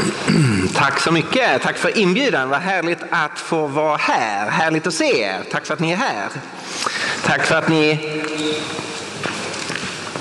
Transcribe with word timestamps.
Tack 0.74 1.00
så 1.00 1.12
mycket. 1.12 1.62
Tack 1.62 1.78
för 1.78 1.98
inbjudan. 1.98 2.48
Vad 2.48 2.60
härligt 2.60 3.02
att 3.10 3.38
få 3.38 3.66
vara 3.66 3.96
här. 3.96 4.50
Härligt 4.50 4.86
att 4.86 4.94
se 4.94 5.20
er. 5.20 5.42
Tack 5.50 5.66
för 5.66 5.74
att 5.74 5.80
ni 5.80 5.92
är 5.92 5.96
här. 5.96 6.28
Tack 7.24 7.46
för 7.46 7.54
att 7.54 7.68
ni 7.68 7.98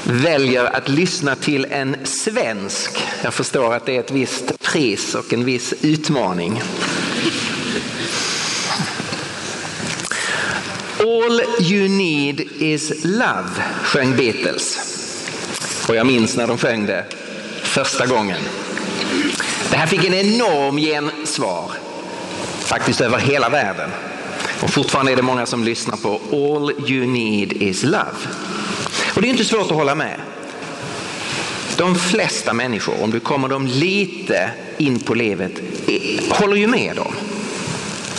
väljer 0.04 0.76
att 0.76 0.90
lyssna 0.90 1.36
till 1.36 1.68
en 1.70 1.96
svensk. 2.04 3.04
Jag 3.24 3.34
förstår 3.34 3.74
att 3.74 3.86
det 3.86 3.96
är 3.96 4.00
ett 4.00 4.12
visst 4.12 4.60
pris 4.60 5.16
och 5.16 5.34
en 5.34 5.46
viss 5.46 5.74
utmaning. 5.82 6.62
All 11.00 11.42
you 11.62 11.90
need 11.90 12.40
is 12.58 13.04
love, 13.04 13.50
sjöng 13.84 14.16
Beatles. 14.16 14.80
Och 15.90 15.96
jag 15.96 16.08
minns 16.08 16.38
när 16.38 16.48
de 16.48 16.58
sjöng 16.58 16.86
det 16.86 17.06
första 17.64 18.06
gången. 18.06 18.40
Det 19.72 19.78
här 19.78 19.88
fick 19.88 20.06
en 20.06 20.14
enorm 20.14 20.78
gensvar, 20.78 21.72
faktiskt 22.60 23.02
över 23.02 23.18
hela 23.18 23.50
världen. 23.50 23.90
Och 24.62 24.70
fortfarande 24.70 25.12
är 25.12 25.16
det 25.16 25.22
många 25.22 25.46
som 25.46 25.64
lyssnar 25.64 25.98
på 25.98 26.20
All 26.32 26.90
you 26.92 27.08
need 27.08 27.54
is 27.54 27.84
love. 27.84 28.18
Och 29.16 29.22
det 29.22 29.28
är 29.28 29.30
inte 29.30 29.46
svårt 29.46 29.72
att 29.72 29.78
hålla 29.78 29.96
med. 29.96 30.20
De 31.78 31.96
flesta 31.96 32.54
människor, 32.54 33.04
om 33.04 33.12
du 33.12 33.20
kommer 33.20 33.48
dem 33.48 33.68
lite 33.68 34.50
in 34.78 35.00
på 35.00 35.14
livet, 35.14 35.52
eh, 35.88 36.34
håller 36.34 36.56
ju 36.56 36.68
med 36.68 36.96
dem. 36.96 37.14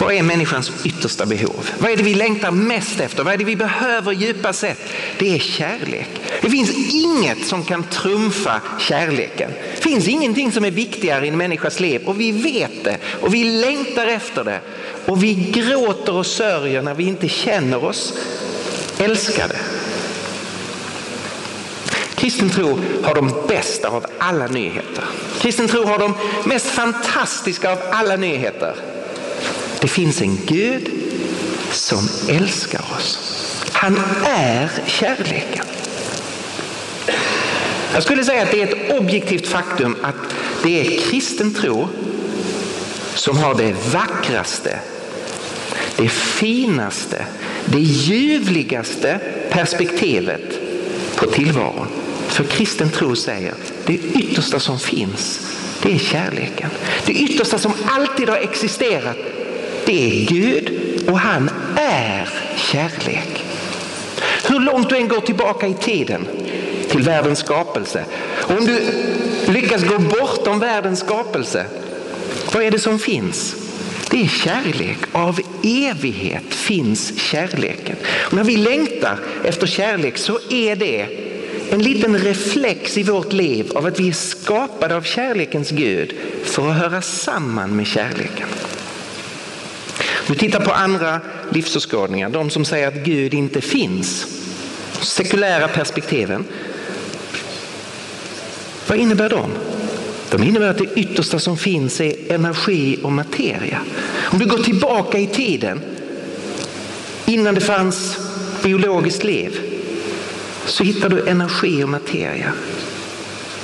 Vad 0.02 0.14
är 0.14 0.22
människans 0.22 0.72
yttersta 0.84 1.26
behov? 1.26 1.70
Vad 1.78 1.90
är 1.90 1.96
det 1.96 2.02
vi 2.02 2.14
längtar 2.14 2.50
mest 2.50 3.00
efter? 3.00 3.24
Vad 3.24 3.34
är 3.34 3.38
det 3.38 3.44
vi 3.44 3.56
behöver 3.56 4.12
djupast 4.12 4.58
sett? 4.58 4.78
Det 5.18 5.34
är 5.34 5.38
kärlek. 5.38 6.08
Det 6.40 6.50
finns 6.50 6.70
inget 6.92 7.46
som 7.46 7.64
kan 7.64 7.82
trumfa 7.82 8.60
kärleken. 8.80 9.50
Det 9.76 9.82
finns 9.82 10.08
ingenting 10.08 10.52
som 10.52 10.64
är 10.64 10.70
viktigare 10.70 11.26
i 11.26 11.28
en 11.28 11.36
människas 11.36 11.80
liv 11.80 12.02
och 12.04 12.20
vi 12.20 12.32
vet 12.32 12.84
det 12.84 12.98
och 13.20 13.34
vi 13.34 13.44
längtar 13.44 14.06
efter 14.06 14.44
det. 14.44 14.60
Och 15.06 15.22
vi 15.22 15.34
gråter 15.34 16.14
och 16.14 16.26
sörjer 16.26 16.82
när 16.82 16.94
vi 16.94 17.04
inte 17.04 17.28
känner 17.28 17.84
oss 17.84 18.18
älskade. 18.98 19.56
Kristen 22.14 22.50
tro 22.50 22.78
har 23.02 23.14
de 23.14 23.34
bästa 23.48 23.88
av 23.88 24.06
alla 24.18 24.46
nyheter. 24.46 25.04
Kristen 25.40 25.68
tro 25.68 25.84
har 25.84 25.98
de 25.98 26.14
mest 26.44 26.66
fantastiska 26.66 27.72
av 27.72 27.78
alla 27.90 28.16
nyheter. 28.16 28.74
Det 29.82 29.88
finns 29.88 30.22
en 30.22 30.38
Gud 30.46 30.90
som 31.70 32.08
älskar 32.28 32.84
oss. 32.96 33.18
Han 33.72 34.00
är 34.24 34.70
kärleken. 34.86 35.64
Jag 37.94 38.02
skulle 38.02 38.24
säga 38.24 38.42
att 38.42 38.50
det 38.50 38.62
är 38.62 38.66
ett 38.66 39.00
objektivt 39.00 39.46
faktum 39.46 39.96
att 40.02 40.14
det 40.62 40.80
är 40.80 41.10
kristen 41.10 41.54
tro 41.54 41.88
som 43.14 43.38
har 43.38 43.54
det 43.54 43.74
vackraste, 43.92 44.78
det 45.96 46.08
finaste, 46.08 47.26
det 47.66 47.80
ljuvligaste 47.80 49.20
perspektivet 49.50 50.60
på 51.16 51.26
tillvaron. 51.26 51.86
För 52.28 52.44
kristen 52.44 52.90
tro 52.90 53.16
säger 53.16 53.54
det 53.86 53.94
yttersta 53.94 54.60
som 54.60 54.78
finns, 54.78 55.40
det 55.82 55.94
är 55.94 55.98
kärleken. 55.98 56.70
Det 57.06 57.12
yttersta 57.12 57.58
som 57.58 57.72
alltid 57.86 58.28
har 58.28 58.36
existerat, 58.36 59.16
det 59.86 60.06
är 60.06 60.26
Gud 60.26 60.72
och 61.08 61.18
han 61.18 61.50
är 61.76 62.28
kärlek. 62.56 63.44
Hur 64.48 64.60
långt 64.60 64.88
du 64.88 64.96
än 64.96 65.08
går 65.08 65.20
tillbaka 65.20 65.66
i 65.66 65.74
tiden 65.74 66.26
till 66.88 67.02
världens 67.02 67.38
skapelse 67.38 68.04
och 68.42 68.58
om 68.58 68.66
du 68.66 68.80
lyckas 69.52 69.84
gå 69.84 69.98
bortom 69.98 70.58
världens 70.58 71.00
skapelse, 71.00 71.66
vad 72.54 72.62
är 72.62 72.70
det 72.70 72.78
som 72.78 72.98
finns? 72.98 73.56
Det 74.10 74.22
är 74.22 74.28
kärlek. 74.28 74.98
Av 75.12 75.40
evighet 75.62 76.54
finns 76.54 77.18
kärleken. 77.18 77.96
Och 78.06 78.32
när 78.32 78.44
vi 78.44 78.56
längtar 78.56 79.18
efter 79.44 79.66
kärlek 79.66 80.18
så 80.18 80.38
är 80.50 80.76
det 80.76 81.06
en 81.70 81.82
liten 81.82 82.18
reflex 82.18 82.98
i 82.98 83.02
vårt 83.02 83.32
liv 83.32 83.72
av 83.74 83.86
att 83.86 84.00
vi 84.00 84.08
är 84.08 84.12
skapade 84.12 84.96
av 84.96 85.02
kärlekens 85.02 85.70
Gud 85.70 86.14
för 86.44 86.70
att 86.70 86.76
höra 86.76 87.02
samman 87.02 87.76
med 87.76 87.86
kärleken. 87.86 88.48
Du 90.26 90.34
tittar 90.34 90.60
på 90.60 90.72
andra 90.72 91.20
livsåskådningar, 91.50 92.28
de 92.28 92.50
som 92.50 92.64
säger 92.64 92.88
att 92.88 93.04
Gud 93.04 93.34
inte 93.34 93.60
finns. 93.60 94.26
Sekulära 95.00 95.68
perspektiven. 95.68 96.44
Vad 98.86 98.98
innebär 98.98 99.28
de? 99.28 99.50
De 100.30 100.42
innebär 100.42 100.68
att 100.68 100.78
det 100.78 100.94
yttersta 100.96 101.38
som 101.38 101.56
finns 101.56 102.00
är 102.00 102.32
energi 102.32 102.98
och 103.02 103.12
materia. 103.12 103.80
Om 104.14 104.38
du 104.38 104.46
går 104.46 104.58
tillbaka 104.58 105.18
i 105.18 105.26
tiden, 105.26 105.80
innan 107.26 107.54
det 107.54 107.60
fanns 107.60 108.18
biologiskt 108.62 109.24
liv, 109.24 109.60
så 110.66 110.84
hittar 110.84 111.08
du 111.08 111.28
energi 111.28 111.84
och 111.84 111.88
materia. 111.88 112.52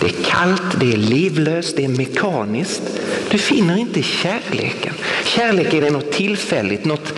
Det 0.00 0.06
är 0.06 0.22
kallt, 0.24 0.80
det 0.80 0.92
är 0.92 0.96
livlöst, 0.96 1.76
det 1.76 1.84
är 1.84 1.88
mekaniskt. 1.88 2.82
Du 3.30 3.38
finner 3.38 3.76
inte 3.76 4.02
kärleken. 4.02 4.94
Kärleken 5.24 5.84
är 5.84 5.90
något 5.90 6.12
tillfälligt, 6.12 6.84
något 6.84 7.12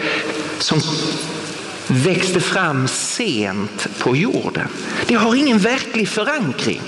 som 0.59 0.81
växte 1.87 2.41
fram 2.41 2.89
sent 2.89 3.89
på 3.99 4.17
jorden. 4.17 4.69
Det 5.07 5.15
har 5.15 5.35
ingen 5.35 5.59
verklig 5.59 6.09
förankring. 6.09 6.83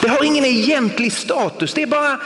Det 0.00 0.08
har 0.08 0.24
ingen 0.24 0.44
egentlig 0.44 1.12
status. 1.12 1.74
Det 1.74 1.82
är 1.82 1.86
bara 1.86 2.20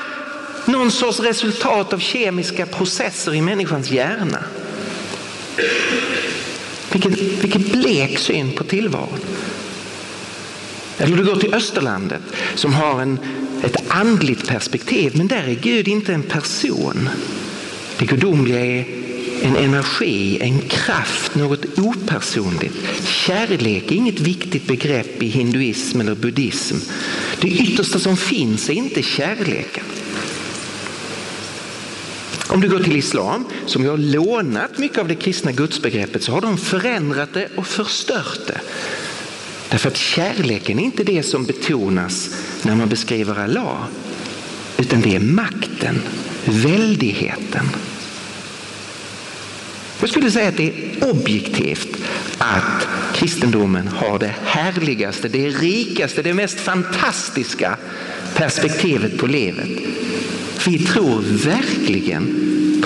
någon 0.65 0.91
sorts 0.91 1.21
resultat 1.21 1.93
av 1.93 1.99
kemiska 1.99 2.67
processer 2.67 3.35
i 3.35 3.41
människans 3.41 3.91
hjärna. 3.91 4.45
Vilken, 6.93 7.13
vilken 7.41 7.63
blek 7.63 8.19
syn 8.19 8.53
på 8.53 8.65
tillvaron. 8.65 9.19
Eller 10.99 11.17
du 11.17 11.25
går 11.25 11.37
till 11.37 11.55
Österlandet 11.55 12.23
som 12.55 12.73
har 12.75 13.03
en, 13.03 13.19
ett 13.65 13.77
andligt 13.89 14.49
perspektiv, 14.49 15.13
men 15.17 15.29
där 15.29 15.49
är 15.49 15.55
Gud 15.55 15.89
inte 15.89 16.15
en 16.15 16.23
person. 16.23 17.09
Det 17.99 18.07
gudomliga 18.07 18.61
är 18.61 18.85
en 19.43 19.57
energi, 19.57 20.39
en 20.41 20.61
kraft, 20.61 21.35
något 21.35 21.79
opersonligt. 21.79 22.75
Kärlek 23.05 23.93
är 23.93 23.97
inget 23.97 24.21
viktigt 24.21 24.67
begrepp 24.67 25.23
i 25.23 25.27
hinduism 25.27 26.01
eller 26.01 26.15
buddhism. 26.15 26.77
Det 27.41 27.49
yttersta 27.49 27.99
som 27.99 28.17
finns 28.17 28.71
är 28.71 28.75
inte 28.75 29.03
kärleken. 29.03 29.85
Om 32.49 32.61
du 32.61 32.69
går 32.69 32.79
till 32.79 32.97
islam, 32.97 33.45
som 33.67 33.87
har 33.87 33.97
lånat 33.97 34.79
mycket 34.79 34.99
av 34.99 35.09
det 35.09 35.15
kristna 35.15 35.53
gudsbegreppet, 35.53 36.23
så 36.23 36.33
har 36.33 36.41
de 36.41 36.59
förändrat 36.59 37.33
det 37.33 37.49
och 37.57 37.67
förstört 37.67 38.47
det. 38.47 38.61
Därför 39.71 39.89
att 39.89 39.97
kärleken 39.97 40.79
är 40.79 40.85
inte 40.85 41.05
det 41.05 41.23
som 41.23 41.45
betonas 41.45 42.31
när 42.63 42.77
man 42.77 42.89
beskriver 42.89 43.39
Allah, 43.39 43.85
utan 44.79 45.01
det 45.01 45.17
är 45.17 45.21
makten, 45.21 46.03
väldigheten. 46.45 47.65
Jag 50.01 50.09
skulle 50.09 50.31
säga 50.31 50.49
att 50.49 50.57
det 50.57 50.69
är 50.69 51.11
objektivt 51.11 51.97
att 52.39 52.89
kristendomen 53.15 53.89
har 53.89 54.19
det 54.19 54.35
härligaste, 54.45 55.29
det 55.29 55.49
rikaste, 55.49 56.23
det 56.23 56.35
mest 56.35 56.61
fantastiska 56.61 57.77
perspektivet 58.35 59.19
på 59.19 59.27
livet. 59.27 59.69
Vi 60.67 60.79
tror 60.79 61.21
verkligen 61.45 62.27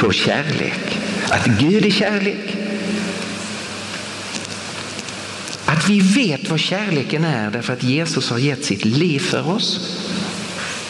på 0.01 0.13
kärlek. 0.13 0.99
Att 1.29 1.47
Gud 1.47 1.87
är 1.87 1.91
kärlek. 1.91 2.54
Att 5.75 5.89
vi 5.89 6.01
vet 6.01 6.51
vad 6.51 6.61
kärleken 6.61 7.25
är 7.25 7.51
därför 7.51 7.73
att 7.73 7.83
Jesus 7.83 8.31
har 8.31 8.39
gett 8.39 8.65
sitt 8.65 8.85
liv 8.85 9.19
för 9.19 9.49
oss. 9.49 9.81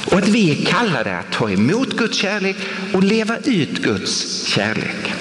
Och 0.06 0.18
att 0.18 0.28
vi 0.28 0.50
är 0.50 0.64
kallade 0.64 1.18
att 1.18 1.32
ta 1.32 1.50
emot 1.50 1.96
Guds 1.96 2.16
kärlek 2.16 2.56
och 2.92 3.02
leva 3.02 3.36
ut 3.36 3.82
Guds 3.82 4.44
kärlek. 4.46 5.12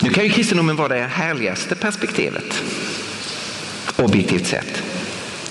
Nu 0.00 0.10
kan 0.10 0.24
ju 0.24 0.30
kristendomen 0.30 0.76
vara 0.76 0.88
det 0.88 1.06
härligaste 1.06 1.74
perspektivet, 1.74 2.62
objektivt 3.96 4.46
sett. 4.46 4.82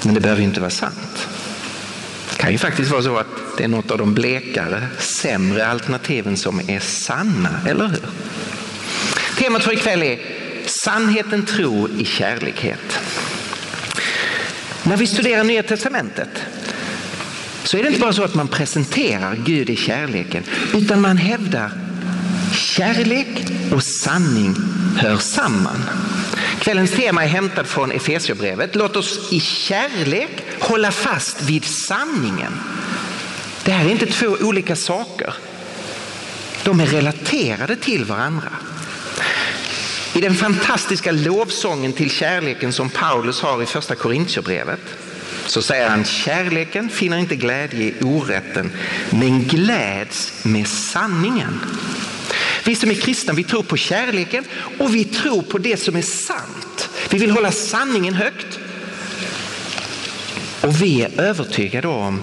Men 0.03 0.13
det 0.13 0.19
behöver 0.19 0.41
ju 0.41 0.47
inte 0.47 0.59
vara 0.59 0.71
sant. 0.71 1.27
Det 2.29 2.35
kan 2.37 2.51
ju 2.51 2.57
faktiskt 2.57 2.91
vara 2.91 3.03
så 3.03 3.17
att 3.17 3.27
det 3.57 3.63
är 3.63 3.67
något 3.67 3.91
av 3.91 3.97
de 3.97 4.13
blekare, 4.13 4.87
sämre 4.99 5.67
alternativen 5.67 6.37
som 6.37 6.61
är 6.67 6.79
sanna, 6.79 7.61
eller 7.67 7.87
hur? 7.87 8.32
Temat 9.43 9.63
för 9.63 9.73
ikväll 9.73 10.03
är 10.03 10.19
sannheten, 10.65 11.45
tro 11.45 11.89
i 11.99 12.05
kärlighet. 12.05 12.99
När 14.83 14.97
vi 14.97 15.07
studerar 15.07 15.43
Nya 15.43 15.63
Testamentet 15.63 16.29
så 17.63 17.77
är 17.77 17.83
det 17.83 17.87
inte 17.87 17.99
bara 17.99 18.13
så 18.13 18.23
att 18.23 18.35
man 18.35 18.47
presenterar 18.47 19.35
Gud 19.35 19.69
i 19.69 19.75
kärleken 19.75 20.43
utan 20.73 21.01
man 21.01 21.17
hävdar 21.17 21.71
kärlek 22.53 23.27
och 23.71 23.83
sanning 23.83 24.55
hör 24.97 25.17
samman. 25.17 25.83
Kvällens 26.59 26.91
tema 26.91 27.23
är 27.23 27.27
hämtat 27.27 27.67
från 27.67 27.91
Efesierbrevet. 27.91 28.75
Låt 28.75 28.95
oss 28.95 29.33
i 29.33 29.39
kärlek 29.39 30.43
hålla 30.59 30.91
fast 30.91 31.41
vid 31.41 31.65
sanningen. 31.65 32.53
Det 33.63 33.71
här 33.71 33.85
är 33.85 33.89
inte 33.89 34.05
två 34.05 34.37
olika 34.41 34.75
saker. 34.75 35.33
De 36.63 36.79
är 36.79 36.85
relaterade 36.85 37.75
till 37.75 38.05
varandra. 38.05 38.49
I 40.13 40.21
den 40.21 40.35
fantastiska 40.35 41.11
lovsången 41.11 41.93
till 41.93 42.09
kärleken 42.09 42.73
som 42.73 42.89
Paulus 42.89 43.41
har 43.41 43.63
i 43.63 43.65
första 43.65 43.95
Korintierbrevet 43.95 44.79
så 45.45 45.61
säger 45.61 45.89
han 45.89 46.05
kärleken 46.05 46.89
finner 46.89 47.17
inte 47.17 47.35
glädje 47.35 47.83
i 47.83 47.93
orätten 48.01 48.71
men 49.09 49.43
gläds 49.43 50.45
med 50.45 50.67
sanningen. 50.67 51.59
Vi 52.63 52.75
som 52.75 52.89
är 52.89 52.95
kristna 52.95 53.33
vi 53.33 53.43
tror 53.43 53.63
på 53.63 53.77
kärleken 53.77 54.45
och 54.79 54.95
vi 54.95 55.03
tror 55.03 55.41
på 55.41 55.57
det 55.57 55.77
som 55.77 55.95
är 55.95 56.01
sant. 56.01 56.89
Vi 57.09 57.17
vill 57.17 57.31
hålla 57.31 57.51
sanningen 57.51 58.13
högt. 58.13 58.59
Och 60.61 60.81
vi 60.81 61.01
är 61.01 61.21
övertygade 61.21 61.87
om 61.87 62.21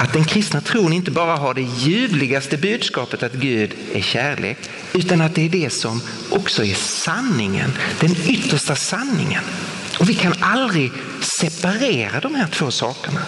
att 0.00 0.12
den 0.12 0.24
kristna 0.24 0.60
tron 0.60 0.92
inte 0.92 1.10
bara 1.10 1.36
har 1.36 1.54
det 1.54 1.62
ljuvligaste 1.62 2.56
budskapet 2.56 3.22
att 3.22 3.32
Gud 3.32 3.74
är 3.92 4.00
kärlek 4.00 4.58
utan 4.92 5.20
att 5.20 5.34
det 5.34 5.44
är 5.44 5.48
det 5.48 5.70
som 5.70 6.02
också 6.30 6.64
är 6.64 6.74
sanningen, 6.74 7.72
den 8.00 8.16
yttersta 8.26 8.76
sanningen. 8.76 9.42
Och 9.98 10.08
vi 10.08 10.14
kan 10.14 10.34
aldrig 10.40 10.92
separera 11.20 12.20
de 12.20 12.34
här 12.34 12.46
två 12.46 12.70
sakerna. 12.70 13.20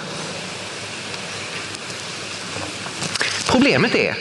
Problemet 3.48 3.94
är 3.94 4.16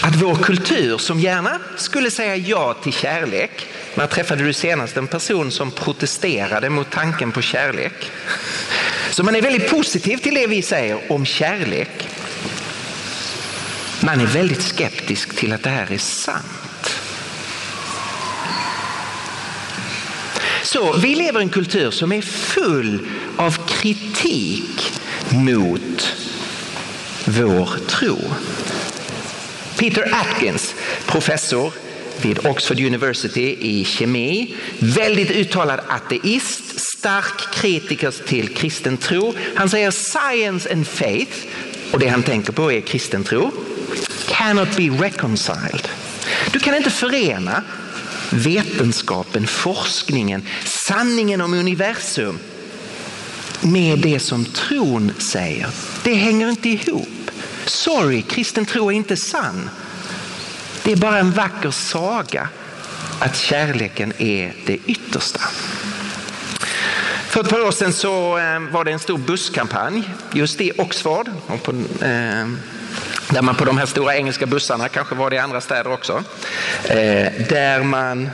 att 0.00 0.16
vår 0.16 0.34
kultur 0.34 0.98
som 0.98 1.20
gärna 1.20 1.58
skulle 1.76 2.10
säga 2.10 2.36
ja 2.36 2.74
till 2.74 2.92
kärlek, 2.92 3.66
när 3.94 4.06
träffade 4.06 4.44
du 4.44 4.52
senast 4.52 4.96
en 4.96 5.06
person 5.06 5.50
som 5.50 5.70
protesterade 5.70 6.70
mot 6.70 6.90
tanken 6.90 7.32
på 7.32 7.42
kärlek? 7.42 8.10
Så 9.10 9.22
man 9.22 9.36
är 9.36 9.42
väldigt 9.42 9.70
positiv 9.70 10.16
till 10.16 10.34
det 10.34 10.46
vi 10.46 10.62
säger 10.62 11.12
om 11.12 11.26
kärlek. 11.26 12.08
Man 14.00 14.20
är 14.20 14.26
väldigt 14.26 14.62
skeptisk 14.62 15.36
till 15.36 15.52
att 15.52 15.62
det 15.62 15.70
här 15.70 15.92
är 15.92 15.98
sant. 15.98 16.94
Så 20.62 20.92
vi 20.92 21.14
lever 21.14 21.40
i 21.40 21.42
en 21.42 21.48
kultur 21.48 21.90
som 21.90 22.12
är 22.12 22.22
full 22.22 23.08
av 23.36 23.68
kritik 23.68 24.92
mot 25.30 26.16
vår 27.24 27.68
tro. 27.86 28.18
Peter 29.78 30.14
Atkins, 30.14 30.74
professor 31.06 31.72
vid 32.22 32.46
Oxford 32.46 32.80
University 32.80 33.56
i 33.60 33.84
kemi, 33.84 34.54
väldigt 34.78 35.30
uttalad 35.30 35.80
ateist, 35.88 36.73
stark 37.04 37.54
kritiker 37.54 38.10
till 38.10 38.54
kristen 38.54 38.96
tro. 38.96 39.34
Han 39.56 39.68
säger 39.68 39.90
science 39.90 40.72
and 40.72 40.86
faith, 40.86 41.46
och 41.92 41.98
det 41.98 42.08
han 42.08 42.22
tänker 42.22 42.52
på 42.52 42.72
är 42.72 42.80
kristen 42.80 43.24
tro, 43.24 43.50
cannot 44.28 44.76
be 44.76 44.82
reconciled. 44.82 45.88
Du 46.52 46.58
kan 46.58 46.74
inte 46.74 46.90
förena 46.90 47.62
vetenskapen, 48.30 49.46
forskningen, 49.46 50.46
sanningen 50.64 51.40
om 51.40 51.54
universum 51.54 52.38
med 53.60 53.98
det 53.98 54.20
som 54.20 54.44
tron 54.44 55.12
säger. 55.18 55.68
Det 56.04 56.14
hänger 56.14 56.48
inte 56.48 56.68
ihop. 56.68 57.30
Sorry, 57.66 58.22
kristen 58.22 58.66
tro 58.66 58.90
är 58.90 58.94
inte 58.94 59.16
sann. 59.16 59.70
Det 60.84 60.92
är 60.92 60.96
bara 60.96 61.18
en 61.18 61.32
vacker 61.32 61.70
saga 61.70 62.48
att 63.18 63.36
kärleken 63.36 64.12
är 64.18 64.54
det 64.66 64.78
yttersta. 64.86 65.40
För 67.34 67.40
ett 67.40 67.48
par 67.48 67.60
år 67.60 67.70
sedan 67.70 67.92
så 67.92 68.38
eh, 68.38 68.60
var 68.60 68.84
det 68.84 68.92
en 68.92 68.98
stor 68.98 69.18
busskampanj 69.18 70.10
just 70.32 70.60
i 70.60 70.72
Oxford. 70.78 71.30
På, 71.62 71.70
eh, 71.70 72.48
där 73.30 73.42
man 73.42 73.54
på 73.54 73.64
de 73.64 73.78
här 73.78 73.86
stora 73.86 74.16
engelska 74.16 74.46
bussarna, 74.46 74.88
kanske 74.88 75.14
var 75.14 75.30
det 75.30 75.36
i 75.36 75.38
andra 75.38 75.60
städer 75.60 75.92
också, 75.92 76.24
eh, 76.84 77.32
där 77.48 77.82
man 77.82 78.30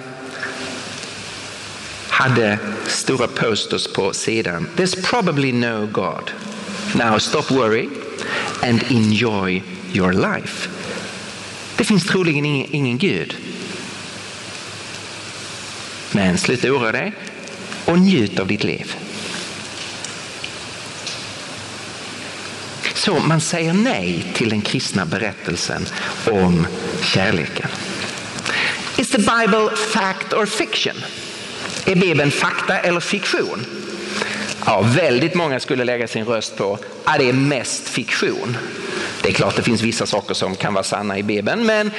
hade 2.09 2.59
stora 2.87 3.27
posters 3.27 3.93
på 3.93 4.13
sidan. 4.13 4.69
There's 4.77 5.07
probably 5.11 5.53
no 5.53 5.87
God. 5.87 6.31
Now 6.95 7.19
stop 7.19 7.51
worrying 7.51 7.91
and 8.63 8.83
enjoy 8.91 9.63
your 9.93 10.13
life. 10.13 10.69
Det 11.77 11.85
finns 11.85 12.07
troligen 12.07 12.45
ingen, 12.45 12.69
ingen 12.71 12.99
Gud. 12.99 13.37
Men 16.13 16.39
sluta 16.39 16.69
oroa 16.69 16.93
dig 16.93 17.13
och 17.85 17.99
njut 17.99 18.39
av 18.39 18.47
ditt 18.47 18.65
liv. 18.65 18.97
Så 22.95 23.19
man 23.19 23.41
säger 23.41 23.73
nej 23.73 24.33
till 24.35 24.49
den 24.49 24.61
kristna 24.61 25.07
berättelsen 25.07 25.87
om 26.31 26.67
kärleken. 27.03 27.69
Is 28.97 29.11
the 29.11 29.19
Bible 29.19 29.77
fact 29.77 30.33
or 30.33 30.47
fiction? 30.47 30.97
Är 31.87 31.95
Bibeln 31.95 32.31
fakta 32.31 32.79
eller 32.79 33.01
fiktion? 33.01 33.67
Ja, 34.67 34.81
väldigt 34.81 35.35
många 35.35 35.61
skulle 35.61 35.85
lägga 35.85 36.09
sin 36.09 36.25
röst 36.25 36.57
på 36.57 36.79
att 37.05 37.19
det 37.19 37.29
är 37.29 37.33
mest 37.33 37.89
fiktion. 37.89 38.57
Det 39.23 39.29
är 39.29 39.33
klart 39.33 39.57
det 39.57 39.63
finns 39.63 39.83
vissa 39.83 40.07
saker 40.07 40.35
som 40.35 40.57
kan 40.57 40.75
vara 40.75 40.85
sanna 40.85 41.19
i 41.19 41.23
Bibeln, 41.23 41.67
men 41.67 41.91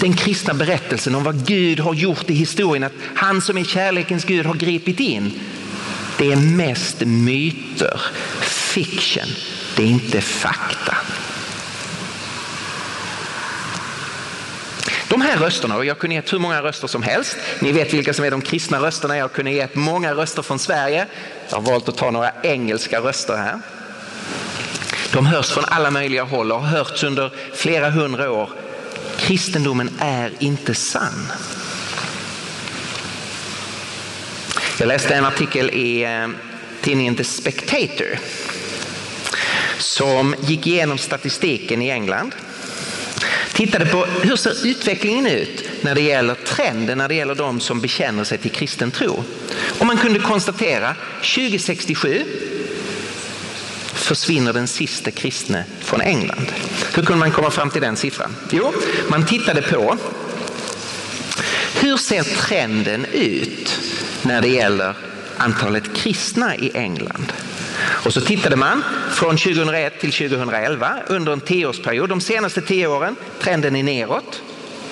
den 0.00 0.12
kristna 0.12 0.54
berättelsen 0.54 1.14
om 1.14 1.24
vad 1.24 1.46
Gud 1.46 1.80
har 1.80 1.94
gjort 1.94 2.30
i 2.30 2.34
historien, 2.34 2.84
att 2.84 2.92
han 3.14 3.40
som 3.40 3.58
är 3.58 3.64
kärlekens 3.64 4.24
Gud 4.24 4.46
har 4.46 4.54
gripit 4.54 5.00
in, 5.00 5.32
det 6.18 6.32
är 6.32 6.36
mest 6.36 7.00
myter, 7.00 8.00
fiction, 8.40 9.28
det 9.76 9.82
är 9.82 9.86
inte 9.86 10.20
fakta. 10.20 10.96
De 15.12 15.20
här 15.20 15.36
rösterna, 15.36 15.76
och 15.76 15.84
jag 15.84 15.98
kunde 15.98 16.14
gett 16.14 16.32
hur 16.32 16.38
många 16.38 16.62
röster 16.62 16.88
som 16.88 17.02
helst. 17.02 17.36
Ni 17.60 17.72
vet 17.72 17.94
vilka 17.94 18.14
som 18.14 18.24
är 18.24 18.30
de 18.30 18.40
kristna 18.40 18.78
rösterna. 18.78 19.16
Jag 19.16 19.32
kunde 19.32 19.50
gett 19.50 19.74
många 19.74 20.14
röster 20.14 20.42
från 20.42 20.58
Sverige. 20.58 21.06
Jag 21.48 21.56
har 21.56 21.62
valt 21.62 21.88
att 21.88 21.96
ta 21.96 22.10
några 22.10 22.32
engelska 22.42 23.00
röster 23.00 23.36
här. 23.36 23.60
De 25.12 25.26
hörs 25.26 25.50
från 25.50 25.64
alla 25.64 25.90
möjliga 25.90 26.22
håll 26.22 26.52
och 26.52 26.60
har 26.60 26.68
hörts 26.68 27.04
under 27.04 27.32
flera 27.54 27.90
hundra 27.90 28.30
år. 28.30 28.50
Kristendomen 29.16 29.90
är 29.98 30.32
inte 30.38 30.74
sann. 30.74 31.32
Jag 34.78 34.88
läste 34.88 35.14
en 35.14 35.24
artikel 35.24 35.70
i 35.70 36.04
eh, 36.04 36.28
tidningen 36.80 37.16
The 37.16 37.24
Spectator 37.24 38.18
som 39.78 40.34
gick 40.40 40.66
igenom 40.66 40.98
statistiken 40.98 41.82
i 41.82 41.90
England 41.90 42.34
tittade 43.66 43.86
på 43.86 44.04
hur 44.04 44.36
ser 44.36 44.66
utvecklingen 44.66 45.26
ut 45.26 45.64
när 45.80 45.94
det 45.94 46.00
gäller 46.00 46.34
trenden 46.34 46.98
när 46.98 47.08
det 47.08 47.14
gäller 47.14 47.34
de 47.34 47.60
som 47.60 47.80
bekänner 47.80 48.24
sig 48.24 48.38
till 48.38 48.50
kristen 48.50 48.90
tro. 48.90 49.24
Och 49.78 49.86
man 49.86 49.96
kunde 49.96 50.18
konstatera 50.18 50.94
2067 51.34 52.24
försvinner 53.92 54.52
den 54.52 54.68
sista 54.68 55.10
kristne 55.10 55.64
från 55.80 56.00
England. 56.00 56.52
Hur 56.94 57.02
kunde 57.02 57.18
man 57.18 57.30
komma 57.30 57.50
fram 57.50 57.70
till 57.70 57.82
den 57.82 57.96
siffran? 57.96 58.36
Jo, 58.50 58.72
man 59.08 59.26
tittade 59.26 59.62
på 59.62 59.98
hur 61.74 61.96
ser 61.96 62.22
trenden 62.22 63.06
ut 63.12 63.78
när 64.22 64.42
det 64.42 64.48
gäller 64.48 64.96
antalet 65.36 65.94
kristna 65.94 66.56
i 66.56 66.70
England? 66.74 67.32
Och 67.82 68.12
så 68.12 68.20
tittade 68.20 68.56
man 68.56 68.82
från 69.10 69.36
2001 69.36 70.00
till 70.00 70.12
2011 70.12 70.98
under 71.06 71.32
en 71.32 71.40
tioårsperiod. 71.40 72.08
De 72.08 72.20
senaste 72.20 72.60
tio 72.60 72.86
åren, 72.86 73.16
trenden 73.40 73.76
är 73.76 73.82
neråt. 73.82 74.42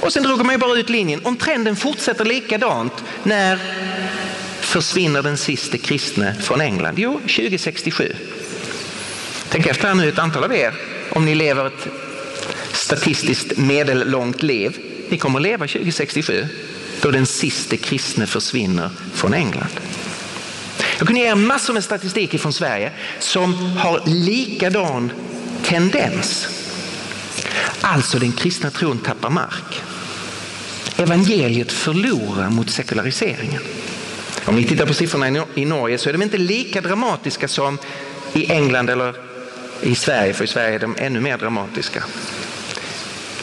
Och 0.01 0.13
sen 0.13 0.23
drog 0.23 0.45
man 0.45 0.55
ju 0.55 0.59
bara 0.59 0.79
ut 0.79 0.91
linjen. 0.91 1.21
Om 1.25 1.37
trenden 1.37 1.77
fortsätter 1.77 2.25
likadant, 2.25 2.93
när 3.23 3.59
försvinner 4.61 5.23
den 5.23 5.37
sista 5.37 5.79
kristne 5.79 6.35
från 6.43 6.61
England? 6.61 6.95
Jo, 6.99 7.21
2067. 7.21 8.15
Tänk 9.49 9.67
efter 9.67 9.89
här 9.89 9.95
nu 9.95 10.09
ett 10.09 10.19
antal 10.19 10.45
av 10.45 10.55
er, 10.55 10.75
om 11.11 11.25
ni 11.25 11.35
lever 11.35 11.67
ett 11.67 11.89
statistiskt 12.73 13.59
medellångt 13.59 14.43
liv. 14.43 14.79
Ni 15.09 15.19
kommer 15.19 15.39
att 15.39 15.43
leva 15.43 15.67
2067 15.67 16.47
då 17.03 17.11
den 17.11 17.27
sista 17.27 17.77
kristne 17.77 18.27
försvinner 18.27 18.91
från 19.15 19.35
England. 19.35 19.81
Jag 21.00 21.07
kunde 21.07 21.21
ge 21.21 21.26
er 21.26 21.35
massor 21.35 21.75
med 21.75 21.85
statistik 21.85 22.40
från 22.40 22.52
Sverige 22.52 22.92
som 23.19 23.54
har 23.54 24.02
likadan 24.07 25.12
tendens. 25.62 26.49
Alltså 27.80 28.19
den 28.19 28.33
kristna 28.33 28.71
tron 28.71 28.99
tappar 28.99 29.30
mark. 29.30 29.83
Evangeliet 30.97 31.73
förlorar 31.73 32.50
mot 32.50 32.71
sekulariseringen. 32.71 33.62
Om 34.45 34.57
ni 34.57 34.64
tittar 34.64 34.87
på 34.87 34.95
siffrorna 34.95 35.45
i 35.54 35.64
Norge 35.64 35.99
så 35.99 36.09
är 36.09 36.12
de 36.12 36.23
inte 36.23 36.38
lika 36.38 36.80
dramatiska 36.80 37.49
som 37.49 37.78
i 38.33 38.52
England 38.52 38.90
eller 38.90 39.14
i 39.83 39.95
Sverige, 39.95 40.33
för 40.33 40.45
i 40.45 40.49
Sverige 40.49 40.75
är 40.75 40.78
de 40.78 40.97
ännu 40.99 41.21
mer 41.21 41.38
dramatiska. 41.38 42.04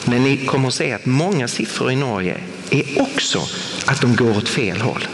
Men 0.04 0.22
ni 0.24 0.36
kommer 0.36 0.68
att 0.68 0.74
se 0.74 0.92
att 0.92 1.06
många 1.06 1.48
siffror 1.48 1.92
i 1.92 1.96
Norge 1.96 2.40
är 2.70 3.02
också 3.02 3.42
att 3.86 4.00
de 4.00 4.16
går 4.16 4.36
åt 4.36 4.48
fel 4.48 4.80
håll. 4.80 5.08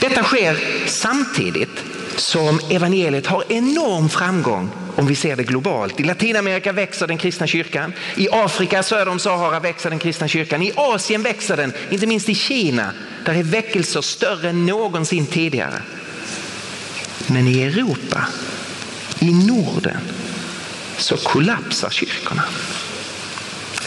Detta 0.00 0.22
sker 0.22 0.56
samtidigt 0.86 1.84
som 2.16 2.60
evangeliet 2.70 3.26
har 3.26 3.52
enorm 3.52 4.08
framgång 4.08 4.70
om 4.96 5.06
vi 5.06 5.14
ser 5.14 5.36
det 5.36 5.44
globalt. 5.44 6.00
I 6.00 6.02
Latinamerika 6.02 6.72
växer 6.72 7.06
den 7.06 7.18
kristna 7.18 7.46
kyrkan. 7.46 7.92
I 8.16 8.28
Afrika 8.32 8.82
söder 8.82 9.08
om 9.08 9.18
Sahara 9.18 9.60
växer 9.60 9.90
den 9.90 9.98
kristna 9.98 10.28
kyrkan. 10.28 10.62
I 10.62 10.72
Asien 10.76 11.22
växer 11.22 11.56
den, 11.56 11.72
inte 11.90 12.06
minst 12.06 12.28
i 12.28 12.34
Kina. 12.34 12.92
Där 13.24 13.34
är 13.34 13.42
väckelser 13.42 14.00
större 14.00 14.48
än 14.48 14.66
någonsin 14.66 15.26
tidigare. 15.26 15.82
Men 17.26 17.48
i 17.48 17.62
Europa, 17.62 18.28
i 19.18 19.32
Norden, 19.32 20.00
så 20.98 21.16
kollapsar 21.16 21.90
kyrkorna. 21.90 22.44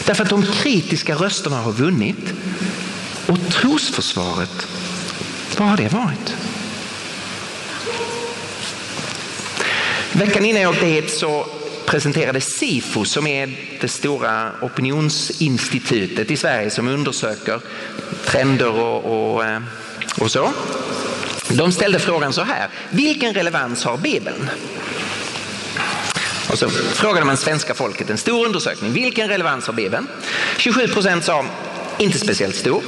Därför 0.06 0.22
att 0.24 0.30
de 0.30 0.46
kritiska 0.46 1.14
rösterna 1.14 1.56
har 1.56 1.72
vunnit 1.72 2.32
och 3.26 3.38
trosförsvaret, 3.50 4.66
vad 5.58 5.68
har 5.68 5.76
det 5.76 5.92
varit? 5.92 6.36
Veckan 10.12 10.44
innan 10.44 10.62
jag 10.62 10.70
åkte 10.70 10.86
hit 10.86 11.10
så 11.10 11.46
presenterade 11.86 12.40
Sifo 12.40 13.04
som 13.04 13.26
är 13.26 13.50
det 13.80 13.88
stora 13.88 14.50
opinionsinstitutet 14.62 16.30
i 16.30 16.36
Sverige 16.36 16.70
som 16.70 16.88
undersöker 16.88 17.60
trender 18.26 18.70
och, 18.80 19.34
och, 19.34 19.44
eh, 19.44 19.60
och 20.20 20.30
så. 20.30 20.52
De 21.48 21.72
ställde 21.72 21.98
frågan 21.98 22.32
så 22.32 22.42
här, 22.42 22.68
vilken 22.90 23.34
relevans 23.34 23.84
har 23.84 23.96
Bibeln? 23.96 24.50
Och 26.50 26.58
så 26.58 26.68
frågade 26.68 27.26
man 27.26 27.36
svenska 27.36 27.74
folket, 27.74 28.10
en 28.10 28.18
stor 28.18 28.46
undersökning, 28.46 28.92
vilken 28.92 29.28
relevans 29.28 29.66
har 29.66 29.74
Bibeln? 29.74 30.08
27 30.58 30.88
procent 30.88 31.24
sa 31.24 31.44
inte 31.98 32.18
speciellt 32.18 32.56
stor. 32.56 32.82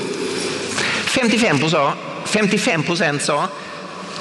55 1.04 1.58
procent, 1.58 1.73
sa. 1.73 2.15
55 2.26 2.83
procent 2.83 3.23
sa 3.23 3.49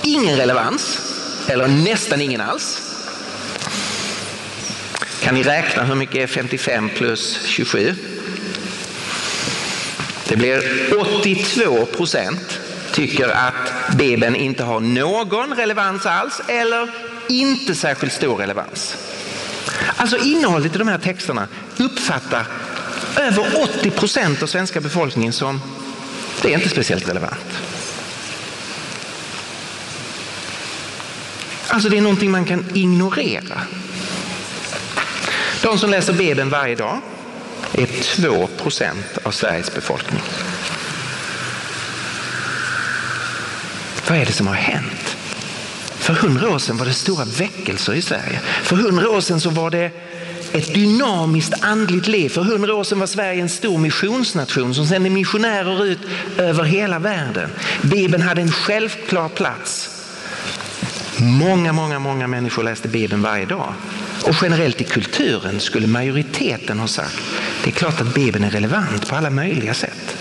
ingen 0.03 0.38
relevans 0.38 1.00
eller 1.47 1.67
nästan 1.67 2.21
ingen 2.21 2.41
alls. 2.41 2.81
Kan 5.21 5.33
ni 5.33 5.43
räkna 5.43 5.83
hur 5.83 5.95
mycket 5.95 6.15
är 6.15 6.27
55 6.27 6.89
plus 6.95 7.45
27? 7.45 7.95
Det 10.27 10.35
blir 10.35 10.63
82 11.00 11.85
procent 11.85 12.59
tycker 12.93 13.29
att 13.29 13.97
Bibeln 13.97 14.35
inte 14.35 14.63
har 14.63 14.79
någon 14.79 15.53
relevans 15.53 16.05
alls 16.05 16.41
eller 16.47 16.89
inte 17.29 17.75
särskilt 17.75 18.13
stor 18.13 18.38
relevans. 18.38 18.97
Alltså 19.95 20.17
innehållet 20.17 20.75
i 20.75 20.77
de 20.77 20.88
här 20.88 20.97
texterna 20.97 21.47
uppfattar 21.77 22.45
över 23.19 23.45
80 23.79 23.89
procent 23.91 24.43
av 24.43 24.47
svenska 24.47 24.81
befolkningen 24.81 25.33
som 25.33 25.62
det 26.41 26.53
är 26.53 26.57
inte 26.57 26.69
speciellt 26.69 27.09
relevant. 27.09 27.62
Alltså 31.75 31.89
det 31.89 31.98
är 31.98 32.01
någonting 32.01 32.32
man 32.32 32.46
kan 32.46 32.65
ignorera. 32.74 33.62
De 35.62 35.77
som 35.77 35.89
läser 35.89 36.13
Bibeln 36.13 36.50
varje 36.50 36.75
dag 36.75 37.01
är 37.74 37.86
2 37.86 38.48
procent 38.48 39.17
av 39.24 39.32
Sveriges 39.32 39.75
befolkning. 39.75 40.22
Vad 44.08 44.17
är 44.17 44.25
det 44.25 44.32
som 44.32 44.48
har 44.48 44.53
hänt? 44.53 45.17
För 45.96 46.13
hundra 46.13 46.50
år 46.50 46.60
sedan 46.60 46.77
var 46.77 46.86
det 46.86 46.94
stora 46.94 47.25
väckelser 47.25 47.94
i 47.94 48.01
Sverige. 48.01 48.39
För 48.63 48.75
hundra 48.75 49.10
år 49.10 49.22
sedan 49.22 49.41
så 49.41 49.50
var 49.50 49.70
det 49.70 49.91
ett 50.51 50.74
dynamiskt 50.74 51.53
andligt 51.62 52.08
liv. 52.08 52.29
För 52.29 52.41
hundra 52.41 52.75
år 52.75 52.84
sedan 52.84 53.00
var 53.00 53.08
Sverige 53.08 53.41
en 53.41 53.50
stor 53.50 53.77
missionsnation 53.77 54.75
som 54.75 54.88
sände 54.88 55.10
missionärer 55.10 55.86
ut 55.86 56.00
över 56.38 56.63
hela 56.63 57.00
världen. 57.00 57.50
Bibeln 57.82 58.24
hade 58.24 58.41
en 58.41 58.51
självklar 58.51 59.29
plats. 59.29 59.94
Många, 61.19 61.74
många, 61.74 62.00
många 62.00 62.27
människor 62.27 62.63
läste 62.63 62.88
Bibeln 62.88 63.22
varje 63.22 63.45
dag. 63.45 63.74
Och 64.24 64.36
generellt 64.41 64.81
i 64.81 64.84
kulturen 64.84 65.60
skulle 65.60 65.88
majoriteten 65.88 66.79
ha 66.79 66.88
sagt 66.88 67.19
det 67.65 67.69
är 67.69 67.74
klart 67.74 68.01
att 68.01 68.13
Bibeln 68.13 68.45
är 68.45 68.50
relevant 68.50 69.10
på 69.10 69.15
alla 69.15 69.29
möjliga 69.29 69.74
sätt. 69.74 70.17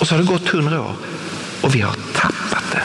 Och 0.00 0.08
så 0.08 0.14
har 0.14 0.22
det 0.22 0.28
gått 0.28 0.48
hundra 0.48 0.80
år 0.80 0.94
och 1.60 1.74
vi 1.74 1.80
har 1.80 1.94
tappat 2.14 2.64
det. 2.72 2.82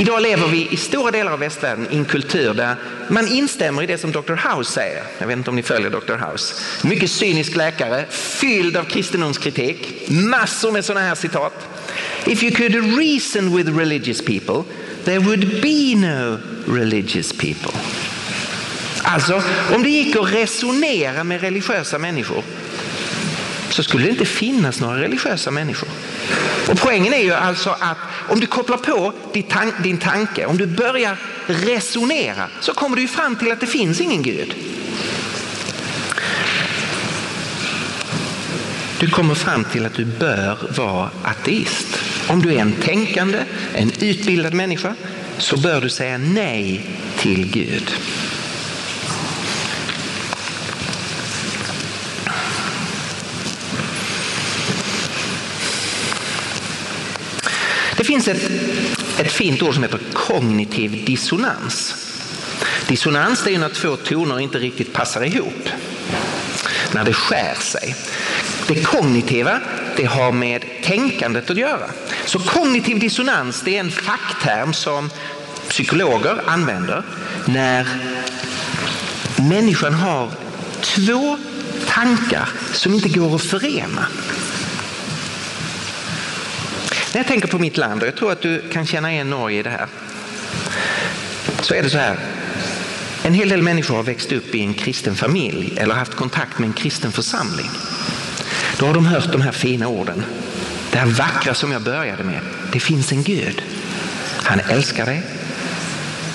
Idag 0.00 0.22
lever 0.22 0.48
vi 0.48 0.68
i 0.70 0.76
stora 0.76 1.10
delar 1.10 1.32
av 1.32 1.38
västvärlden 1.38 1.86
i 1.90 1.96
en 1.96 2.04
kultur 2.04 2.54
där 2.54 2.76
man 3.08 3.28
instämmer 3.28 3.82
i 3.82 3.86
det 3.86 3.98
som 3.98 4.12
Dr. 4.12 4.34
House 4.34 4.72
säger. 4.72 5.02
Jag 5.18 5.26
vet 5.26 5.36
inte 5.36 5.50
om 5.50 5.56
ni 5.56 5.62
följer 5.62 5.90
Dr. 5.90 6.30
House. 6.30 6.54
Mycket 6.82 7.10
cynisk 7.10 7.56
läkare, 7.56 8.04
fylld 8.10 8.76
av 8.76 8.84
kristendomskritik, 8.84 10.08
massor 10.08 10.72
med 10.72 10.84
sådana 10.84 11.06
här 11.06 11.14
citat. 11.14 11.68
If 12.26 12.42
you 12.42 12.52
could 12.52 12.74
reason 12.98 13.56
with 13.56 13.68
religious 13.68 14.20
people 14.20 14.64
there 15.04 15.18
would 15.18 15.62
be 15.62 15.94
no 15.96 16.38
religious 16.66 17.32
people. 17.32 17.72
Alltså, 19.02 19.42
om 19.74 19.82
det 19.82 19.88
gick 19.88 20.16
att 20.16 20.32
resonera 20.32 21.24
med 21.24 21.40
religiösa 21.40 21.98
människor 21.98 22.42
så 23.70 23.82
skulle 23.82 24.04
det 24.04 24.10
inte 24.10 24.24
finnas 24.24 24.80
några 24.80 25.00
religiösa 25.00 25.50
människor. 25.50 25.88
Och 26.68 26.78
poängen 26.78 27.12
är 27.12 27.22
ju 27.22 27.32
alltså 27.32 27.76
att 27.80 27.98
om 28.28 28.40
du 28.40 28.46
kopplar 28.46 28.76
på 28.76 29.12
din 29.82 29.98
tanke, 29.98 30.46
om 30.46 30.56
du 30.56 30.66
börjar 30.66 31.16
resonera 31.46 32.48
så 32.60 32.72
kommer 32.72 32.96
du 32.96 33.08
fram 33.08 33.36
till 33.36 33.52
att 33.52 33.60
det 33.60 33.66
finns 33.66 34.00
ingen 34.00 34.22
Gud. 34.22 34.54
Du 39.00 39.10
kommer 39.10 39.34
fram 39.34 39.64
till 39.64 39.86
att 39.86 39.94
du 39.94 40.04
bör 40.04 40.58
vara 40.76 41.10
ateist. 41.22 42.01
Om 42.32 42.42
du 42.42 42.54
är 42.54 42.58
en 42.58 42.72
tänkande, 42.72 43.44
en 43.74 43.92
utbildad 44.00 44.54
människa 44.54 44.94
så 45.38 45.56
bör 45.56 45.80
du 45.80 45.88
säga 45.88 46.18
nej 46.18 46.86
till 47.18 47.50
Gud. 47.50 47.94
Det 57.96 58.04
finns 58.04 58.28
ett, 58.28 58.50
ett 59.18 59.32
fint 59.32 59.62
ord 59.62 59.74
som 59.74 59.82
heter 59.82 60.00
kognitiv 60.12 61.04
dissonans. 61.04 61.94
Dissonans 62.88 63.46
är 63.46 63.58
när 63.58 63.68
två 63.68 63.96
toner 63.96 64.40
inte 64.40 64.58
riktigt 64.58 64.92
passar 64.92 65.24
ihop. 65.24 65.68
När 66.94 67.04
det 67.04 67.12
skär 67.12 67.54
sig. 67.54 67.96
Det 68.68 68.82
kognitiva 68.82 69.60
det 69.96 70.04
har 70.04 70.32
med 70.32 70.64
tänkandet 70.82 71.50
att 71.50 71.56
göra. 71.56 71.86
Så 72.24 72.38
kognitiv 72.38 72.98
dissonans 72.98 73.62
det 73.62 73.76
är 73.76 73.80
en 73.80 73.90
fackterm 73.90 74.72
som 74.72 75.10
psykologer 75.68 76.42
använder 76.46 77.02
när 77.46 77.88
människan 79.48 79.94
har 79.94 80.30
två 80.80 81.38
tankar 81.88 82.48
som 82.72 82.94
inte 82.94 83.08
går 83.08 83.34
att 83.34 83.42
förena. 83.42 84.06
När 87.12 87.20
jag 87.20 87.26
tänker 87.26 87.48
på 87.48 87.58
mitt 87.58 87.76
land, 87.76 88.02
och 88.02 88.08
jag 88.08 88.16
tror 88.16 88.32
att 88.32 88.40
du 88.40 88.62
kan 88.72 88.86
känna 88.86 89.12
igen 89.12 89.30
Norge 89.30 89.60
i 89.60 89.62
det 89.62 89.70
här, 89.70 89.86
så 91.60 91.74
är 91.74 91.82
det 91.82 91.90
så 91.90 91.98
här. 91.98 92.18
En 93.22 93.34
hel 93.34 93.48
del 93.48 93.62
människor 93.62 93.96
har 93.96 94.02
växt 94.02 94.32
upp 94.32 94.54
i 94.54 94.60
en 94.60 94.74
kristen 94.74 95.14
familj 95.14 95.74
eller 95.76 95.94
haft 95.94 96.14
kontakt 96.14 96.58
med 96.58 96.66
en 96.66 96.72
kristen 96.72 97.12
församling. 97.12 97.70
Då 98.78 98.86
har 98.86 98.94
de 98.94 99.06
hört 99.06 99.32
de 99.32 99.42
här 99.42 99.52
fina 99.52 99.88
orden. 99.88 100.24
Det 100.90 100.98
här 100.98 101.06
vackra 101.06 101.54
som 101.54 101.72
jag 101.72 101.82
började 101.82 102.24
med. 102.24 102.40
Det 102.72 102.80
finns 102.80 103.12
en 103.12 103.22
Gud. 103.22 103.62
Han 104.42 104.60
älskar 104.60 105.06
dig. 105.06 105.22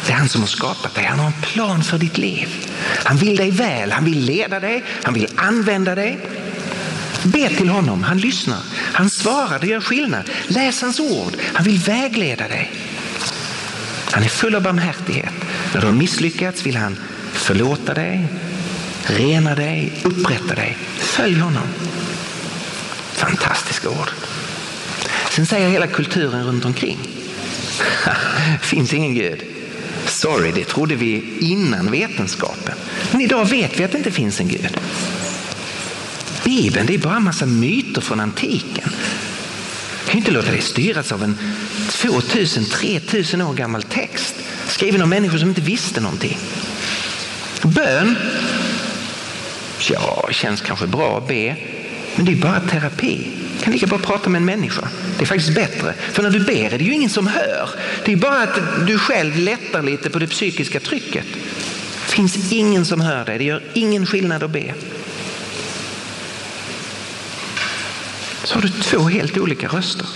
Det 0.06 0.14
är 0.14 0.18
han 0.18 0.30
som 0.30 0.42
har 0.42 0.48
skapat 0.48 0.96
dig. 0.96 1.04
Han 1.04 1.20
har 1.20 1.28
en 1.28 1.42
plan 1.42 1.84
för 1.84 1.98
ditt 1.98 2.18
liv. 2.18 2.48
Han 3.04 3.18
vill 3.18 3.36
dig 3.36 3.52
väl. 3.52 3.92
Han 3.92 4.06
vill 4.06 4.20
leda 4.20 4.60
dig. 4.60 4.84
Han 5.04 5.14
vill 5.14 5.28
använda 5.36 5.96
dig. 5.96 6.20
Be 7.24 7.50
till 7.50 7.70
honom. 7.70 8.04
Han 8.04 8.18
lyssnar. 8.18 8.60
Han 8.94 9.10
svarar. 9.10 9.60
Det 9.60 9.68
gör 9.68 9.82
skillnad. 9.82 10.30
Läs 10.48 10.82
hans 10.82 11.00
ord. 11.00 11.34
Han 11.54 11.64
vill 11.64 11.80
vägleda 11.80 12.48
dig. 12.48 12.72
Han 14.12 14.24
är 14.24 14.28
full 14.28 14.56
av 14.56 14.62
barmhärtighet. 14.62 15.34
När 15.74 15.82
du 15.82 15.88
har 15.88 15.94
misslyckats 15.94 16.66
vill 16.66 16.78
han 16.78 16.98
förlåta 17.32 17.94
dig, 17.94 18.28
rena 19.04 19.56
dig, 19.56 19.94
upprätta 20.04 20.56
dig. 20.56 20.78
Följ 20.98 21.40
honom. 21.40 21.68
Fantastiska 23.18 23.90
ord. 23.90 24.12
Sen 25.32 25.46
säger 25.46 25.70
hela 25.70 25.88
kulturen 25.88 26.44
runt 26.44 26.66
omkring. 26.66 26.98
finns 28.62 28.94
ingen 28.94 29.14
Gud. 29.14 29.44
Sorry, 30.06 30.52
det 30.52 30.66
trodde 30.66 30.96
vi 30.96 31.38
innan 31.40 31.92
vetenskapen. 31.92 32.76
Men 33.12 33.22
idag 33.22 33.46
vet 33.50 33.80
vi 33.80 33.84
att 33.84 33.92
det 33.92 33.98
inte 33.98 34.12
finns 34.12 34.40
en 34.40 34.48
Gud. 34.48 34.78
Bibeln 36.44 36.86
det 36.86 36.94
är 36.94 36.98
bara 36.98 37.16
en 37.16 37.24
massa 37.24 37.46
myter 37.46 38.02
från 38.02 38.20
antiken. 38.20 38.90
Du 40.06 40.12
kan 40.12 40.18
inte 40.18 40.32
låta 40.32 40.52
dig 40.52 40.62
styras 40.62 41.12
av 41.12 41.24
en 41.24 41.38
2000-3000 41.90 43.50
år 43.50 43.54
gammal 43.54 43.84
text 43.84 44.36
skriven 44.68 45.02
av 45.02 45.08
människor 45.08 45.38
som 45.38 45.50
inte 45.50 45.62
visste 45.62 46.02
någonting. 46.02 46.38
Bön, 47.62 48.18
ja, 49.90 50.30
känns 50.32 50.62
kanske 50.62 50.88
bra 50.88 51.18
att 51.18 51.28
be, 51.28 51.56
men 52.18 52.26
det 52.26 52.32
är 52.32 52.36
bara 52.36 52.60
terapi. 52.60 53.28
Du 53.58 53.64
kan 53.64 53.74
lika 53.74 53.88
bra 53.88 53.98
prata 53.98 54.30
med 54.30 54.40
en 54.40 54.46
människa. 54.46 54.88
Det 55.18 55.24
är 55.24 55.26
faktiskt 55.26 55.56
bättre. 55.56 55.94
För 55.94 56.24
när 56.24 56.30
du 56.30 56.40
ber 56.40 56.74
är 56.74 56.78
det 56.78 56.84
ju 56.84 56.94
ingen 56.94 57.10
som 57.10 57.28
hör. 57.28 57.70
Det 58.06 58.14
är 58.14 58.16
bara 58.16 58.44
att 58.44 58.60
du 58.88 59.00
själv 59.00 59.36
lättar 59.36 59.82
lite 59.82 60.10
på 60.10 60.20
det 60.20 60.28
psykiska 60.28 60.80
trycket. 60.80 61.26
Det 62.06 62.12
finns 62.12 62.52
ingen 62.52 62.86
som 62.86 63.02
hör 63.02 63.26
dig. 63.26 63.38
Det 63.38 63.44
gör 63.44 63.64
ingen 63.74 64.06
skillnad 64.06 64.44
att 64.44 64.52
be. 64.52 64.74
Så 68.44 68.56
har 68.56 68.62
du 68.62 68.70
två 68.70 69.00
helt 69.00 69.38
olika 69.38 69.68
röster. 69.68 70.08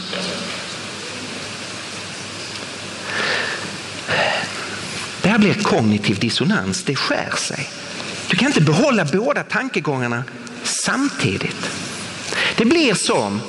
Det 5.21 5.29
här 5.29 5.37
blir 5.37 5.53
kognitiv 5.53 6.19
dissonans. 6.19 6.83
Det 6.83 6.95
skär 6.95 7.33
sig. 7.37 7.69
Du 8.29 8.37
kan 8.37 8.47
inte 8.47 8.61
behålla 8.61 9.05
båda 9.05 9.43
tankegångarna 9.43 10.23
samtidigt. 10.63 11.80
Det 12.61 12.65
blir 12.65 12.93
som 12.93 13.41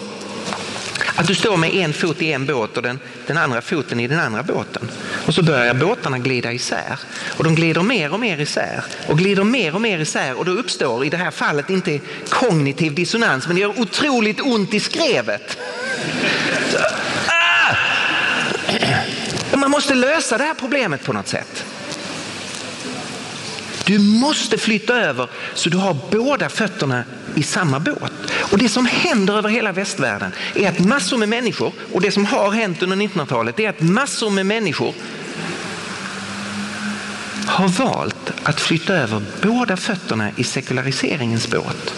att 1.16 1.26
du 1.26 1.34
står 1.34 1.56
med 1.56 1.74
en 1.74 1.92
fot 1.92 2.22
i 2.22 2.32
en 2.32 2.46
båt 2.46 2.76
och 2.76 2.82
den, 2.82 2.98
den 3.26 3.38
andra 3.38 3.60
foten 3.60 4.00
i 4.00 4.08
den 4.08 4.20
andra 4.20 4.42
båten. 4.42 4.90
Och 5.26 5.34
så 5.34 5.42
börjar 5.42 5.74
båtarna 5.74 6.18
glida 6.18 6.52
isär. 6.52 6.98
Och 7.36 7.44
de 7.44 7.54
glider 7.54 7.82
mer 7.82 8.12
och 8.12 8.20
mer 8.20 8.40
isär 8.40 8.84
och 9.06 9.18
glider 9.18 9.44
mer 9.44 9.74
och 9.74 9.80
mer 9.80 9.98
isär 9.98 10.38
och 10.38 10.44
då 10.44 10.52
uppstår 10.52 11.04
i 11.04 11.08
det 11.08 11.16
här 11.16 11.30
fallet 11.30 11.70
inte 11.70 12.00
kognitiv 12.28 12.94
dissonans 12.94 13.46
men 13.46 13.56
det 13.56 13.62
gör 13.62 13.80
otroligt 13.80 14.40
ont 14.40 14.74
i 14.74 14.80
skrevet. 14.80 15.58
Så, 16.70 16.78
ah! 17.26 17.76
Man 19.56 19.70
måste 19.70 19.94
lösa 19.94 20.38
det 20.38 20.44
här 20.44 20.54
problemet 20.54 21.04
på 21.04 21.12
något 21.12 21.28
sätt. 21.28 21.64
Du 23.84 23.98
måste 23.98 24.58
flytta 24.58 25.00
över 25.00 25.28
så 25.54 25.68
du 25.68 25.76
har 25.76 25.96
båda 26.10 26.48
fötterna 26.48 27.04
i 27.34 27.42
samma 27.42 27.80
båt. 27.80 28.12
Och 28.52 28.58
Det 28.58 28.68
som 28.68 28.86
händer 28.86 29.38
över 29.38 29.48
hela 29.48 29.72
västvärlden 29.72 30.32
är 30.54 30.68
att 30.68 30.78
massor 30.78 31.18
med 31.18 31.28
människor, 31.28 31.72
och 31.92 32.00
det 32.00 32.10
som 32.10 32.24
har 32.24 32.50
hänt 32.50 32.82
under 32.82 32.96
1900-talet 32.96 33.60
är 33.60 33.68
att 33.68 33.80
massor 33.80 34.30
med 34.30 34.46
människor 34.46 34.94
har 37.46 37.68
valt 37.68 38.32
att 38.42 38.60
flytta 38.60 38.94
över 38.94 39.22
båda 39.42 39.76
fötterna 39.76 40.30
i 40.36 40.44
sekulariseringens 40.44 41.48
båt. 41.48 41.94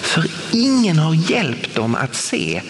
För 0.00 0.24
ingen 0.52 0.98
har 0.98 1.30
hjälpt 1.30 1.74
dem 1.74 1.94
att 1.94 2.14
se 2.14 2.62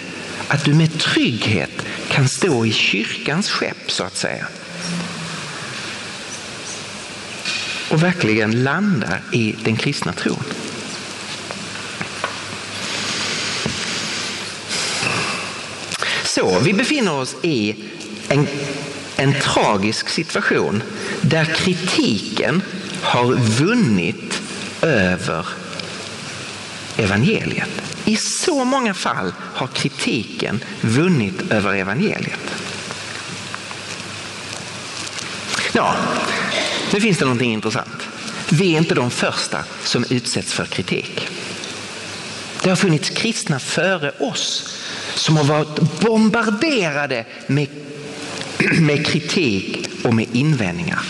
att 0.48 0.64
du 0.64 0.74
med 0.74 0.98
trygghet 0.98 1.86
kan 2.08 2.28
stå 2.28 2.66
i 2.66 2.72
kyrkans 2.72 3.50
skepp 3.50 3.90
så 3.90 4.04
att 4.04 4.16
säga. 4.16 4.46
och 7.94 8.02
verkligen 8.02 8.64
landa 8.64 9.18
i 9.32 9.54
den 9.64 9.76
kristna 9.76 10.12
tron. 10.12 10.44
Så 16.34 16.58
vi 16.58 16.72
befinner 16.72 17.12
oss 17.12 17.36
i 17.42 17.76
en, 18.28 18.46
en 19.16 19.34
tragisk 19.40 20.08
situation 20.08 20.82
där 21.22 21.44
kritiken 21.44 22.62
har 23.02 23.24
vunnit 23.34 24.42
över 24.82 25.46
evangeliet. 26.96 27.68
I 28.04 28.16
så 28.16 28.64
många 28.64 28.94
fall 28.94 29.32
har 29.38 29.66
kritiken 29.66 30.60
vunnit 30.80 31.52
över 31.52 31.74
evangeliet. 31.74 32.54
Ja, 35.72 35.96
nu 36.92 37.00
finns 37.00 37.18
det 37.18 37.24
någonting 37.24 37.52
intressant. 37.52 38.08
Vi 38.50 38.74
är 38.74 38.78
inte 38.78 38.94
de 38.94 39.10
första 39.10 39.64
som 39.82 40.04
utsätts 40.10 40.52
för 40.52 40.64
kritik. 40.64 41.28
Det 42.64 42.70
har 42.70 42.76
funnits 42.76 43.10
kristna 43.10 43.58
före 43.58 44.10
oss 44.18 44.76
som 45.14 45.36
har 45.36 45.44
varit 45.44 46.00
bombarderade 46.00 47.24
med, 47.46 47.68
med 48.80 49.06
kritik 49.06 49.88
och 50.04 50.14
med 50.14 50.26
invändningar. 50.32 51.00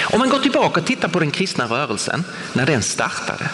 Om 0.00 0.18
man 0.18 0.28
går 0.28 0.38
tillbaka 0.38 0.80
och 0.80 0.86
tittar 0.86 1.08
på 1.08 1.20
den 1.20 1.30
kristna 1.30 1.66
rörelsen 1.66 2.24
när 2.52 2.66
den 2.66 2.82
startade. 2.82 3.50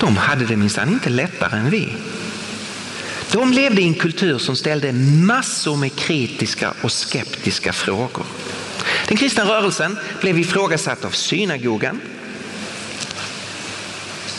De 0.00 0.16
hade 0.16 0.46
det 0.46 0.56
minsann 0.56 0.88
inte 0.88 1.10
lättare 1.10 1.58
än 1.58 1.70
vi. 1.70 1.88
De 3.32 3.52
levde 3.52 3.82
i 3.82 3.84
en 3.84 3.94
kultur 3.94 4.38
som 4.38 4.56
ställde 4.56 4.92
massor 4.92 5.76
med 5.76 5.96
kritiska 5.96 6.74
och 6.82 6.92
skeptiska 6.92 7.72
frågor. 7.72 8.26
Den 9.08 9.16
kristna 9.16 9.44
rörelsen 9.44 9.98
blev 10.20 10.38
ifrågasatt 10.38 11.04
av 11.04 11.10
synagogan. 11.10 12.00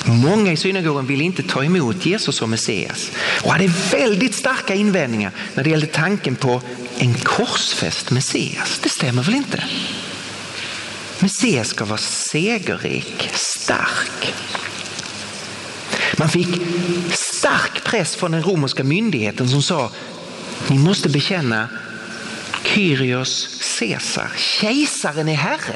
Många 0.07 0.51
i 0.51 0.57
synagogan 0.57 1.07
ville 1.07 1.23
inte 1.23 1.43
ta 1.43 1.63
emot 1.63 2.05
Jesus 2.05 2.35
som 2.35 2.49
Messias 2.49 3.11
och 3.43 3.51
hade 3.51 3.67
väldigt 3.91 4.35
starka 4.35 4.75
invändningar 4.75 5.31
när 5.53 5.63
det 5.63 5.69
gällde 5.69 5.87
tanken 5.87 6.35
på 6.35 6.61
en 6.97 7.13
korsfäst 7.13 8.11
Messias. 8.11 8.79
Det 8.83 8.89
stämmer 8.89 9.23
väl 9.23 9.35
inte? 9.35 9.63
Messias 11.19 11.67
ska 11.67 11.85
vara 11.85 11.97
segerrik, 11.97 13.29
stark. 13.33 14.33
Man 16.17 16.29
fick 16.29 16.47
stark 17.11 17.83
press 17.83 18.15
från 18.15 18.31
den 18.31 18.43
romerska 18.43 18.83
myndigheten 18.83 19.49
som 19.49 19.61
sa 19.61 19.91
ni 20.67 20.77
måste 20.77 21.09
bekänna 21.09 21.69
Kyrios 22.63 23.47
Caesar, 23.79 24.31
kejsaren 24.37 25.29
är 25.29 25.35
herre. 25.35 25.75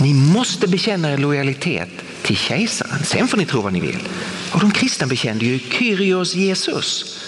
Ni 0.00 0.14
måste 0.14 0.68
bekänna 0.68 1.12
er 1.12 1.18
lojalitet 1.18 1.88
till 2.22 2.36
kejsaren. 2.36 3.04
Sen 3.04 3.28
får 3.28 3.36
ni 3.36 3.46
tro 3.46 3.60
vad 3.60 3.72
ni 3.72 3.80
vill. 3.80 4.08
Och 4.52 4.60
de 4.60 4.70
kristna 4.70 5.06
bekände 5.06 5.44
ju 5.44 5.58
Kyrios 5.58 6.34
Jesus. 6.34 7.18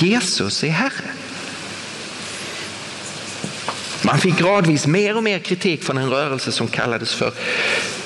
Jesus 0.00 0.64
är 0.64 0.68
herre. 0.68 1.10
Man 4.02 4.18
fick 4.18 4.38
gradvis 4.38 4.86
mer 4.86 5.16
och 5.16 5.22
mer 5.22 5.38
kritik 5.38 5.82
från 5.82 5.98
en 5.98 6.10
rörelse 6.10 6.52
som 6.52 6.68
kallades 6.68 7.14
för 7.14 7.32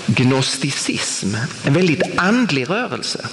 gnosticism. 0.07 1.35
En 1.65 1.75
väldigt 1.75 2.03
andlig 2.17 2.71
rörelse 2.71 3.29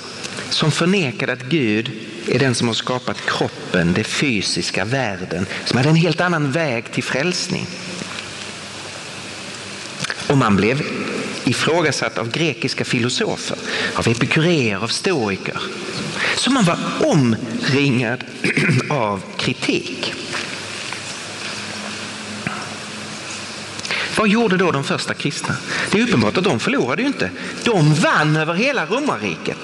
som 0.49 0.71
förnekade 0.71 1.33
att 1.33 1.43
Gud 1.43 1.91
är 2.27 2.39
den 2.39 2.55
som 2.55 2.67
har 2.67 2.75
skapat 2.75 3.17
kroppen, 3.25 3.93
det 3.93 4.03
fysiska, 4.03 4.86
världen, 4.86 5.45
som 5.65 5.77
hade 5.77 5.89
en 5.89 5.95
helt 5.95 6.21
annan 6.21 6.51
väg 6.51 6.91
till 6.91 7.03
frälsning. 7.03 7.67
Och 10.27 10.37
man 10.37 10.55
blev 10.55 10.81
ifrågasatt 11.45 12.17
av 12.17 12.31
grekiska 12.31 12.85
filosofer, 12.85 13.57
av 13.95 14.07
epikureer, 14.07 14.83
av 14.83 14.87
stoiker. 14.87 15.61
Så 16.35 16.51
man 16.51 16.65
var 16.65 16.77
omringad 16.99 18.23
av 18.89 19.21
kritik. 19.37 20.13
Vad 24.17 24.27
gjorde 24.27 24.57
då 24.57 24.71
de 24.71 24.83
första 24.83 25.13
kristna? 25.13 25.55
Det 25.91 25.99
är 25.99 26.03
uppenbart 26.03 26.37
att 26.37 26.43
de 26.43 26.59
förlorade 26.59 27.01
ju 27.01 27.07
inte. 27.07 27.29
De 27.63 27.93
vann 27.93 28.35
över 28.35 28.53
hela 28.53 28.85
romarriket. 28.85 29.57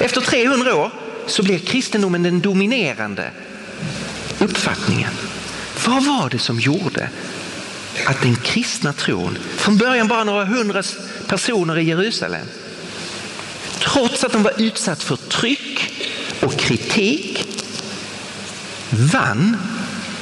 Efter 0.00 0.20
300 0.20 0.74
år 0.74 0.90
så 1.26 1.42
blev 1.42 1.58
kristendomen 1.58 2.22
den 2.22 2.40
dominerande 2.40 3.30
uppfattningen. 4.38 5.12
Vad 5.86 6.04
var 6.04 6.30
det 6.30 6.38
som 6.38 6.60
gjorde 6.60 7.10
att 8.06 8.22
den 8.22 8.36
kristna 8.36 8.92
tron, 8.92 9.38
från 9.56 9.78
början 9.78 10.08
bara 10.08 10.24
några 10.24 10.44
hundra 10.44 10.82
personer 11.26 11.78
i 11.78 11.82
Jerusalem, 11.82 12.46
trots 13.78 14.24
att 14.24 14.32
de 14.32 14.42
var 14.42 14.52
utsatt 14.58 15.02
för 15.02 15.16
tryck 15.16 15.92
och 16.40 16.58
kritik, 16.58 17.46
vann 18.90 19.56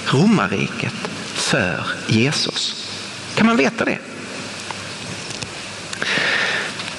romarriket 0.06 0.94
för 1.34 1.86
Jesus. 2.06 2.90
Kan 3.34 3.46
man 3.46 3.56
veta 3.56 3.84
det? 3.84 3.98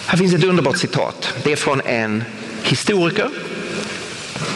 Här 0.06 0.18
finns 0.18 0.34
ett 0.34 0.44
underbart 0.44 0.78
citat. 0.78 1.34
Det 1.44 1.52
är 1.52 1.56
från 1.56 1.82
en 1.82 2.24
historiker 2.64 3.30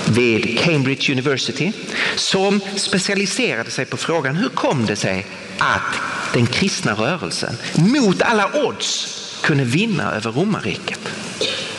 vid 0.05 0.59
Cambridge 0.59 1.11
University 1.11 1.73
som 2.15 2.59
specialiserade 2.75 3.71
sig 3.71 3.85
på 3.85 3.97
frågan 3.97 4.35
hur 4.35 4.49
kom 4.49 4.85
det 4.85 4.95
sig 4.95 5.25
att 5.57 6.10
den 6.33 6.47
kristna 6.47 6.93
rörelsen 6.93 7.57
mot 7.75 8.21
alla 8.21 8.49
odds 8.53 9.17
kunde 9.43 9.63
vinna 9.63 10.15
över 10.15 10.31
romarriket. 10.31 10.99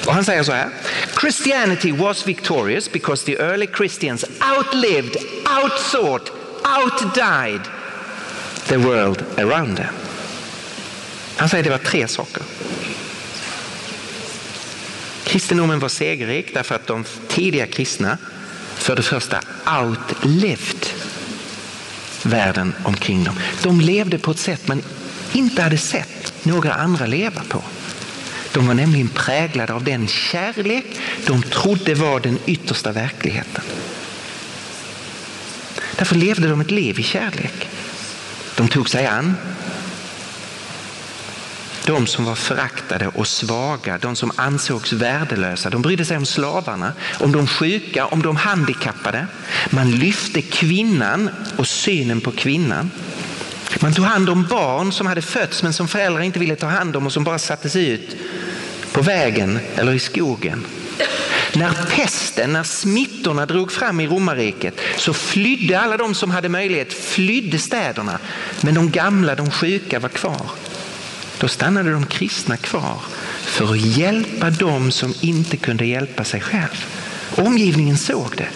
Och 0.06 0.14
han 0.14 0.24
säger 0.24 0.42
så 0.42 0.52
här. 0.52 0.68
Christianity 1.20 1.92
was 1.92 2.26
victorious 2.26 2.92
because 2.92 3.24
the 3.24 3.36
early 3.36 3.66
Christians 3.66 4.24
outlived, 4.56 5.16
outsought, 5.62 6.32
outdied 6.64 7.60
the 8.66 8.76
world 8.76 9.24
around 9.36 9.76
them. 9.76 9.94
Han 11.36 11.48
säger 11.48 11.64
det 11.64 11.70
var 11.70 11.78
tre 11.78 12.08
saker. 12.08 12.42
Kristendomen 15.24 15.78
var 15.78 15.88
segerrik 15.88 16.54
därför 16.54 16.74
att 16.74 16.86
de 16.86 17.04
tidiga 17.28 17.66
kristna 17.66 18.18
för 18.74 18.96
det 18.96 19.02
första 19.02 19.40
outlived 19.80 20.71
världen 22.26 22.74
omkring 22.84 23.24
dem. 23.24 23.38
De 23.62 23.80
levde 23.80 24.18
på 24.18 24.30
ett 24.30 24.38
sätt 24.38 24.68
man 24.68 24.82
inte 25.32 25.62
hade 25.62 25.78
sett 25.78 26.44
några 26.44 26.74
andra 26.74 27.06
leva 27.06 27.42
på. 27.48 27.62
De 28.52 28.66
var 28.66 28.74
nämligen 28.74 29.08
präglade 29.08 29.72
av 29.72 29.84
den 29.84 30.08
kärlek 30.08 30.84
de 31.26 31.42
trodde 31.42 31.94
var 31.94 32.20
den 32.20 32.38
yttersta 32.46 32.92
verkligheten. 32.92 33.62
Därför 35.96 36.16
levde 36.16 36.48
de 36.48 36.60
ett 36.60 36.70
liv 36.70 37.00
i 37.00 37.02
kärlek. 37.02 37.68
De 38.56 38.68
tog 38.68 38.90
sig 38.90 39.06
an 39.06 39.36
de 41.86 42.06
som 42.06 42.24
var 42.24 42.34
föraktade 42.34 43.08
och 43.08 43.26
svaga, 43.26 43.98
de 43.98 44.16
som 44.16 44.32
ansågs 44.36 44.92
värdelösa. 44.92 45.70
De 45.70 45.82
brydde 45.82 46.04
sig 46.04 46.16
om 46.16 46.26
slavarna, 46.26 46.92
om 47.20 47.32
de 47.32 47.46
sjuka, 47.46 48.06
om 48.06 48.22
de 48.22 48.36
handikappade. 48.36 49.26
Man 49.70 49.90
lyfte 49.90 50.42
kvinnan 50.42 51.30
och 51.56 51.66
synen 51.66 52.20
på 52.20 52.32
kvinnan. 52.32 52.90
Man 53.80 53.92
tog 53.92 54.04
hand 54.04 54.30
om 54.30 54.46
barn 54.50 54.92
som 54.92 55.06
hade 55.06 55.22
fötts 55.22 55.62
men 55.62 55.72
som 55.72 55.88
föräldrar 55.88 56.22
inte 56.22 56.38
ville 56.38 56.56
ta 56.56 56.66
hand 56.66 56.96
om 56.96 57.06
och 57.06 57.12
som 57.12 57.24
bara 57.24 57.38
sattes 57.38 57.76
ut 57.76 58.16
på 58.92 59.02
vägen 59.02 59.58
eller 59.76 59.92
i 59.92 59.98
skogen. 59.98 60.66
När 61.54 61.72
pesten, 61.96 62.52
när 62.52 62.62
smittorna 62.62 63.46
drog 63.46 63.72
fram 63.72 64.00
i 64.00 64.06
romarriket 64.06 64.80
så 64.96 65.14
flydde 65.14 65.80
alla 65.80 65.96
de 65.96 66.14
som 66.14 66.30
hade 66.30 66.48
möjlighet, 66.48 66.92
flydde 66.92 67.58
städerna. 67.58 68.18
Men 68.60 68.74
de 68.74 68.90
gamla, 68.90 69.34
de 69.34 69.50
sjuka 69.50 69.98
var 69.98 70.08
kvar. 70.08 70.46
Då 71.42 71.48
stannade 71.48 71.92
de 71.92 72.06
kristna 72.06 72.56
kvar 72.56 73.00
för 73.40 73.72
att 73.72 73.80
hjälpa 73.80 74.50
dem 74.50 74.90
som 74.90 75.14
inte 75.20 75.56
kunde 75.56 75.86
hjälpa 75.86 76.24
sig 76.24 76.40
själv. 76.40 76.86
Omgivningen 77.36 77.98
såg 77.98 78.36
det. 78.36 78.48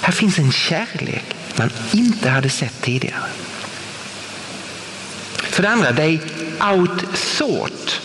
Här 0.00 0.12
finns 0.12 0.38
en 0.38 0.52
kärlek 0.52 1.24
man 1.56 1.70
inte 1.92 2.30
hade 2.30 2.50
sett 2.50 2.82
tidigare. 2.82 3.22
För 5.36 5.62
det 5.62 5.68
andra, 5.68 5.92
they 5.92 6.18
outthought. 6.72 8.00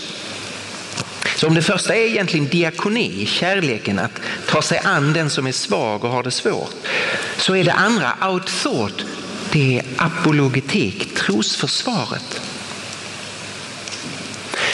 Så 1.35 1.47
om 1.47 1.55
det 1.55 1.61
första 1.61 1.95
är 1.95 2.07
egentligen 2.07 2.47
diakoni, 2.47 3.25
kärleken 3.25 3.99
att 3.99 4.21
ta 4.47 4.61
sig 4.61 4.81
an 4.83 5.13
den 5.13 5.29
som 5.29 5.47
är 5.47 5.51
svag 5.51 6.03
och 6.03 6.11
har 6.11 6.23
det 6.23 6.31
svårt, 6.31 6.75
så 7.37 7.55
är 7.55 7.63
det 7.63 7.73
andra 7.73 8.13
outthought, 8.29 9.05
det 9.51 9.77
är 9.77 9.85
apologetik, 9.97 11.15
trosförsvaret. 11.15 12.42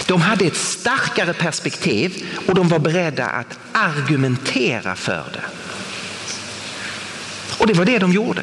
De 0.09 0.21
hade 0.21 0.45
ett 0.45 0.55
starkare 0.55 1.33
perspektiv 1.33 2.25
och 2.47 2.55
de 2.55 2.67
var 2.67 2.79
beredda 2.79 3.25
att 3.25 3.59
argumentera 3.71 4.95
för 4.95 5.25
det. 5.33 5.43
Och 7.59 7.67
det 7.67 7.73
var 7.73 7.85
det 7.85 7.99
de 7.99 8.11
gjorde. 8.11 8.41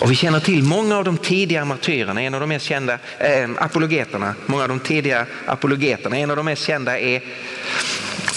Och 0.00 0.10
vi 0.10 0.14
känner 0.14 0.40
till 0.40 0.62
många 0.62 0.96
av 0.96 1.04
de 1.04 1.16
tidiga 1.16 1.64
martyrerna, 1.64 2.22
en 2.22 2.34
av 2.34 2.40
de 2.40 2.48
mest 2.48 2.66
kända 2.66 2.98
eh, 3.18 3.50
apologeterna, 3.58 4.34
många 4.46 4.62
av 4.62 4.68
de 4.68 4.80
tidiga 4.80 5.26
apologeterna, 5.46 6.16
en 6.16 6.30
av 6.30 6.36
de 6.36 6.46
mest 6.46 6.62
kända 6.62 6.98
är 6.98 7.22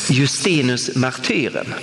Justinus 0.09 0.95
martyren. 0.95 1.73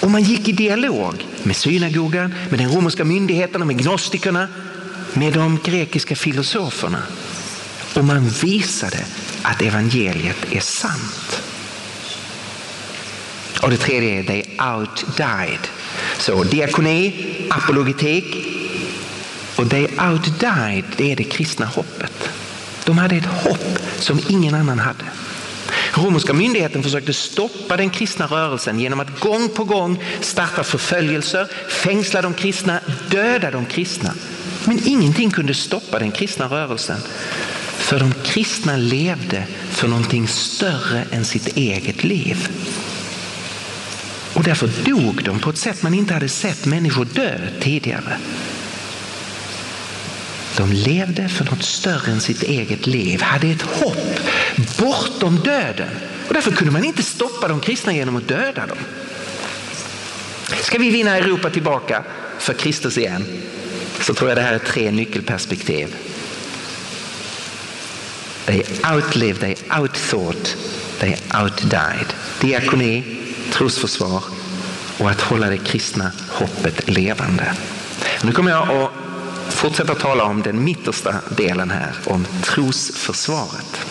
Och 0.00 0.10
man 0.10 0.22
gick 0.22 0.48
i 0.48 0.52
dialog 0.52 1.26
med 1.42 1.56
synagogan, 1.56 2.34
med 2.50 2.58
den 2.58 2.68
romerska 2.68 3.04
myndigheten, 3.04 3.66
med 3.66 3.78
gnostikerna, 3.78 4.48
med 5.12 5.32
de 5.32 5.58
grekiska 5.64 6.16
filosoferna. 6.16 7.02
Och 7.94 8.04
man 8.04 8.28
visade 8.28 9.04
att 9.42 9.62
evangeliet 9.62 10.52
är 10.52 10.60
sant. 10.60 11.42
Och 13.62 13.70
det 13.70 13.76
tredje 13.76 14.18
är 14.18 14.22
they 14.22 14.42
outdied. 14.74 15.68
Så 16.18 16.44
diakoni, 16.44 17.14
apologetik 17.50 18.46
och 19.56 19.70
they 19.70 19.86
outdied, 20.10 20.84
det 20.96 21.12
är 21.12 21.16
det 21.16 21.24
kristna 21.24 21.66
hoppet. 21.66 22.30
De 22.84 22.98
hade 22.98 23.16
ett 23.16 23.26
hopp 23.26 23.78
som 23.98 24.20
ingen 24.28 24.54
annan 24.54 24.78
hade. 24.78 25.04
Romerska 25.94 26.32
myndigheten 26.32 26.82
försökte 26.82 27.12
stoppa 27.12 27.76
den 27.76 27.90
kristna 27.90 28.26
rörelsen 28.26 28.80
genom 28.80 29.00
att 29.00 29.20
gång 29.20 29.48
på 29.48 29.64
gång 29.64 30.04
starta 30.20 30.64
förföljelser, 30.64 31.48
fängsla 31.68 32.22
de 32.22 32.34
kristna, 32.34 32.80
döda 33.10 33.50
de 33.50 33.64
kristna. 33.64 34.14
Men 34.64 34.80
ingenting 34.84 35.30
kunde 35.30 35.54
stoppa 35.54 35.98
den 35.98 36.10
kristna 36.10 36.46
rörelsen. 36.46 36.98
För 37.84 37.98
de 37.98 38.14
kristna 38.24 38.76
levde 38.76 39.46
för 39.70 39.88
någonting 39.88 40.28
större 40.28 41.04
än 41.10 41.24
sitt 41.24 41.56
eget 41.56 42.04
liv. 42.04 42.48
Och 44.34 44.42
därför 44.42 44.70
dog 44.84 45.24
de 45.24 45.40
på 45.40 45.50
ett 45.50 45.58
sätt 45.58 45.82
man 45.82 45.94
inte 45.94 46.14
hade 46.14 46.28
sett 46.28 46.66
människor 46.66 47.04
dö 47.04 47.38
tidigare. 47.60 48.18
De 50.56 50.72
levde 50.72 51.28
för 51.28 51.44
något 51.44 51.62
större 51.62 52.12
än 52.12 52.20
sitt 52.20 52.42
eget 52.42 52.86
liv, 52.86 53.22
hade 53.22 53.48
ett 53.48 53.62
hopp 53.62 54.20
bortom 54.78 55.40
döden. 55.44 55.90
Och 56.28 56.34
därför 56.34 56.50
kunde 56.50 56.72
man 56.72 56.84
inte 56.84 57.02
stoppa 57.02 57.48
de 57.48 57.60
kristna 57.60 57.92
genom 57.92 58.16
att 58.16 58.28
döda 58.28 58.66
dem. 58.66 58.78
Ska 60.62 60.78
vi 60.78 60.90
vinna 60.90 61.16
Europa 61.16 61.50
tillbaka 61.50 62.04
för 62.38 62.54
Kristus 62.54 62.98
igen 62.98 63.26
så 64.00 64.14
tror 64.14 64.30
jag 64.30 64.38
det 64.38 64.42
här 64.42 64.54
är 64.54 64.58
tre 64.58 64.90
nyckelperspektiv. 64.90 65.96
They 68.46 68.62
outlived, 68.94 69.40
they 69.40 69.54
outthought, 69.80 70.56
they 71.00 71.16
outdied. 71.42 72.14
Diakoni, 72.40 73.04
trosförsvar 73.52 74.22
och 74.98 75.10
att 75.10 75.20
hålla 75.20 75.50
det 75.50 75.58
kristna 75.58 76.12
hoppet 76.28 76.88
levande. 76.88 77.54
Nu 78.22 78.32
kommer 78.32 78.50
jag 78.50 78.68
att 78.70 78.90
fortsätta 79.54 79.94
tala 79.94 80.24
om 80.24 80.42
den 80.42 80.64
mittersta 80.64 81.14
delen 81.36 81.70
här, 81.70 81.92
om 82.04 82.26
trosförsvaret. 82.42 83.86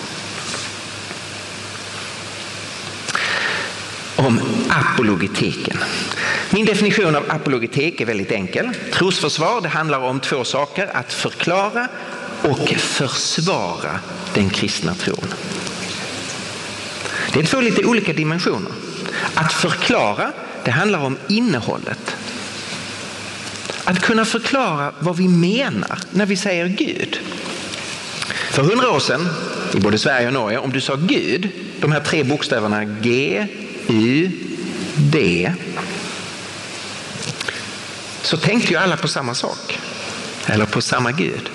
Om 4.16 4.42
apologetiken. 4.70 5.78
Min 6.50 6.66
definition 6.66 7.16
av 7.16 7.24
apologetik 7.28 8.02
är 8.02 8.06
väldigt 8.06 8.32
enkel. 8.32 8.70
Trosförsvar 8.94 9.62
det 9.62 9.70
handlar 9.70 10.00
om 10.00 10.20
två 10.20 10.44
saker, 10.44 10.90
att 10.94 11.14
förklara 11.14 11.88
och 12.44 12.70
försvara 12.70 14.00
den 14.34 14.50
kristna 14.50 14.96
tron. 14.96 15.34
Det 17.34 17.40
är 17.40 17.44
två 17.44 17.62
lite 17.62 17.86
olika 17.86 18.14
dimensioner. 18.14 18.72
Att 19.34 19.54
förklara, 19.54 20.32
det 20.66 20.72
handlar 20.72 21.00
om 21.00 21.18
innehållet. 21.28 22.16
Att 23.84 24.00
kunna 24.02 24.26
förklara 24.26 24.92
vad 25.00 25.18
vi 25.18 25.28
menar 25.28 26.00
när 26.12 26.26
vi 26.26 26.38
säger 26.38 26.68
Gud. 26.68 27.20
För 28.52 28.64
hundra 28.64 28.92
år 28.92 29.00
sedan, 29.00 29.30
i 29.74 29.80
både 29.80 29.98
Sverige 29.98 30.28
och 30.28 30.34
Norge, 30.34 30.58
om 30.58 30.72
du 30.72 30.82
sa 30.82 30.96
Gud, 30.96 31.50
de 31.80 31.92
här 31.92 32.00
tre 32.00 32.24
bokstäverna 32.24 32.86
G, 32.86 33.48
U, 33.88 34.32
D, 34.96 35.54
så 38.22 38.38
tänkte 38.38 38.74
ju 38.74 38.80
alla 38.80 38.98
på 38.98 39.08
samma 39.08 39.36
sak. 39.36 39.80
Eller 40.46 40.66
på 40.66 40.82
samma 40.82 41.12
Gud. 41.12 41.50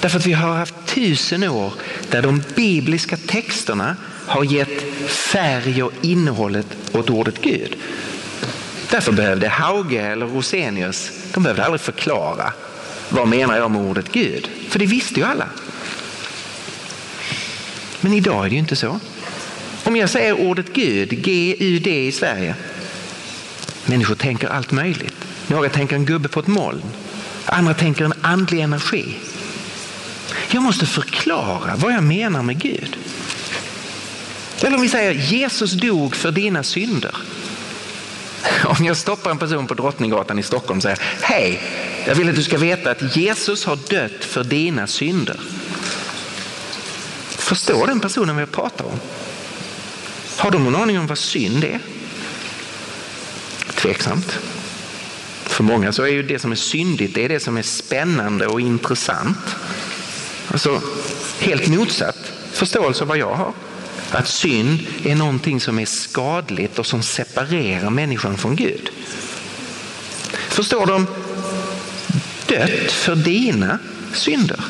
Därför 0.00 0.18
att 0.18 0.26
vi 0.26 0.32
har 0.32 0.54
haft 0.54 0.74
tusen 0.86 1.44
år 1.44 1.72
där 2.10 2.22
de 2.22 2.42
bibliska 2.54 3.16
texterna 3.16 3.96
har 4.26 4.44
gett 4.44 4.82
färg 5.08 5.82
och 5.82 5.92
innehållet 6.02 6.66
åt 6.92 7.10
ordet 7.10 7.42
Gud. 7.42 7.76
Därför 8.90 9.12
behövde 9.12 9.48
Hauge 9.48 10.00
eller 10.00 10.26
Rosenius, 10.26 11.10
de 11.34 11.42
behövde 11.42 11.64
aldrig 11.64 11.80
förklara 11.80 12.52
vad 13.12 13.28
menar 13.28 13.56
jag 13.56 13.70
med 13.70 13.82
ordet 13.82 14.12
Gud? 14.12 14.50
För 14.68 14.78
det 14.78 14.86
visste 14.86 15.20
ju 15.20 15.26
alla. 15.26 15.48
Men 18.00 18.12
idag 18.12 18.44
är 18.44 18.48
det 18.48 18.54
ju 18.54 18.58
inte 18.58 18.76
så. 18.76 19.00
Om 19.84 19.96
jag 19.96 20.10
säger 20.10 20.40
ordet 20.40 20.72
Gud, 20.72 21.22
G-U-D 21.22 22.06
i 22.06 22.12
Sverige, 22.12 22.54
människor 23.86 24.14
tänker 24.14 24.48
allt 24.48 24.72
möjligt. 24.72 25.16
Några 25.46 25.68
tänker 25.68 25.96
en 25.96 26.04
gubbe 26.04 26.28
på 26.28 26.40
ett 26.40 26.46
moln, 26.46 26.82
andra 27.44 27.74
tänker 27.74 28.04
en 28.04 28.14
andlig 28.22 28.60
energi. 28.60 29.16
Jag 30.52 30.62
måste 30.62 30.86
förklara 30.86 31.76
vad 31.76 31.92
jag 31.92 32.02
menar 32.02 32.42
med 32.42 32.58
Gud. 32.58 32.96
Eller 34.60 34.76
om 34.76 34.82
vi 34.82 34.88
säger 34.88 35.12
Jesus 35.12 35.72
dog 35.72 36.16
för 36.16 36.32
dina 36.32 36.62
synder. 36.62 37.16
Om 38.64 38.84
jag 38.84 38.96
stoppar 38.96 39.30
en 39.30 39.38
person 39.38 39.66
på 39.66 39.74
Drottninggatan 39.74 40.38
i 40.38 40.42
Stockholm 40.42 40.78
och 40.78 40.82
säger 40.82 40.98
hej, 41.20 41.62
jag 42.06 42.14
vill 42.14 42.28
att 42.28 42.34
du 42.34 42.42
ska 42.42 42.58
veta 42.58 42.90
att 42.90 43.16
Jesus 43.16 43.64
har 43.64 43.78
dött 43.88 44.24
för 44.24 44.44
dina 44.44 44.86
synder. 44.86 45.40
Förstår 47.28 47.86
den 47.86 48.00
personen 48.00 48.34
vad 48.34 48.42
jag 48.42 48.52
pratar 48.52 48.84
om? 48.84 49.00
Har 50.36 50.50
de 50.50 50.64
någon 50.64 50.82
aning 50.82 50.98
om 50.98 51.06
vad 51.06 51.18
synd 51.18 51.64
är? 51.64 51.78
Tveksamt. 53.74 54.38
För 55.44 55.64
många 55.64 55.92
så 55.92 56.02
är 56.02 56.08
ju 56.08 56.22
det 56.22 56.38
som 56.38 56.52
är 56.52 56.56
syndigt 56.56 57.14
det 57.14 57.24
är 57.24 57.28
det 57.28 57.40
som 57.40 57.56
är 57.56 57.62
spännande 57.62 58.46
och 58.46 58.60
intressant. 58.60 59.56
Alltså 60.50 60.82
helt 61.40 61.68
motsatt 61.68 62.32
förståelse 62.52 63.02
av 63.02 63.08
vad 63.08 63.18
jag 63.18 63.34
har. 63.34 63.52
Att 64.10 64.28
synd 64.28 64.78
är 65.04 65.14
någonting 65.14 65.60
som 65.60 65.78
är 65.78 65.86
skadligt 65.86 66.78
och 66.78 66.86
som 66.86 67.02
separerar 67.02 67.90
människan 67.90 68.36
från 68.36 68.56
Gud. 68.56 68.90
Förstår 70.48 70.86
de? 70.86 71.06
Dött 72.46 72.92
för 72.92 73.14
dina 73.14 73.78
synder. 74.12 74.60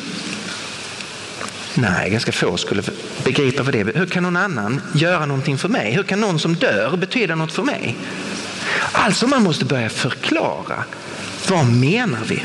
Nej, 1.74 2.10
ganska 2.10 2.32
få 2.32 2.56
skulle 2.56 2.82
begripa 3.24 3.62
vad 3.62 3.74
det 3.74 3.80
är. 3.80 3.92
Hur 3.94 4.06
kan 4.06 4.22
någon 4.22 4.36
annan 4.36 4.80
göra 4.94 5.26
någonting 5.26 5.58
för 5.58 5.68
mig? 5.68 5.92
Hur 5.92 6.02
kan 6.02 6.20
någon 6.20 6.38
som 6.38 6.54
dör 6.54 6.96
betyda 6.96 7.34
något 7.34 7.52
för 7.52 7.62
mig? 7.62 7.96
Alltså 8.92 9.26
man 9.26 9.42
måste 9.42 9.64
börja 9.64 9.88
förklara. 9.88 10.84
Vad 11.48 11.66
menar 11.66 12.24
vi? 12.26 12.44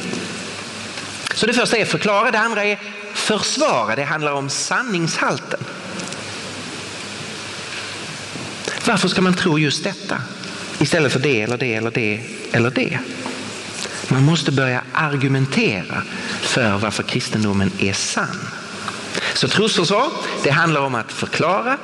Så 1.35 1.45
det 1.45 1.53
första 1.53 1.77
är 1.77 1.85
förklara, 1.85 2.31
det 2.31 2.39
andra 2.39 2.63
är 2.63 2.79
försvara. 3.25 3.95
Det 3.95 4.03
handlar 4.03 4.31
om 4.31 4.49
sanningshalten. 4.49 5.59
Varför 8.85 9.07
ska 9.07 9.21
man 9.21 9.33
tro 9.33 9.59
just 9.59 9.83
detta 9.83 10.17
istället 10.79 11.13
för 11.13 11.19
det 11.19 11.41
eller 11.41 11.57
det 11.57 11.75
eller 11.75 11.91
det 11.91 12.21
eller 12.51 12.71
det? 12.71 12.99
Man 14.07 14.23
måste 14.23 14.51
börja 14.51 14.81
argumentera 14.93 16.03
för 16.41 16.77
varför 16.77 17.03
kristendomen 17.03 17.71
är 17.79 17.93
sann. 17.93 18.47
Så 19.33 19.47
trosförsvar, 19.47 20.07
det 20.43 20.51
handlar 20.51 20.81
om 20.81 20.95
att 20.95 21.11
förklara 21.11 21.77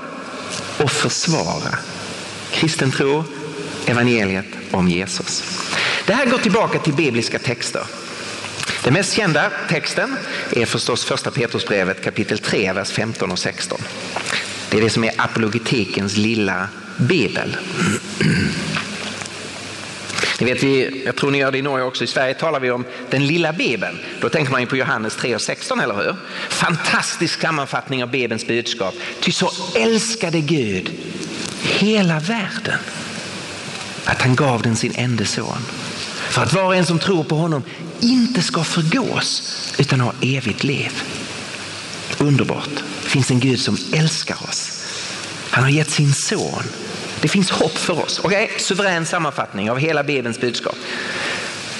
och 0.77 0.91
försvara 0.91 1.77
kristen 2.51 2.91
tro, 2.91 3.23
evangeliet 3.85 4.45
om 4.71 4.89
Jesus. 4.89 5.43
Det 6.05 6.13
här 6.13 6.25
går 6.25 6.37
tillbaka 6.37 6.79
till 6.79 6.93
bibliska 6.93 7.39
texter. 7.39 7.83
Den 8.83 8.93
mest 8.93 9.13
kända 9.13 9.51
texten 9.69 10.15
är 10.51 10.65
förstås 10.65 11.05
första 11.05 11.31
Petrusbrevet 11.31 12.03
kapitel 12.03 12.37
3, 12.37 12.73
vers 12.73 12.91
15 12.91 13.31
och 13.31 13.39
16. 13.39 13.81
Det 14.69 14.77
är 14.77 14.81
det 14.81 14.89
som 14.89 15.03
är 15.03 15.11
apologetikens 15.17 16.17
lilla 16.17 16.67
bibel. 16.97 17.57
Ni 20.39 20.45
vet, 20.45 20.63
vi, 20.63 21.03
jag 21.05 21.15
tror 21.15 21.31
ni 21.31 21.37
gör 21.37 21.51
det 21.51 21.57
i 21.57 21.61
Norge 21.61 21.85
också, 21.85 22.03
i 22.03 22.07
Sverige 22.07 22.33
talar 22.33 22.59
vi 22.59 22.71
om 22.71 22.85
den 23.09 23.27
lilla 23.27 23.53
bibeln. 23.53 23.99
Då 24.21 24.29
tänker 24.29 24.51
man 24.51 24.61
ju 24.61 24.67
på 24.67 24.77
Johannes 24.77 25.15
3 25.15 25.35
och 25.35 25.41
16, 25.41 25.79
eller 25.79 25.95
hur? 25.95 26.15
Fantastisk 26.49 27.41
sammanfattning 27.41 28.03
av 28.03 28.09
bibelns 28.09 28.47
budskap. 28.47 28.95
Ty 29.19 29.31
så 29.31 29.51
älskade 29.75 30.39
Gud 30.41 30.91
hela 31.63 32.19
världen 32.19 32.79
att 34.05 34.21
han 34.21 34.35
gav 34.35 34.61
den 34.61 34.75
sin 34.75 34.93
enda 34.95 35.25
son. 35.25 35.65
För 36.31 36.41
att 36.41 36.53
var 36.53 36.63
och 36.63 36.75
en 36.75 36.85
som 36.85 36.99
tror 36.99 37.23
på 37.23 37.35
honom 37.35 37.63
inte 37.99 38.41
ska 38.41 38.63
förgås 38.63 39.43
utan 39.77 40.01
ha 40.01 40.13
evigt 40.21 40.63
liv. 40.63 41.03
Underbart. 42.17 42.83
Det 43.03 43.09
finns 43.09 43.31
en 43.31 43.39
Gud 43.39 43.59
som 43.59 43.77
älskar 43.93 44.35
oss. 44.49 44.83
Han 45.49 45.63
har 45.63 45.71
gett 45.71 45.89
sin 45.89 46.13
son 46.13 46.63
det 47.21 47.27
finns 47.27 47.51
hopp 47.51 47.77
för 47.77 48.03
oss. 48.03 48.19
Okay? 48.23 48.47
Suverän 48.57 49.05
sammanfattning 49.05 49.71
av 49.71 49.77
hela 49.79 50.03
Bibelns 50.03 50.39
budskap. 50.39 50.75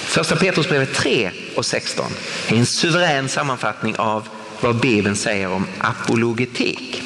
Första 0.05 0.35
Petrusbrevet 0.35 0.93
3 0.93 1.31
och 1.55 1.65
16 1.65 2.05
är 2.49 2.55
en 2.55 2.65
suverän 2.65 3.29
sammanfattning 3.29 3.95
av 3.95 4.27
vad 4.61 4.75
Bibeln 4.75 5.15
säger 5.15 5.47
om 5.51 5.67
apologetik. 5.77 7.03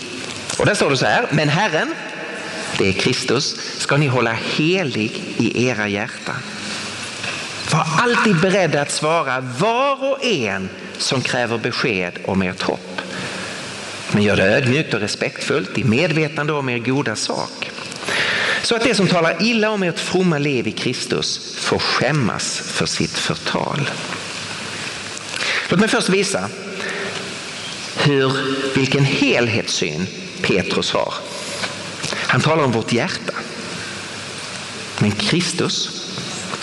Och 0.60 0.66
där 0.66 0.76
står 0.76 0.90
det 0.90 0.98
så 0.98 1.06
här, 1.06 1.28
men 1.32 1.50
Herren, 1.50 1.96
det 2.78 2.88
är 2.88 2.94
Kristus, 2.94 3.56
ska 3.78 3.98
ni 3.98 4.08
hålla 4.08 4.34
helig 4.34 5.24
i 5.38 5.68
era 5.68 5.88
hjärtan. 5.88 6.36
Var 7.72 7.88
alltid 7.98 8.42
beredda 8.42 8.82
att 8.82 8.92
svara 8.92 9.42
var 9.42 10.12
och 10.12 10.26
en 10.26 10.70
som 10.98 11.22
kräver 11.22 11.58
besked 11.58 12.20
om 12.26 12.42
ert 12.42 12.62
hopp. 12.62 13.02
Men 14.12 14.24
gör 14.24 14.36
det 14.36 14.44
ödmjukt 14.44 14.94
och 14.94 15.00
respektfullt 15.00 15.78
i 15.78 15.84
medvetande 15.84 16.54
om 16.54 16.70
er 16.70 16.80
goda 16.80 17.16
sak. 17.16 17.72
Så 18.62 18.76
att 18.76 18.84
det 18.84 18.96
som 18.96 19.08
talar 19.08 19.42
illa 19.42 19.70
om 19.70 19.84
ert 19.84 20.00
fromma 20.00 20.38
liv 20.38 20.68
i 20.68 20.72
Kristus 20.72 21.56
får 21.58 21.80
skämmas 21.80 22.60
för 22.60 22.86
sitt 22.86 23.18
förtal. 23.18 23.90
Låt 25.70 25.80
mig 25.80 25.90
först 25.90 26.10
visa 26.10 26.50
hur, 27.98 28.34
vilken 28.76 29.04
helhetssyn 29.04 30.08
Petrus 30.42 30.92
har. 30.92 31.14
Han 32.12 32.42
talar 32.42 32.64
om 32.64 32.72
vårt 32.72 32.94
hjärta. 32.94 33.34
Men 35.00 35.12
Kristus 35.12 36.05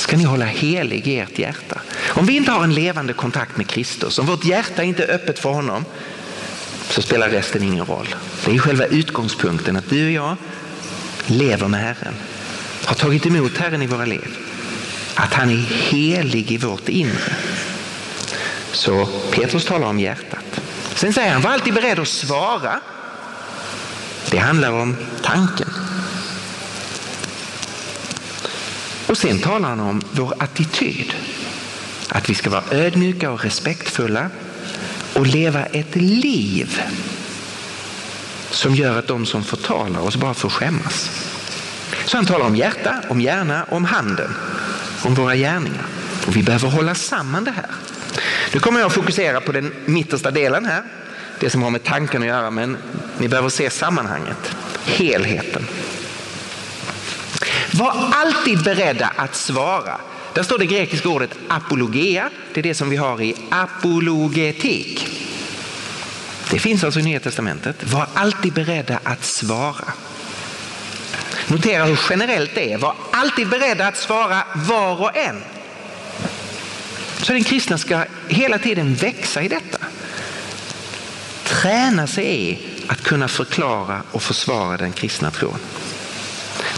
ska 0.02 0.16
ni 0.16 0.24
hålla 0.24 0.44
helig 0.44 1.08
i 1.08 1.18
ert 1.18 1.38
hjärta. 1.38 1.80
Om 2.08 2.26
vi 2.26 2.36
inte 2.36 2.50
har 2.50 2.64
en 2.64 2.74
levande 2.74 3.12
kontakt 3.12 3.56
med 3.56 3.66
Kristus, 3.66 4.18
om 4.18 4.26
vårt 4.26 4.44
hjärta 4.44 4.82
inte 4.82 5.04
är 5.04 5.14
öppet 5.14 5.38
för 5.38 5.50
honom, 5.50 5.84
så 6.90 7.02
spelar 7.02 7.28
resten 7.28 7.62
ingen 7.62 7.84
roll. 7.84 8.14
Det 8.44 8.54
är 8.54 8.58
själva 8.58 8.86
utgångspunkten 8.86 9.76
att 9.76 9.90
du 9.90 10.06
och 10.06 10.12
jag 10.12 10.36
lever 11.26 11.68
med 11.68 11.80
Herren, 11.80 12.14
har 12.84 12.94
tagit 12.94 13.26
emot 13.26 13.56
Herren 13.58 13.82
i 13.82 13.86
våra 13.86 14.04
liv. 14.04 14.36
Att 15.14 15.34
han 15.34 15.50
är 15.50 15.56
helig 15.90 16.52
i 16.52 16.58
vårt 16.58 16.88
inre. 16.88 17.36
Så 18.72 19.08
Petrus 19.30 19.64
talar 19.64 19.86
om 19.86 20.00
hjärtat. 20.00 20.60
Sen 20.94 21.12
säger 21.12 21.32
han, 21.32 21.42
var 21.42 21.50
alltid 21.50 21.74
beredd 21.74 21.98
att 21.98 22.08
svara. 22.08 22.80
Det 24.30 24.38
handlar 24.38 24.72
om 24.72 24.96
tanken. 25.22 25.68
Och 29.12 29.18
sen 29.18 29.38
talar 29.38 29.68
han 29.68 29.80
om 29.80 30.02
vår 30.12 30.34
attityd. 30.38 31.14
Att 32.08 32.30
vi 32.30 32.34
ska 32.34 32.50
vara 32.50 32.64
ödmjuka 32.70 33.30
och 33.30 33.44
respektfulla 33.44 34.30
och 35.14 35.26
leva 35.26 35.64
ett 35.64 35.96
liv 35.96 36.82
som 38.50 38.74
gör 38.74 38.98
att 38.98 39.06
de 39.06 39.26
som 39.26 39.44
förtalar 39.44 40.00
oss 40.00 40.16
bara 40.16 40.34
får 40.34 40.48
skämmas. 40.48 41.10
Så 42.04 42.16
han 42.16 42.26
talar 42.26 42.46
om 42.46 42.56
hjärta, 42.56 43.02
om 43.08 43.20
hjärna, 43.20 43.66
om 43.68 43.84
handen, 43.84 44.34
om 45.04 45.14
våra 45.14 45.36
gärningar. 45.36 45.86
Och 46.26 46.36
vi 46.36 46.42
behöver 46.42 46.68
hålla 46.68 46.94
samman 46.94 47.44
det 47.44 47.50
här. 47.50 47.70
Nu 48.54 48.60
kommer 48.60 48.80
jag 48.80 48.86
att 48.86 48.92
fokusera 48.92 49.40
på 49.40 49.52
den 49.52 49.72
mittersta 49.84 50.30
delen 50.30 50.64
här, 50.64 50.82
det 51.40 51.50
som 51.50 51.62
har 51.62 51.70
med 51.70 51.84
tanken 51.84 52.22
att 52.22 52.28
göra, 52.28 52.50
men 52.50 52.76
ni 53.18 53.28
behöver 53.28 53.48
se 53.48 53.70
sammanhanget, 53.70 54.56
helheten. 54.84 55.66
Var 57.72 58.12
alltid 58.12 58.62
beredda 58.62 59.12
att 59.16 59.34
svara. 59.34 60.00
Där 60.34 60.42
står 60.42 60.58
det 60.58 60.66
grekiska 60.66 61.08
ordet 61.08 61.30
apologia, 61.48 62.30
det 62.54 62.60
är 62.60 62.62
det 62.62 62.74
som 62.74 62.90
vi 62.90 62.96
har 62.96 63.22
i 63.22 63.34
apologetik. 63.50 65.08
Det 66.50 66.58
finns 66.58 66.84
alltså 66.84 67.00
i 67.00 67.02
Nya 67.02 67.20
Testamentet. 67.20 67.92
Var 67.92 68.06
alltid 68.14 68.52
beredda 68.52 69.00
att 69.04 69.24
svara. 69.24 69.92
Notera 71.46 71.84
hur 71.84 72.00
generellt 72.10 72.54
det 72.54 72.72
är. 72.72 72.78
Var 72.78 72.94
alltid 73.10 73.48
beredda 73.48 73.86
att 73.86 73.96
svara 73.96 74.42
var 74.54 75.00
och 75.00 75.16
en. 75.16 75.42
Så 77.22 77.32
den 77.32 77.44
kristna 77.44 77.78
ska 77.78 78.04
hela 78.28 78.58
tiden 78.58 78.94
växa 78.94 79.42
i 79.42 79.48
detta. 79.48 79.78
Träna 81.44 82.06
sig 82.06 82.50
i 82.50 82.58
att 82.86 83.02
kunna 83.02 83.28
förklara 83.28 84.02
och 84.10 84.22
försvara 84.22 84.76
den 84.76 84.92
kristna 84.92 85.30
tron. 85.30 85.58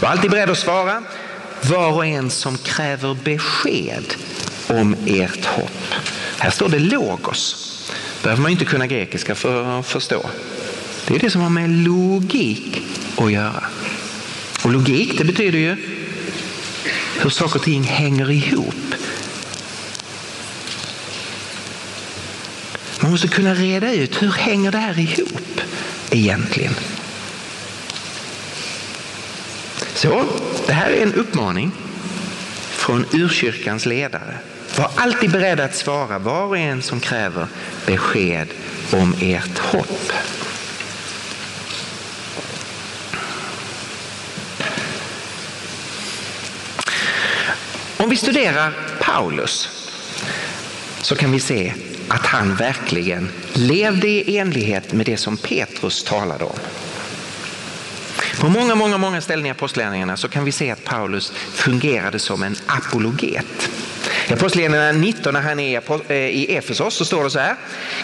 Var 0.01 0.09
alltid 0.09 0.31
beredd 0.31 0.49
att 0.49 0.57
svara 0.57 1.03
var 1.61 1.91
och 1.91 2.05
en 2.05 2.29
som 2.29 2.57
kräver 2.57 3.17
besked 3.23 4.13
om 4.67 4.95
ert 5.05 5.45
hopp. 5.45 5.93
Här 6.39 6.49
står 6.49 6.69
det 6.69 6.79
logos 6.79 7.61
behöver 8.25 8.41
man 8.41 8.51
inte 8.51 8.65
kunna 8.65 8.87
grekiska 8.87 9.35
för 9.35 9.79
att 9.79 9.87
förstå. 9.87 10.29
Det 11.07 11.15
är 11.15 11.19
det 11.19 11.29
som 11.29 11.41
har 11.41 11.49
med 11.49 11.69
logik 11.69 12.81
att 13.17 13.31
göra. 13.31 13.63
Och 14.63 14.71
logik 14.71 15.17
det 15.17 15.23
betyder 15.23 15.59
ju 15.59 15.77
hur 17.19 17.29
saker 17.29 17.55
och 17.55 17.63
ting 17.63 17.83
hänger 17.83 18.31
ihop. 18.31 18.95
Man 22.99 23.11
måste 23.11 23.27
kunna 23.27 23.53
reda 23.53 23.93
ut 23.93 24.21
hur 24.21 24.31
hänger 24.31 24.71
det 24.71 24.77
här 24.77 24.99
ihop 24.99 25.61
egentligen. 26.11 26.73
Så 29.95 30.25
det 30.67 30.73
här 30.73 30.91
är 30.91 31.03
en 31.03 31.13
uppmaning 31.13 31.71
från 32.69 33.05
urkyrkans 33.13 33.85
ledare 33.85 34.37
var 34.77 34.91
alltid 34.95 35.31
beredda 35.31 35.63
att 35.63 35.75
svara 35.75 36.19
var 36.19 36.45
och 36.45 36.57
en 36.57 36.81
som 36.81 36.99
kräver 36.99 37.47
besked 37.85 38.47
om 38.91 39.15
ert 39.21 39.57
hopp. 39.57 40.11
Om 47.97 48.09
vi 48.09 48.15
studerar 48.15 48.73
Paulus 49.01 49.69
så 51.01 51.15
kan 51.15 51.31
vi 51.31 51.39
se 51.39 51.73
att 52.07 52.25
han 52.25 52.55
verkligen 52.55 53.29
levde 53.53 54.07
i 54.07 54.37
enlighet 54.37 54.93
med 54.93 55.05
det 55.05 55.17
som 55.17 55.37
Petrus 55.37 56.03
talade 56.03 56.43
om. 56.43 56.59
På 58.39 58.49
många, 58.49 58.75
många, 58.75 58.97
många 58.97 59.21
ställen 59.21 59.45
i 59.45 59.49
Apostlagärningarna 59.49 60.17
så 60.17 60.27
kan 60.27 60.45
vi 60.45 60.51
se 60.51 60.71
att 60.71 60.83
Paulus 60.83 61.31
fungerade 61.53 62.19
som 62.19 62.43
en 62.43 62.55
apologet. 62.65 63.69
I 64.27 64.33
Apostlagärningarna 64.33 64.91
19 64.91 65.33
när 65.33 65.41
han 65.41 65.59
är 65.59 65.81
eh, 66.11 66.17
i 66.17 66.55
Efesos 66.55 66.95
så 66.95 67.05
står 67.05 67.23
det 67.23 67.29
så 67.29 67.39
här. 67.39 67.55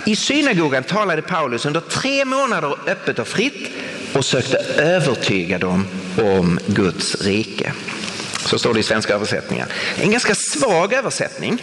I 0.06 0.16
synagogan 0.16 0.84
talade 0.84 1.22
Paulus 1.22 1.66
under 1.66 1.80
tre 1.80 2.26
månader 2.26 2.76
öppet 2.88 3.20
och 3.20 3.28
fritt 3.28 3.70
och 4.14 4.26
sökte 4.26 4.58
övertyga 4.78 5.58
dem 5.58 5.88
om 6.18 6.60
Guds 6.68 7.22
rike. 7.22 7.74
Så 8.46 8.60
står 8.60 8.74
det 8.74 8.80
i 8.80 8.84
svenska 8.84 9.14
översättningar. 9.14 9.68
En 9.96 10.12
ganska 10.12 10.36
svag 10.36 10.94
översättning. 10.94 11.62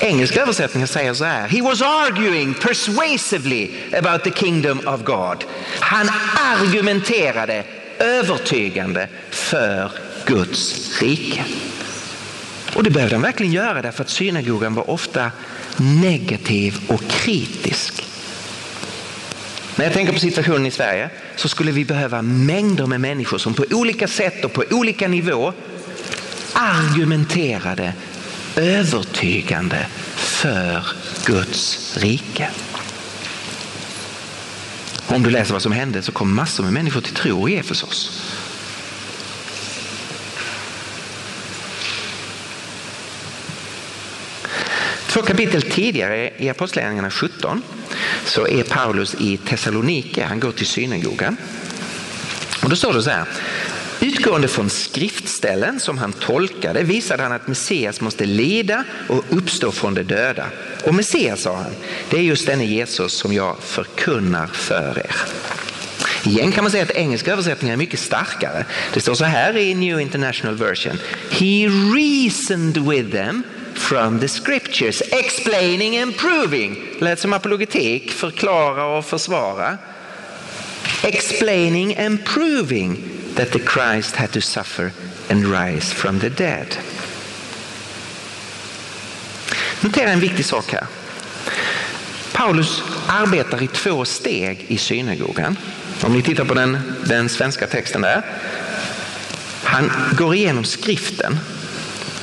Engelska 0.00 0.42
översättningen 0.42 0.88
säger 0.88 1.14
så 1.14 1.24
här. 1.24 1.48
He 1.48 1.62
was 1.62 1.82
arguing 1.82 2.54
persuasively 2.54 3.70
about 3.98 4.24
the 4.24 4.30
kingdom 4.30 4.80
of 4.86 5.04
God. 5.04 5.44
Han 5.80 6.08
argumenterade 6.36 7.64
övertygande 7.98 9.08
för 9.30 9.92
Guds 10.26 11.02
rike. 11.02 11.44
Och 12.74 12.82
det 12.82 12.90
behövde 12.90 13.14
han 13.14 13.22
verkligen 13.22 13.52
göra 13.52 13.82
därför 13.82 14.04
att 14.04 14.10
synagogan 14.10 14.74
var 14.74 14.90
ofta 14.90 15.30
negativ 15.76 16.78
och 16.88 17.08
kritisk. 17.08 18.02
När 19.76 19.84
jag 19.84 19.94
tänker 19.94 20.12
på 20.12 20.18
situationen 20.18 20.66
i 20.66 20.70
Sverige 20.70 21.10
så 21.36 21.48
skulle 21.48 21.72
vi 21.72 21.84
behöva 21.84 22.22
mängder 22.22 22.86
med 22.86 23.00
människor 23.00 23.38
som 23.38 23.54
på 23.54 23.64
olika 23.70 24.08
sätt 24.08 24.44
och 24.44 24.52
på 24.52 24.64
olika 24.70 25.08
nivå 25.08 25.52
argumenterade 26.52 27.92
övertygande 28.56 29.86
för 30.14 30.86
Guds 31.26 31.96
rike. 31.96 32.48
Om 35.06 35.22
du 35.22 35.30
läser 35.30 35.52
vad 35.52 35.62
som 35.62 35.72
hände 35.72 36.02
så 36.02 36.12
kom 36.12 36.34
massor 36.34 36.64
med 36.64 36.72
människor 36.72 37.00
till 37.00 37.14
tro 37.14 37.48
i 37.48 37.56
Efesos. 37.56 38.22
Två 45.06 45.22
kapitel 45.22 45.62
tidigare 45.62 46.30
i 46.38 46.48
Apostlagärningarna 46.48 47.10
17 47.10 47.62
så 48.24 48.48
är 48.48 48.62
Paulus 48.62 49.14
i 49.14 49.36
Thessalonike, 49.36 50.24
han 50.24 50.40
går 50.40 50.52
till 50.52 50.66
synagogan. 50.66 51.36
Och 52.62 52.70
då 52.70 52.76
står 52.76 52.94
det 52.94 53.02
så 53.02 53.10
här, 53.10 53.24
Utgående 54.00 54.48
från 54.48 54.70
skriftställen 54.70 55.80
som 55.80 55.98
han 55.98 56.12
tolkade 56.12 56.82
visade 56.82 57.22
han 57.22 57.32
att 57.32 57.48
Messias 57.48 58.00
måste 58.00 58.26
lida 58.26 58.84
och 59.08 59.24
uppstå 59.30 59.72
från 59.72 59.94
de 59.94 60.02
döda. 60.02 60.46
Och 60.84 60.94
Messias, 60.94 61.40
sa 61.40 61.56
han, 61.56 61.72
det 62.10 62.16
är 62.16 62.22
just 62.22 62.46
denne 62.46 62.64
Jesus 62.64 63.12
som 63.12 63.32
jag 63.32 63.56
förkunnar 63.60 64.46
för 64.46 64.98
er. 64.98 65.16
Igen 66.24 66.52
kan 66.52 66.64
man 66.64 66.70
säga 66.70 66.82
att 66.82 66.90
engelska 66.90 67.32
översättningar 67.32 67.72
är 67.72 67.78
mycket 67.78 68.00
starkare. 68.00 68.64
Det 68.94 69.00
står 69.00 69.14
så 69.14 69.24
här 69.24 69.56
i 69.56 69.74
New 69.74 70.00
International 70.00 70.54
Version. 70.54 70.98
He 71.30 71.68
reasoned 71.96 72.78
with 72.78 73.10
them 73.10 73.42
from 73.74 74.20
the 74.20 74.28
scriptures, 74.28 75.00
explaining 75.00 75.98
and 75.98 76.16
proving. 76.16 76.76
Lät 76.98 77.20
som 77.20 77.32
apologetik, 77.32 78.10
förklara 78.10 78.86
och 78.98 79.04
försvara. 79.04 79.78
Explaining 81.02 81.96
and 81.96 82.24
proving 82.24 83.02
that 83.36 83.52
the 83.52 83.58
Christ 83.58 84.16
had 84.16 84.32
to 84.32 84.40
suffer 84.40 84.92
and 85.30 85.44
rise 85.44 85.92
from 85.92 86.20
the 86.20 86.30
dead. 86.30 86.78
Notera 89.80 90.10
en 90.10 90.20
viktig 90.20 90.44
sak 90.44 90.72
här. 90.72 90.86
Paulus 92.32 92.82
arbetar 93.06 93.62
i 93.62 93.66
två 93.66 94.04
steg 94.04 94.64
i 94.68 94.78
synagogan. 94.78 95.56
Om 96.02 96.12
ni 96.12 96.22
tittar 96.22 96.44
på 96.44 96.54
den, 96.54 96.78
den 97.06 97.28
svenska 97.28 97.66
texten 97.66 98.02
där. 98.02 98.22
Han 99.64 99.90
går 100.12 100.34
igenom 100.34 100.64
skriften 100.64 101.38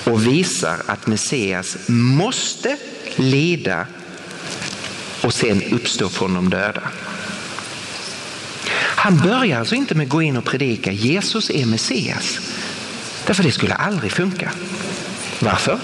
och 0.03 0.27
visar 0.27 0.77
att 0.85 1.07
Messias 1.07 1.77
måste 1.87 2.77
lida 3.15 3.87
och 5.21 5.33
sen 5.33 5.63
uppstå 5.71 6.09
från 6.09 6.33
de 6.33 6.49
döda. 6.49 6.81
Han 9.03 9.17
börjar 9.17 9.59
alltså 9.59 9.75
inte 9.75 9.95
med 9.95 10.03
att 10.03 10.09
gå 10.09 10.21
in 10.21 10.37
och 10.37 10.45
predika 10.45 10.91
Jesus 10.91 11.49
är 11.49 11.65
Messias. 11.65 12.39
Därför 13.25 13.43
det 13.43 13.51
skulle 13.51 13.73
aldrig 13.73 14.11
funka. 14.11 14.51
Varför? 15.39 15.79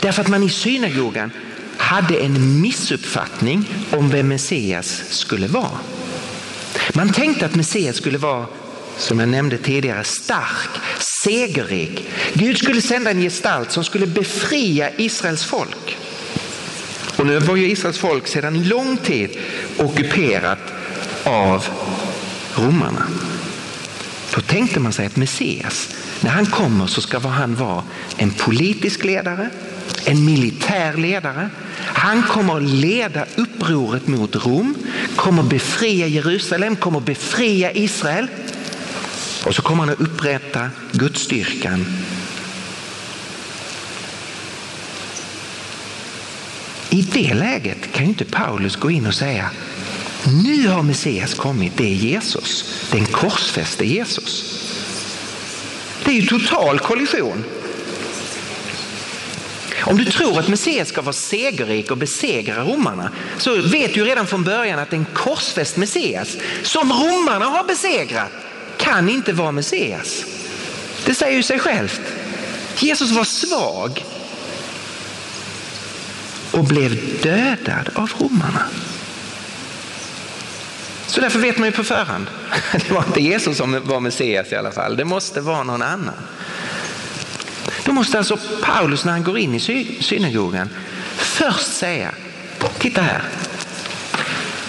Därför 0.00 0.22
att 0.22 0.28
man 0.28 0.42
i 0.42 0.48
synagogan 0.48 1.30
hade 1.76 2.16
en 2.16 2.60
missuppfattning 2.60 3.68
om 3.90 4.10
vem 4.10 4.28
Messias 4.28 5.02
skulle 5.08 5.46
vara. 5.46 5.78
Man 6.92 7.12
tänkte 7.12 7.46
att 7.46 7.54
Messias 7.54 7.96
skulle 7.96 8.18
vara, 8.18 8.46
som 8.96 9.20
jag 9.20 9.28
nämnde 9.28 9.58
tidigare, 9.58 10.04
stark, 10.04 10.70
segerrik. 11.24 12.08
Gud 12.34 12.58
skulle 12.58 12.82
sända 12.82 13.10
en 13.10 13.20
gestalt 13.20 13.72
som 13.72 13.84
skulle 13.84 14.06
befria 14.06 14.90
Israels 14.96 15.44
folk. 15.44 15.96
Och 17.16 17.26
nu 17.26 17.38
var 17.38 17.56
ju 17.56 17.70
Israels 17.70 17.98
folk 17.98 18.26
sedan 18.26 18.68
lång 18.68 18.96
tid 18.96 19.30
ockuperat 19.78 20.72
av 21.24 21.64
romarna. 22.54 23.06
Då 24.34 24.40
tänkte 24.40 24.80
man 24.80 24.92
sig 24.92 25.06
att 25.06 25.16
Messias, 25.16 25.88
när 26.20 26.30
han 26.30 26.46
kommer 26.46 26.86
så 26.86 27.00
ska 27.00 27.18
han 27.18 27.54
vara 27.54 27.82
en 28.16 28.30
politisk 28.30 29.04
ledare, 29.04 29.50
en 30.04 30.24
militär 30.24 30.96
ledare. 30.96 31.50
Han 31.78 32.22
kommer 32.22 32.56
att 32.56 32.62
leda 32.62 33.26
upproret 33.36 34.06
mot 34.06 34.36
Rom, 34.36 34.74
kommer 35.16 35.42
befria 35.42 36.06
Jerusalem, 36.06 36.76
kommer 36.76 37.00
befria 37.00 37.72
Israel. 37.72 38.28
Och 39.46 39.54
så 39.54 39.62
kommer 39.62 39.84
han 39.84 39.92
att 39.92 40.00
upprätta 40.00 40.70
Gudsstyrkan. 40.92 41.86
I 46.90 47.02
det 47.02 47.34
läget 47.34 47.92
kan 47.92 48.04
ju 48.04 48.08
inte 48.08 48.24
Paulus 48.24 48.76
gå 48.76 48.90
in 48.90 49.06
och 49.06 49.14
säga 49.14 49.50
nu 50.26 50.68
har 50.68 50.82
Messias 50.82 51.34
kommit, 51.34 51.72
det 51.76 51.84
är 51.84 51.94
Jesus. 51.94 52.64
Den 52.92 53.06
korsfäste 53.06 53.86
Jesus. 53.86 54.58
Det 56.04 56.10
är 56.10 56.14
ju 56.14 56.26
total 56.26 56.78
kollision. 56.78 57.44
Om 59.84 59.96
du 59.96 60.04
tror 60.04 60.38
att 60.38 60.48
Messias 60.48 60.88
ska 60.88 61.02
vara 61.02 61.12
segerrik 61.12 61.90
och 61.90 61.96
besegra 61.96 62.64
romarna 62.64 63.10
så 63.38 63.62
vet 63.62 63.94
du 63.94 64.04
redan 64.04 64.26
från 64.26 64.44
början 64.44 64.78
att 64.78 64.92
en 64.92 65.06
korsfäst 65.14 65.76
Messias 65.76 66.36
som 66.62 66.92
romarna 66.92 67.44
har 67.44 67.64
besegrat 67.64 68.30
kan 68.76 69.08
inte 69.08 69.32
vara 69.32 69.52
Messias. 69.52 70.24
Det 71.04 71.14
säger 71.14 71.36
ju 71.36 71.42
sig 71.42 71.58
självt. 71.58 72.00
Jesus 72.78 73.10
var 73.10 73.24
svag 73.24 74.04
och 76.50 76.64
blev 76.64 77.20
dödad 77.22 77.90
av 77.94 78.12
romarna. 78.18 78.62
Så 81.12 81.20
därför 81.20 81.38
vet 81.38 81.58
man 81.58 81.68
ju 81.68 81.72
på 81.72 81.84
förhand. 81.84 82.26
Det 82.72 82.90
var 82.90 83.04
inte 83.06 83.20
Jesus 83.20 83.56
som 83.56 83.80
var 83.84 84.00
Messias 84.00 84.52
i 84.52 84.56
alla 84.56 84.72
fall. 84.72 84.96
Det 84.96 85.04
måste 85.04 85.40
vara 85.40 85.62
någon 85.62 85.82
annan. 85.82 86.14
Då 87.84 87.92
måste 87.92 88.18
alltså 88.18 88.38
Paulus 88.62 89.04
när 89.04 89.12
han 89.12 89.22
går 89.22 89.38
in 89.38 89.54
i 89.54 89.60
synagogan 90.00 90.70
först 91.16 91.76
säga, 91.76 92.14
titta 92.78 93.02
här. 93.02 93.22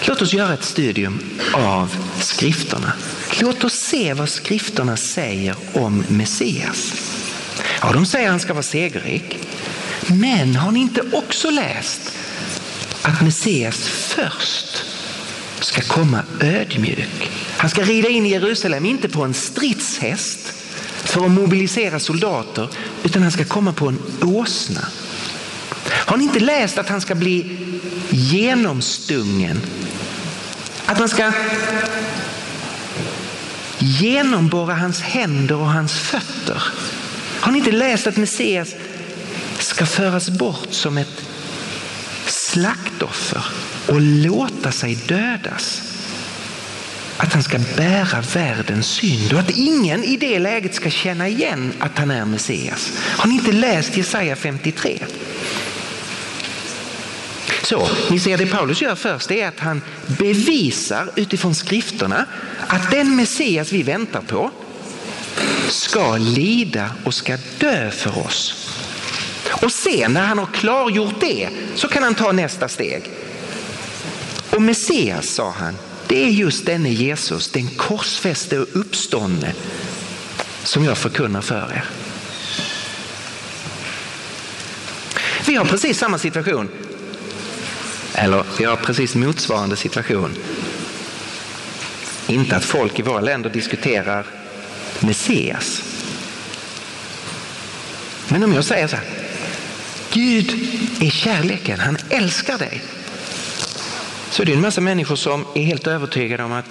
Låt 0.06 0.22
oss 0.22 0.32
göra 0.32 0.54
ett 0.54 0.64
studium 0.64 1.20
av 1.52 1.96
skrifterna. 2.20 2.92
Låt 3.40 3.64
oss 3.64 3.74
se 3.74 4.14
vad 4.14 4.28
skrifterna 4.28 4.96
säger 4.96 5.56
om 5.72 6.04
Messias. 6.08 6.92
Ja, 7.80 7.92
de 7.92 8.06
säger 8.06 8.26
att 8.26 8.32
han 8.32 8.40
ska 8.40 8.52
vara 8.52 8.62
segerrik. 8.62 9.38
Men 10.06 10.56
har 10.56 10.72
ni 10.72 10.80
inte 10.80 11.02
också 11.12 11.50
läst 11.50 12.12
att 13.02 13.22
Messias 13.22 13.88
först 13.88 14.93
ska 15.64 15.80
komma 15.80 16.22
ödmjuk. 16.40 17.30
Han 17.56 17.70
ska 17.70 17.82
rida 17.82 18.08
in 18.08 18.26
i 18.26 18.30
Jerusalem, 18.30 18.86
inte 18.86 19.08
på 19.08 19.22
en 19.22 19.34
stridshäst 19.34 20.52
för 21.04 21.24
att 21.24 21.30
mobilisera 21.30 22.00
soldater, 22.00 22.68
utan 23.02 23.22
han 23.22 23.32
ska 23.32 23.44
komma 23.44 23.72
på 23.72 23.88
en 23.88 23.98
åsna. 24.22 24.80
Har 25.88 26.16
ni 26.16 26.24
inte 26.24 26.40
läst 26.40 26.78
att 26.78 26.88
han 26.88 27.00
ska 27.00 27.14
bli 27.14 27.58
genomstungen? 28.10 29.60
Att 30.86 30.98
man 30.98 31.08
ska 31.08 31.32
genomborra 33.78 34.74
hans 34.74 35.00
händer 35.00 35.56
och 35.56 35.70
hans 35.70 35.92
fötter. 35.92 36.62
Har 37.40 37.52
ni 37.52 37.58
inte 37.58 37.72
läst 37.72 38.06
att 38.06 38.16
Messias 38.16 38.74
ska 39.58 39.86
föras 39.86 40.30
bort 40.30 40.68
som 40.70 40.98
ett 40.98 41.33
slaktoffer 42.54 43.44
och 43.88 44.00
låta 44.00 44.72
sig 44.72 44.94
dödas. 44.94 45.82
Att 47.16 47.32
han 47.32 47.42
ska 47.42 47.58
bära 47.76 48.20
världens 48.34 48.86
synd 48.86 49.32
och 49.32 49.38
att 49.38 49.50
ingen 49.50 50.04
i 50.04 50.16
det 50.16 50.38
läget 50.38 50.74
ska 50.74 50.90
känna 50.90 51.28
igen 51.28 51.72
att 51.78 51.98
han 51.98 52.10
är 52.10 52.24
Messias. 52.24 52.92
Har 52.98 53.28
ni 53.28 53.34
inte 53.34 53.52
läst 53.52 53.96
Jesaja 53.96 54.36
53? 54.36 54.98
Så, 57.62 57.88
ni 58.10 58.20
ser 58.20 58.38
det 58.38 58.46
Paulus 58.46 58.82
gör 58.82 58.94
först 58.94 59.30
är 59.30 59.48
att 59.48 59.60
han 59.60 59.82
bevisar 60.06 61.10
utifrån 61.16 61.54
skrifterna 61.54 62.26
att 62.66 62.90
den 62.90 63.16
Messias 63.16 63.72
vi 63.72 63.82
väntar 63.82 64.20
på 64.20 64.50
ska 65.68 66.16
lida 66.16 66.90
och 67.04 67.14
ska 67.14 67.38
dö 67.58 67.90
för 67.90 68.18
oss. 68.26 68.63
Och 69.64 69.72
sen 69.72 70.12
när 70.12 70.26
han 70.26 70.38
har 70.38 70.46
klargjort 70.46 71.20
det 71.20 71.48
så 71.74 71.88
kan 71.88 72.02
han 72.02 72.14
ta 72.14 72.32
nästa 72.32 72.68
steg. 72.68 73.10
Och 74.50 74.62
Messias, 74.62 75.26
sa 75.26 75.50
han, 75.50 75.76
det 76.06 76.24
är 76.24 76.28
just 76.28 76.66
denne 76.66 76.88
Jesus, 76.88 77.48
den 77.48 77.68
korsfäste 77.68 78.58
och 78.58 78.66
uppståndne 78.72 79.52
som 80.62 80.84
jag 80.84 80.98
förkunnar 80.98 81.40
för 81.40 81.72
er. 81.72 81.84
Vi 85.46 85.54
har 85.54 85.64
precis 85.64 85.98
samma 85.98 86.18
situation. 86.18 86.68
Eller 88.14 88.44
vi 88.58 88.64
har 88.64 88.76
precis 88.76 89.14
motsvarande 89.14 89.76
situation. 89.76 90.36
Inte 92.26 92.56
att 92.56 92.64
folk 92.64 92.98
i 92.98 93.02
våra 93.02 93.20
länder 93.20 93.50
diskuterar 93.50 94.26
Messias. 95.00 95.82
Men 98.28 98.42
om 98.42 98.52
jag 98.52 98.64
säger 98.64 98.88
så 98.88 98.96
här, 98.96 99.23
Gud 100.14 100.68
är 101.00 101.10
kärleken, 101.10 101.80
han 101.80 101.96
älskar 102.10 102.58
dig. 102.58 102.82
Så 104.30 104.42
är 104.42 104.46
det 104.46 104.52
en 104.52 104.60
massa 104.60 104.80
människor 104.80 105.16
som 105.16 105.44
är 105.54 105.62
helt 105.62 105.86
övertygade 105.86 106.44
om 106.44 106.52
att 106.52 106.66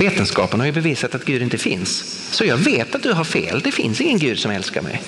vetenskapen 0.00 0.60
har 0.60 0.66
ju 0.66 0.72
bevisat 0.72 1.14
att 1.14 1.24
Gud 1.24 1.42
inte 1.42 1.58
finns. 1.58 2.04
Så 2.30 2.44
jag 2.44 2.56
vet 2.56 2.94
att 2.94 3.02
du 3.02 3.12
har 3.12 3.24
fel, 3.24 3.60
det 3.64 3.72
finns 3.72 4.00
ingen 4.00 4.18
Gud 4.18 4.38
som 4.38 4.50
älskar 4.50 4.82
mig. 4.82 5.02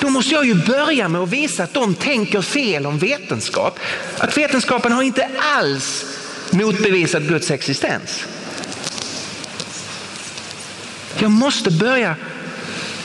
Då 0.00 0.10
måste 0.10 0.34
jag 0.34 0.46
ju 0.46 0.54
börja 0.54 1.08
med 1.08 1.20
att 1.20 1.28
visa 1.28 1.64
att 1.64 1.74
de 1.74 1.94
tänker 1.94 2.42
fel 2.42 2.86
om 2.86 2.98
vetenskap. 2.98 3.78
Att 4.18 4.38
vetenskapen 4.38 4.92
har 4.92 5.02
inte 5.02 5.30
alls 5.38 6.04
motbevisat 6.50 7.22
Guds 7.22 7.50
existens. 7.50 8.24
Jag 11.18 11.30
måste 11.30 11.70
börja 11.70 12.16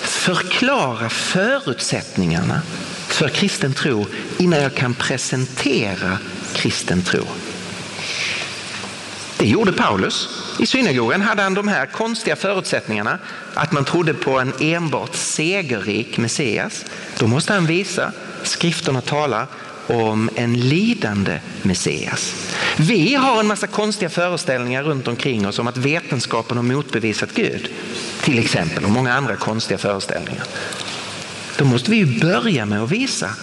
förklara 0.02 1.10
förutsättningarna 1.10 2.62
för 3.18 3.30
kristen 3.30 3.74
tro 3.74 4.06
innan 4.38 4.62
jag 4.62 4.76
kan 4.76 4.94
presentera 4.94 6.18
kristen 6.54 7.02
tro. 7.02 7.24
Det 9.38 9.48
gjorde 9.48 9.74
Paulus. 9.74 10.30
I 10.60 10.66
synagogan 10.66 11.22
hade 11.22 11.42
han 11.42 11.54
de 11.54 11.68
här 11.68 11.86
konstiga 11.86 12.36
förutsättningarna 12.36 13.20
att 13.54 13.72
man 13.72 13.86
trodde 13.86 14.14
på 14.14 14.40
en 14.40 14.54
enbart 14.60 15.16
segerrik 15.16 16.18
Messias. 16.18 16.86
Då 17.20 17.28
måste 17.28 17.54
han 17.54 17.66
visa, 17.66 18.12
skrifterna 18.44 19.02
talar 19.02 19.48
om 19.88 20.30
en 20.36 20.60
lidande 20.60 21.40
Messias. 21.62 22.34
Vi 22.78 23.16
har 23.16 23.40
en 23.40 23.48
massa 23.48 23.68
konstiga 23.68 24.10
föreställningar 24.10 24.84
runt 24.84 25.08
omkring 25.08 25.48
oss 25.48 25.60
om 25.60 25.68
att 25.68 25.78
vetenskapen 25.78 26.58
har 26.58 26.64
motbevisat 26.64 27.34
Gud. 27.34 27.70
Till 28.22 28.40
exempel 28.40 28.84
och 28.84 28.92
många 28.92 29.14
andra 29.14 29.36
konstiga 29.36 29.78
föreställningar. 29.78 30.44
Då 31.58 31.66
måste 31.66 31.92
vi 31.92 31.98
ju 31.98 32.20
börja 32.20 32.66
med 32.66 32.84
att 32.84 32.92
visa 32.92 33.36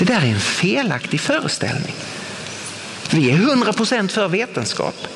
det 0.00 0.06
där 0.06 0.20
är 0.20 0.26
en 0.26 0.40
felaktig 0.40 1.20
föreställning. 1.20 1.94
Vi 3.10 3.30
är 3.30 3.34
100% 3.34 4.08
för 4.08 4.28
vetenskap. 4.28 5.06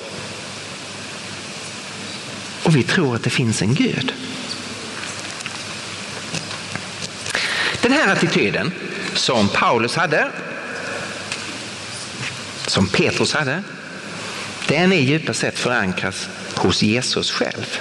Och 2.62 2.76
vi 2.76 2.82
tror 2.82 3.16
att 3.16 3.22
det 3.22 3.30
finns 3.30 3.62
en 3.62 3.74
Gud. 3.74 4.14
Den 7.82 7.92
här 7.92 8.12
attityden 8.12 8.72
som 9.14 9.48
Paulus 9.48 9.96
hade, 9.96 10.28
som 12.66 12.88
Petrus 12.88 13.32
hade, 13.32 13.62
den 14.68 14.92
är 14.92 15.00
djupast 15.00 15.40
sett 15.40 15.58
förankrad 15.58 16.14
hos 16.54 16.82
Jesus 16.82 17.30
själv. 17.30 17.78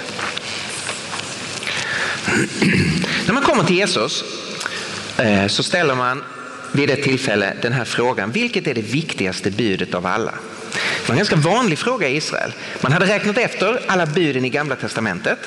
När 3.26 3.32
man 3.32 3.42
kommer 3.42 3.64
till 3.64 3.76
Jesus 3.76 4.24
eh, 5.18 5.46
så 5.46 5.62
ställer 5.62 5.94
man 5.94 6.22
vid 6.72 6.90
ett 6.90 7.02
tillfälle 7.02 7.56
den 7.62 7.72
här 7.72 7.84
frågan, 7.84 8.32
vilket 8.32 8.66
är 8.66 8.74
det 8.74 8.82
viktigaste 8.82 9.50
budet 9.50 9.94
av 9.94 10.06
alla? 10.06 10.34
Det 10.72 11.08
var 11.08 11.12
en 11.12 11.16
ganska 11.16 11.36
vanlig 11.36 11.78
fråga 11.78 12.08
i 12.08 12.16
Israel. 12.16 12.52
Man 12.80 12.92
hade 12.92 13.06
räknat 13.06 13.38
efter 13.38 13.80
alla 13.86 14.06
buden 14.06 14.44
i 14.44 14.48
gamla 14.48 14.76
testamentet 14.76 15.38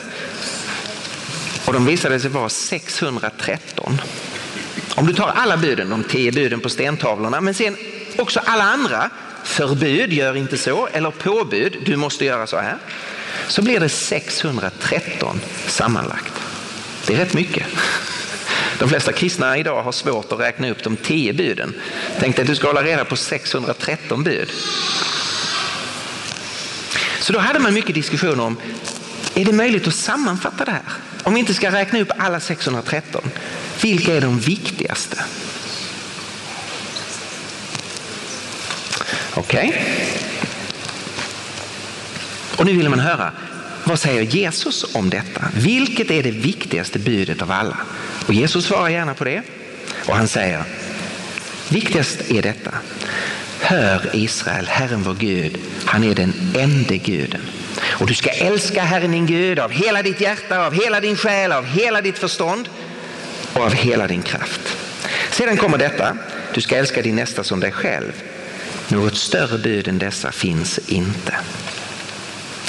och 1.66 1.74
de 1.74 1.86
visade 1.86 2.20
sig 2.20 2.30
vara 2.30 2.50
613. 2.50 4.02
Om 4.96 5.08
du 5.08 5.14
tar 5.14 5.28
alla 5.36 5.58
buden, 5.58 5.90
de 5.90 6.04
tio 6.04 6.32
buden 6.32 6.60
på 6.60 6.70
stentavlorna, 6.70 7.42
men 7.42 7.54
sen 7.54 7.76
också 8.18 8.42
alla 8.46 8.64
andra 8.64 9.10
förbud, 9.44 10.14
gör 10.14 10.36
inte 10.36 10.58
så, 10.58 10.88
eller 10.88 11.12
påbud, 11.12 11.78
du 11.86 11.96
måste 11.96 12.26
göra 12.26 12.48
så 12.48 12.58
här, 12.58 12.78
så 13.48 13.62
blir 13.62 13.80
det 13.80 13.90
613 13.90 15.40
sammanlagt. 15.68 16.37
Det 17.08 17.14
är 17.14 17.18
rätt 17.18 17.34
mycket. 17.34 17.66
De 18.80 18.90
flesta 18.90 19.12
kristna 19.12 19.58
idag 19.58 19.84
har 19.84 19.92
svårt 19.92 20.32
att 20.32 20.40
räkna 20.40 20.70
upp 20.70 20.84
de 20.84 20.96
tio 20.96 21.34
buden. 21.34 21.74
Tänk 22.20 22.36
dig 22.36 22.44
att 22.44 22.48
du 22.48 22.56
ska 22.56 22.68
hålla 22.68 22.84
reda 22.84 23.06
på 23.06 23.16
613 23.16 24.24
bud. 24.24 24.52
Så 27.20 27.34
då 27.34 27.40
hade 27.40 27.60
man 27.60 27.74
mycket 27.74 27.96
diskussion 27.96 28.40
om, 28.40 28.58
är 29.36 29.46
det 29.46 29.52
möjligt 29.52 29.88
att 29.88 29.96
sammanfatta 29.96 30.66
det 30.66 30.72
här? 30.72 30.82
Om 31.24 31.34
vi 31.34 31.40
inte 31.40 31.54
ska 31.54 31.72
räkna 31.72 32.00
upp 32.00 32.12
alla 32.18 32.40
613, 32.40 33.32
vilka 33.82 34.14
är 34.14 34.22
de 34.22 34.40
viktigaste? 34.40 35.24
Okej. 39.34 39.70
Okay. 39.70 39.82
Och 42.58 42.66
nu 42.66 42.74
vill 42.74 42.90
man 42.90 43.00
höra, 43.00 43.32
vad 43.88 44.00
säger 44.00 44.22
Jesus 44.22 44.96
om 44.96 45.10
detta? 45.10 45.46
Vilket 45.54 46.12
är 46.12 46.24
det 46.24 46.32
viktigaste 46.32 47.00
budet 47.00 47.42
av 47.42 47.52
alla? 47.52 47.78
Och 48.28 48.34
Jesus 48.34 48.66
svarar 48.66 48.90
gärna 48.90 49.14
på 49.14 49.24
det. 49.24 49.42
Och 50.06 50.16
han 50.16 50.28
säger, 50.28 50.64
viktigast 51.70 52.32
är 52.32 52.42
detta. 52.42 52.72
Hör 53.62 54.10
Israel, 54.14 54.68
Herren 54.68 55.04
vår 55.04 55.14
Gud, 55.14 55.58
han 55.86 56.04
är 56.04 56.16
den 56.16 56.34
enda 56.58 56.96
guden. 56.96 57.42
Och 57.82 58.08
du 58.08 58.14
ska 58.14 58.30
älska 58.30 58.84
Herren 58.84 59.12
din 59.12 59.26
Gud 59.26 59.60
av 59.60 59.72
hela 59.72 60.04
ditt 60.04 60.22
hjärta, 60.22 60.66
av 60.66 60.74
hela 60.74 61.00
din 61.00 61.16
själ, 61.16 61.52
av 61.52 61.66
hela 61.66 62.02
ditt 62.02 62.18
förstånd 62.18 62.70
och 63.54 63.64
av 63.64 63.74
hela 63.74 64.08
din 64.08 64.22
kraft. 64.22 64.78
Sedan 65.32 65.58
kommer 65.58 65.78
detta, 65.78 66.18
du 66.54 66.62
ska 66.62 66.78
älska 66.78 67.02
din 67.02 67.16
nästa 67.16 67.44
som 67.44 67.60
dig 67.60 67.72
själv. 67.72 68.24
Något 68.88 69.18
större 69.18 69.58
bud 69.58 69.88
än 69.88 70.00
dessa 70.00 70.32
finns 70.32 70.80
inte. 70.88 71.36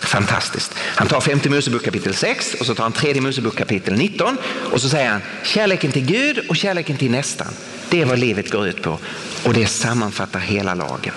Fantastiskt. 0.02 0.74
Han 0.78 1.08
tar 1.08 1.20
femte 1.20 1.50
Mosebok 1.50 1.84
kapitel 1.84 2.14
6 2.14 2.54
och 2.54 2.66
så 2.66 2.74
tar 2.74 2.82
han 2.82 2.92
tredje 2.92 3.22
Mosebok 3.22 3.56
kapitel 3.56 3.94
19 3.94 4.36
och 4.72 4.80
så 4.80 4.88
säger 4.88 5.10
han 5.10 5.20
kärleken 5.44 5.92
till 5.92 6.04
Gud 6.04 6.38
och 6.48 6.56
kärleken 6.56 6.96
till 6.96 7.10
nästan. 7.10 7.48
Det 7.90 8.00
är 8.00 8.06
vad 8.06 8.18
livet 8.18 8.50
går 8.50 8.68
ut 8.68 8.82
på 8.82 8.98
och 9.44 9.54
det 9.54 9.66
sammanfattar 9.66 10.40
hela 10.40 10.74
lagen. 10.74 11.14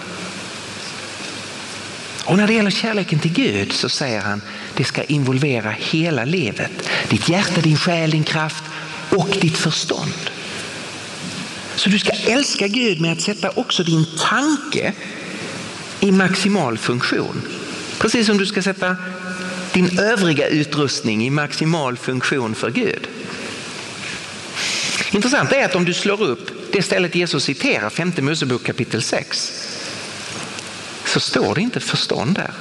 Och 2.25 2.38
när 2.38 2.47
det 2.47 2.53
gäller 2.53 2.71
kärleken 2.71 3.19
till 3.19 3.34
Gud 3.34 3.71
så 3.73 3.89
säger 3.89 4.21
han 4.21 4.41
det 4.75 4.84
ska 4.84 5.03
involvera 5.03 5.69
hela 5.69 6.25
livet. 6.25 6.71
Ditt 7.09 7.29
hjärta, 7.29 7.61
din 7.61 7.77
själ, 7.77 8.11
din 8.11 8.23
kraft 8.23 8.63
och 9.09 9.29
ditt 9.41 9.57
förstånd. 9.57 10.13
Så 11.75 11.89
du 11.89 11.99
ska 11.99 12.11
älska 12.11 12.67
Gud 12.67 13.01
med 13.01 13.11
att 13.11 13.21
sätta 13.21 13.49
också 13.49 13.84
din 13.84 14.05
tanke 14.19 14.93
i 15.99 16.11
maximal 16.11 16.77
funktion. 16.77 17.41
Precis 18.02 18.28
som 18.28 18.38
du 18.38 18.45
ska 18.45 18.62
sätta 18.62 18.97
din 19.74 19.99
övriga 19.99 20.47
utrustning 20.47 21.26
i 21.26 21.30
maximal 21.30 21.97
funktion 21.97 22.56
för 22.56 22.72
Gud. 22.72 23.08
Intressant 25.12 25.52
är 25.52 25.66
att 25.66 25.76
om 25.76 25.86
du 25.86 25.93
slår 25.93 26.24
upp 26.24 26.52
det 26.72 26.82
stället 26.82 27.16
Jesus 27.16 27.43
citerar, 27.43 27.89
femte 27.89 28.22
Mosebok 28.22 28.64
kapitel 28.64 29.02
6, 29.02 29.52
så 31.06 31.20
står 31.20 31.56
det 31.56 31.62
inte 31.62 31.80
förstånd 31.80 32.36
där. 32.36 32.52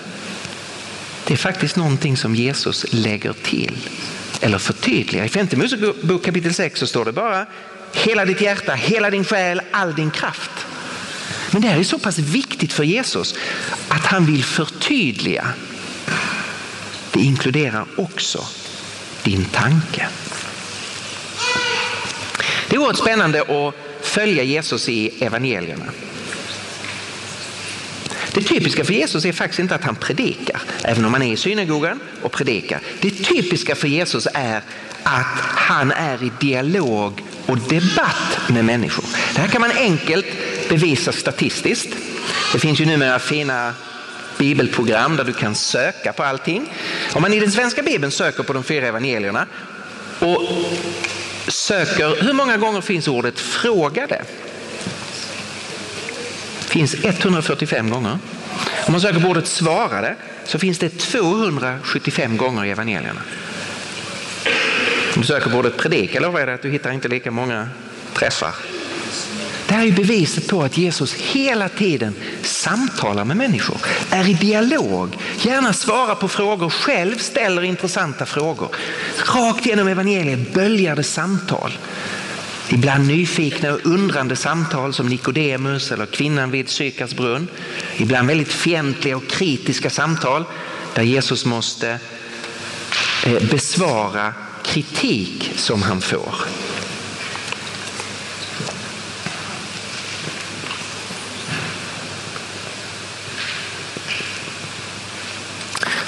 Det 1.25 1.33
är 1.33 1.39
faktiskt 1.39 1.77
någonting 1.77 2.17
som 2.17 2.35
Jesus 2.35 2.87
lägger 2.91 3.33
till 3.33 3.89
eller 4.41 4.59
förtydligar. 4.59 5.25
I 5.25 5.29
femte 5.29 5.57
Mosebok 5.57 6.25
kapitel 6.25 6.55
6 6.55 6.81
så 6.81 6.87
står 6.87 7.05
det 7.05 7.13
bara 7.13 7.47
hela 7.93 8.25
ditt 8.25 8.41
hjärta, 8.41 8.75
hela 8.75 9.11
din 9.11 9.25
själ, 9.25 9.61
all 9.71 9.95
din 9.95 10.11
kraft. 10.11 10.67
Men 11.51 11.63
det 11.63 11.69
här 11.69 11.79
är 11.79 11.85
så 11.85 11.99
pass 11.99 12.19
viktigt 12.19 12.73
för 12.73 12.85
Jesus 12.85 13.35
att 13.89 14.07
han 14.07 14.27
vill 14.27 14.45
förtydliga. 14.45 15.49
Det 17.13 17.21
inkluderar 17.21 17.87
också 17.97 18.45
din 19.23 19.45
tanke. 19.45 20.09
Det 22.69 22.77
är 22.77 22.81
oerhört 22.81 22.99
spännande 22.99 23.41
att 23.41 23.75
följa 24.07 24.43
Jesus 24.43 24.89
i 24.89 25.25
evangelierna. 25.25 25.85
Det 28.35 28.43
typiska 28.43 28.85
för 28.85 28.93
Jesus 28.93 29.25
är 29.25 29.33
faktiskt 29.33 29.59
inte 29.59 29.75
att 29.75 29.85
han 29.85 29.97
predikar, 29.97 30.61
även 30.85 31.05
om 31.05 31.13
han 31.13 31.23
är 31.23 31.33
i 31.33 31.37
synagogan 31.37 32.01
och 32.23 32.33
predikar. 32.33 32.81
Det 33.01 33.11
typiska 33.11 33.75
för 33.75 33.89
Jesus 33.89 34.29
är 34.35 34.63
att 35.03 35.41
han 35.43 35.93
är 35.93 36.23
i 36.23 36.33
dialog 36.41 37.23
och 37.47 37.59
debatt 37.59 38.39
med 38.49 38.65
människor. 38.65 39.05
Det 39.35 39.41
här 39.41 39.49
kan 39.49 39.61
man 39.61 39.71
enkelt 39.71 40.27
bevisas 40.71 41.17
statistiskt. 41.17 41.97
Det 42.53 42.59
finns 42.59 42.81
ju 42.81 42.87
numera 42.87 43.19
fina 43.19 43.75
bibelprogram 44.39 45.17
där 45.17 45.25
du 45.25 45.33
kan 45.33 45.55
söka 45.55 46.13
på 46.13 46.23
allting. 46.23 46.73
Om 47.13 47.23
man 47.23 47.33
i 47.33 47.41
den 47.41 47.53
svenska 47.53 47.83
bibeln 47.83 48.13
söker 48.13 48.43
på 48.43 48.53
de 48.53 48.65
fyra 48.65 48.87
evangelierna 48.87 49.47
och 50.19 50.43
söker, 51.49 52.23
hur 52.23 52.33
många 52.33 52.57
gånger 52.57 52.81
finns 52.81 53.09
ordet 53.09 53.41
frågade? 53.41 54.25
finns 56.71 56.95
145 57.05 57.91
gånger. 57.91 58.19
Om 58.87 58.93
man 58.93 59.01
söker 59.01 59.21
på 59.21 59.29
ordet 59.29 59.47
svarade 59.47 60.17
så 60.45 60.59
finns 60.59 60.79
det 60.79 60.99
275 60.99 62.37
gånger 62.37 62.65
i 62.65 62.71
evangelierna. 62.71 63.21
Om 65.15 65.21
du 65.21 65.27
söker 65.27 65.51
på 65.51 65.57
ordet 65.57 65.77
predika 65.77 66.21
lovar 66.21 66.39
jag 66.39 66.49
dig 66.49 66.55
att 66.55 66.63
du 66.63 66.71
hittar 66.71 66.91
inte 66.91 67.09
lika 67.09 67.31
många 67.31 67.69
träffar. 68.15 68.55
Det 69.71 69.77
här 69.77 69.87
är 69.87 69.93
beviset 69.93 70.49
på 70.49 70.63
att 70.63 70.79
Jesus 70.79 71.15
hela 71.15 71.69
tiden 71.69 72.15
samtalar 72.43 73.25
med 73.25 73.37
människor, 73.37 73.77
är 74.11 74.29
i 74.29 74.35
dialog, 74.35 75.17
gärna 75.43 75.73
svarar 75.73 76.15
på 76.15 76.29
frågor, 76.29 76.71
själv 76.71 77.19
ställer 77.19 77.63
intressanta 77.63 78.27
frågor. 78.27 78.69
Rakt 79.35 79.67
genom 79.67 79.89
evangeliet 79.89 80.55
böljar 80.55 80.97
det 80.97 81.03
samtal. 81.03 81.79
Ibland 82.69 83.07
nyfikna 83.07 83.73
och 83.73 83.87
undrande 83.87 84.37
samtal 84.37 84.95
som 84.95 85.09
Nikodemus 85.09 85.93
eller 85.93 86.07
kvinnan 86.07 86.51
vid 86.51 86.69
Sykars 86.69 87.15
brunn. 87.15 87.49
Ibland 87.97 88.29
väldigt 88.29 88.53
fientliga 88.53 89.17
och 89.17 89.29
kritiska 89.29 89.91
samtal 89.91 90.45
där 90.95 91.03
Jesus 91.03 91.45
måste 91.45 91.99
eh, 93.27 93.43
besvara 93.51 94.35
kritik 94.63 95.53
som 95.57 95.83
han 95.83 96.01
får. 96.01 96.35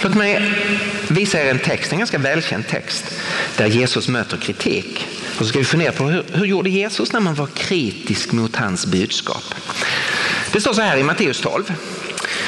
Låt 0.03 0.15
mig 0.15 0.53
visa 1.09 1.43
er 1.43 1.51
en 1.51 1.59
text, 1.59 1.93
en 1.93 1.99
ganska 1.99 2.19
välkänd 2.19 2.69
text 2.69 3.05
där 3.57 3.67
Jesus 3.67 4.09
möter 4.09 4.37
kritik. 4.37 5.07
Och 5.31 5.39
så 5.39 5.45
ska 5.45 5.59
vi 5.59 5.65
fundera 5.65 5.93
på 5.93 6.05
hur, 6.05 6.25
hur 6.33 6.45
gjorde 6.45 6.71
Jesus 6.71 7.13
när 7.13 7.21
man 7.21 7.35
var 7.35 7.47
kritisk 7.47 8.33
mot 8.33 8.57
hans 8.57 8.87
budskap? 8.87 9.55
Det 10.53 10.61
står 10.61 10.73
så 10.73 10.81
här 10.81 10.97
i 10.97 11.03
Matteus 11.03 11.41
12. 11.41 11.73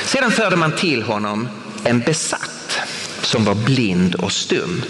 Sedan 0.05 0.31
förde 0.31 0.57
man 0.57 0.73
till 0.73 1.03
honom 1.03 1.49
en 1.85 2.01
besatt 2.01 2.79
som 3.23 3.45
var 3.45 3.55
blind 3.55 4.15
och 4.15 4.33
stum. 4.33 4.83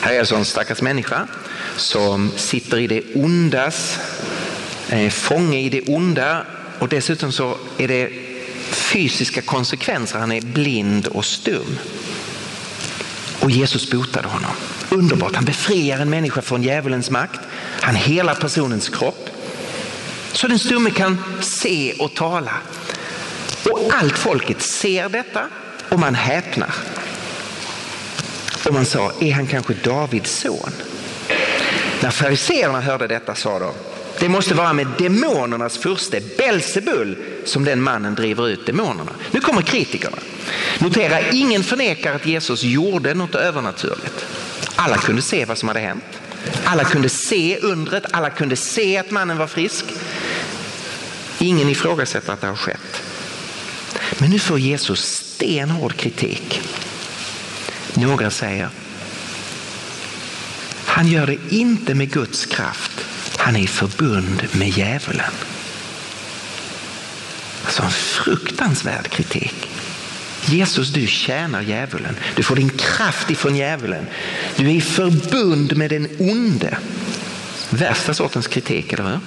Här 0.00 0.12
är 0.12 0.18
alltså 0.18 0.36
en 0.36 0.44
stackars 0.44 0.82
människa 0.82 1.28
som 1.76 2.30
sitter 2.36 2.78
i 2.78 2.86
det 2.86 3.02
ondas, 3.14 3.98
är 4.88 5.10
fånge 5.10 5.58
i 5.58 5.68
det 5.68 5.80
onda 5.80 6.46
och 6.78 6.88
dessutom 6.88 7.32
så 7.32 7.58
är 7.78 7.88
det 7.88 8.10
fysiska 8.96 9.42
konsekvenser. 9.42 10.18
Han 10.18 10.32
är 10.32 10.40
blind 10.40 11.06
och 11.06 11.24
stum. 11.24 11.78
Och 13.40 13.50
Jesus 13.50 13.90
botade 13.90 14.28
honom. 14.28 14.50
Underbart, 14.90 15.34
han 15.34 15.44
befriar 15.44 15.98
en 15.98 16.10
människa 16.10 16.42
från 16.42 16.62
djävulens 16.62 17.10
makt. 17.10 17.40
Han 17.80 17.94
helar 17.94 18.34
personens 18.34 18.88
kropp. 18.88 19.30
Så 20.32 20.48
den 20.48 20.58
stumme 20.58 20.90
kan 20.90 21.18
se 21.40 21.92
och 21.92 22.14
tala. 22.14 22.52
Och 23.70 23.90
allt 23.92 24.18
folket 24.18 24.62
ser 24.62 25.08
detta 25.08 25.46
och 25.88 25.98
man 25.98 26.14
häpnar. 26.14 26.74
Och 28.66 28.74
man 28.74 28.84
sa, 28.84 29.12
är 29.20 29.32
han 29.32 29.46
kanske 29.46 29.74
Davids 29.74 30.30
son? 30.30 30.72
När 32.02 32.10
fariseerna 32.10 32.80
hörde 32.80 33.06
detta 33.06 33.34
sa 33.34 33.58
de, 33.58 33.72
det 34.20 34.28
måste 34.28 34.54
vara 34.54 34.72
med 34.72 34.86
demonernas 34.98 35.78
furste 35.78 36.20
Belsebul 36.38 37.35
som 37.46 37.64
den 37.64 37.82
mannen 37.82 38.14
driver 38.14 38.48
ut 38.48 38.66
demonerna. 38.66 39.12
Nu 39.30 39.40
kommer 39.40 39.62
kritikerna. 39.62 40.16
Notera, 40.78 41.30
ingen 41.30 41.64
förnekar 41.64 42.14
att 42.14 42.26
Jesus 42.26 42.62
gjorde 42.62 43.14
något 43.14 43.34
övernaturligt. 43.34 44.26
Alla 44.76 44.96
kunde 44.96 45.22
se 45.22 45.44
vad 45.44 45.58
som 45.58 45.68
hade 45.68 45.80
hänt. 45.80 46.04
Alla 46.64 46.84
kunde 46.84 47.08
se 47.08 47.58
undret, 47.58 48.04
alla 48.10 48.30
kunde 48.30 48.56
se 48.56 48.98
att 48.98 49.10
mannen 49.10 49.38
var 49.38 49.46
frisk. 49.46 49.84
Ingen 51.38 51.68
ifrågasätter 51.68 52.32
att 52.32 52.40
det 52.40 52.46
har 52.46 52.56
skett. 52.56 53.02
Men 54.18 54.30
nu 54.30 54.38
får 54.38 54.58
Jesus 54.58 55.04
stenhård 55.04 55.96
kritik. 55.96 56.60
Några 57.94 58.30
säger, 58.30 58.68
han 60.84 61.06
gör 61.06 61.26
det 61.26 61.54
inte 61.54 61.94
med 61.94 62.12
Guds 62.12 62.46
kraft, 62.46 63.06
han 63.36 63.56
är 63.56 63.60
i 63.60 63.66
förbund 63.66 64.46
med 64.52 64.68
djävulen. 64.68 65.32
Alltså 67.66 67.82
en 67.82 67.90
fruktansvärd 67.90 69.08
kritik. 69.08 69.68
Jesus, 70.46 70.88
du 70.88 71.06
tjänar 71.06 71.62
djävulen. 71.62 72.16
Du 72.34 72.42
får 72.42 72.56
din 72.56 72.70
kraft 72.70 73.30
ifrån 73.30 73.56
djävulen. 73.56 74.06
Du 74.56 74.66
är 74.66 74.74
i 74.74 74.80
förbund 74.80 75.76
med 75.76 75.90
den 75.90 76.08
onde. 76.18 76.78
Värsta 77.70 78.14
sortens 78.14 78.46
kritik, 78.46 78.92
eller 78.92 79.04
hur? 79.04 79.18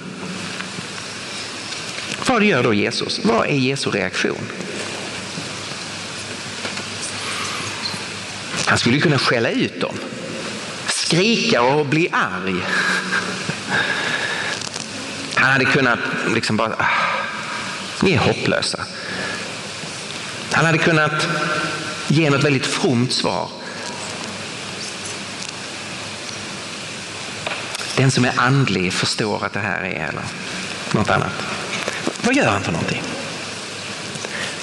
Vad 2.26 2.44
gör 2.44 2.62
då 2.62 2.74
Jesus? 2.74 3.20
Vad 3.24 3.46
är 3.46 3.54
Jesu 3.54 3.90
reaktion? 3.90 4.48
Han 8.66 8.78
skulle 8.78 9.00
kunna 9.00 9.18
skälla 9.18 9.50
ut 9.50 9.80
dem, 9.80 9.94
skrika 10.88 11.62
och 11.62 11.86
bli 11.86 12.08
arg. 12.12 12.56
Han 15.34 15.52
hade 15.52 15.64
kunnat 15.64 15.98
liksom 16.34 16.56
bara, 16.56 16.74
ah 16.78 17.10
ni 18.02 18.12
är 18.12 18.18
hopplösa. 18.18 18.84
Han 20.52 20.66
hade 20.66 20.78
kunnat 20.78 21.28
ge 22.08 22.30
något 22.30 22.44
väldigt 22.44 22.66
fromt 22.66 23.12
svar. 23.12 23.48
Den 27.96 28.10
som 28.10 28.24
är 28.24 28.32
andlig 28.36 28.92
förstår 28.92 29.44
att 29.44 29.52
det 29.52 29.60
här 29.60 29.80
är 29.80 30.08
eller 30.08 30.22
något 30.92 31.10
annat. 31.10 31.32
Vad 32.22 32.34
gör 32.34 32.46
han 32.46 32.62
för 32.62 32.72
någonting? 32.72 33.02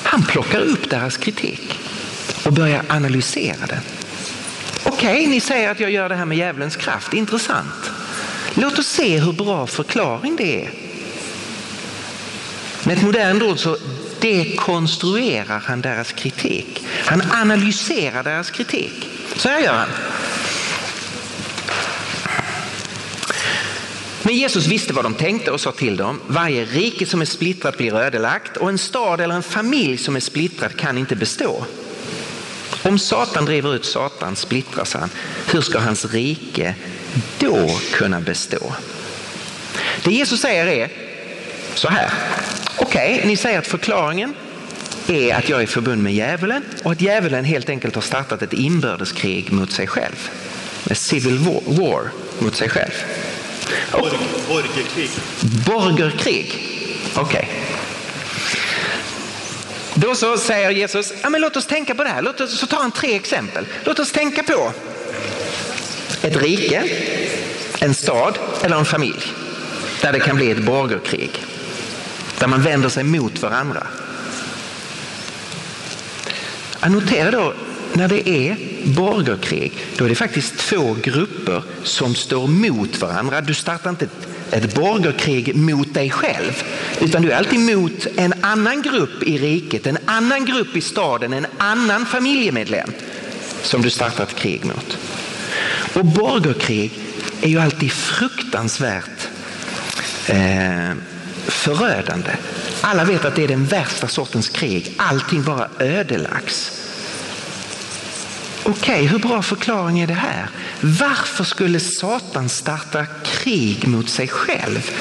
Han 0.03 0.23
plockar 0.23 0.59
upp 0.59 0.89
deras 0.89 1.17
kritik 1.17 1.79
och 2.45 2.53
börjar 2.53 2.83
analysera 2.89 3.65
den. 3.65 3.81
Okej, 4.83 5.17
okay, 5.17 5.27
ni 5.27 5.39
säger 5.39 5.71
att 5.71 5.79
jag 5.79 5.91
gör 5.91 6.09
det 6.09 6.15
här 6.15 6.25
med 6.25 6.37
djävulens 6.37 6.75
kraft. 6.75 7.13
Intressant. 7.13 7.91
Låt 8.53 8.79
oss 8.79 8.87
se 8.87 9.19
hur 9.19 9.33
bra 9.33 9.67
förklaring 9.67 10.35
det 10.35 10.65
är. 10.65 10.86
Med 12.87 12.97
ett 12.97 13.03
modernt 13.03 13.43
ord 13.43 13.59
så 13.59 13.77
dekonstruerar 14.19 15.59
han 15.59 15.81
deras 15.81 16.11
kritik. 16.11 16.85
Han 17.05 17.21
analyserar 17.31 18.23
deras 18.23 18.51
kritik. 18.51 19.09
Så 19.35 19.49
här 19.49 19.59
gör 19.59 19.73
han. 19.73 19.89
Men 24.21 24.35
Jesus 24.35 24.67
visste 24.67 24.93
vad 24.93 25.05
de 25.05 25.13
tänkte 25.13 25.51
och 25.51 25.61
sa 25.61 25.71
till 25.71 25.97
dem, 25.97 26.21
varje 26.27 26.65
rike 26.65 27.05
som 27.05 27.21
är 27.21 27.25
splittrat 27.25 27.77
blir 27.77 27.95
ödelagt 27.95 28.57
och 28.57 28.69
en 28.69 28.77
stad 28.77 29.21
eller 29.21 29.35
en 29.35 29.43
familj 29.43 29.97
som 29.97 30.15
är 30.15 30.19
splittrad 30.19 30.75
kan 30.75 30.97
inte 30.97 31.15
bestå. 31.15 31.65
Om 32.83 32.99
Satan 32.99 33.45
driver 33.45 33.75
ut 33.75 33.85
Satan 33.85 34.35
splittras 34.35 34.93
han. 34.93 35.09
Hur 35.51 35.61
ska 35.61 35.79
hans 35.79 36.05
rike 36.05 36.75
då 37.39 37.69
kunna 37.93 38.21
bestå? 38.21 38.73
Det 40.03 40.11
Jesus 40.11 40.41
säger 40.41 40.67
är 40.67 40.89
så 41.73 41.89
här. 41.89 42.11
Okej, 42.77 43.15
okay, 43.15 43.27
ni 43.27 43.37
säger 43.37 43.59
att 43.59 43.67
förklaringen 43.67 44.33
är 45.07 45.35
att 45.35 45.49
jag 45.49 45.61
är 45.61 45.67
förbund 45.67 46.03
med 46.03 46.13
djävulen 46.13 46.63
och 46.83 46.91
att 46.91 47.01
djävulen 47.01 47.45
helt 47.45 47.69
enkelt 47.69 47.95
har 47.95 48.01
startat 48.01 48.41
ett 48.41 48.53
inbördeskrig 48.53 49.51
mot 49.51 49.71
sig 49.71 49.87
själv. 49.87 50.29
Ett 50.89 50.97
civil 50.97 51.37
war 51.65 52.11
mot 52.39 52.55
sig 52.55 52.69
själv. 52.69 52.91
Och, 53.91 54.09
borgerkrig. 54.47 55.09
Borgerkrig, 55.65 56.59
okej. 57.15 57.23
Okay. 57.23 57.45
Då 59.93 60.15
så 60.15 60.37
säger 60.37 60.69
Jesus, 60.69 61.13
ja, 61.21 61.29
men 61.29 61.41
låt 61.41 61.55
oss 61.55 61.65
tänka 61.65 61.95
på 61.95 62.03
det 62.03 62.09
här. 62.09 62.21
Låt 62.21 62.41
oss, 62.41 62.59
så 62.59 62.67
tar 62.67 62.77
han 62.77 62.91
tre 62.91 63.15
exempel. 63.15 63.65
Låt 63.83 63.99
oss 63.99 64.11
tänka 64.11 64.43
på 64.43 64.73
ett 66.21 66.35
rike, 66.35 66.83
en 67.79 67.93
stad 67.93 68.37
eller 68.63 68.77
en 68.77 68.85
familj 68.85 69.25
där 70.01 70.13
det 70.13 70.19
kan 70.19 70.35
bli 70.35 70.51
ett 70.51 70.63
borgerkrig. 70.63 71.43
Där 72.39 72.47
man 72.47 72.61
vänder 72.61 72.89
sig 72.89 73.03
mot 73.03 73.41
varandra. 73.41 73.87
Notera 76.87 77.31
då 77.31 77.53
när 77.93 78.07
det 78.07 78.29
är 78.29 78.57
borgerkrig, 78.83 79.73
då 79.97 80.05
är 80.05 80.09
det 80.09 80.15
faktiskt 80.15 80.57
två 80.57 80.95
grupper 81.01 81.63
som 81.83 82.15
står 82.15 82.47
mot 82.47 83.01
varandra. 83.01 83.41
Du 83.41 83.53
startar 83.53 83.89
inte 83.89 84.07
ett 84.51 84.75
borgerkrig 84.75 85.55
mot 85.55 85.93
dig 85.93 86.09
själv, 86.09 86.63
utan 87.01 87.21
du 87.21 87.31
är 87.31 87.37
alltid 87.37 87.59
mot 87.59 88.07
en 88.15 88.33
annan 88.41 88.81
grupp 88.81 89.23
i 89.23 89.37
riket, 89.37 89.87
en 89.87 89.97
annan 90.05 90.45
grupp 90.45 90.75
i 90.75 90.81
staden, 90.81 91.33
en 91.33 91.47
annan 91.57 92.05
familjemedlem 92.05 92.91
som 93.61 93.81
du 93.81 93.89
startar 93.89 94.23
ett 94.23 94.35
krig 94.35 94.65
mot. 94.65 94.97
Och 95.93 96.05
borgerkrig 96.05 96.99
är 97.41 97.49
ju 97.49 97.59
alltid 97.59 97.91
fruktansvärt 97.91 99.27
eh, 100.27 100.91
förödande. 101.57 102.31
Alla 102.81 103.03
vet 103.03 103.25
att 103.25 103.35
det 103.35 103.43
är 103.43 103.47
den 103.47 103.65
värsta 103.65 104.07
sortens 104.07 104.49
krig. 104.49 104.93
Allting 104.97 105.43
bara 105.43 105.69
ödelagts. 105.79 106.71
Okej, 108.63 108.93
okay, 108.93 109.05
hur 109.05 109.19
bra 109.19 109.41
förklaring 109.41 109.99
är 109.99 110.07
det 110.07 110.13
här? 110.13 110.49
Varför 110.81 111.43
skulle 111.43 111.79
Satan 111.79 112.49
starta 112.49 113.05
krig 113.05 113.87
mot 113.87 114.09
sig 114.09 114.27
själv? 114.27 114.91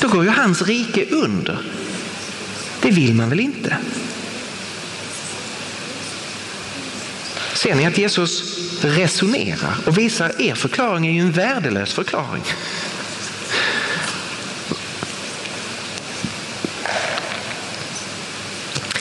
Då 0.00 0.08
går 0.08 0.24
ju 0.24 0.30
hans 0.30 0.62
rike 0.62 1.04
under. 1.10 1.60
Det 2.80 2.90
vill 2.90 3.14
man 3.14 3.28
väl 3.28 3.40
inte? 3.40 3.76
Ser 7.54 7.74
ni 7.74 7.86
att 7.86 7.98
Jesus 7.98 8.58
resonerar 8.84 9.76
och 9.86 9.98
visar 9.98 10.42
er 10.42 10.54
förklaring 10.54 11.06
är 11.06 11.12
ju 11.12 11.20
en 11.20 11.32
värdelös 11.32 11.92
förklaring. 11.92 12.42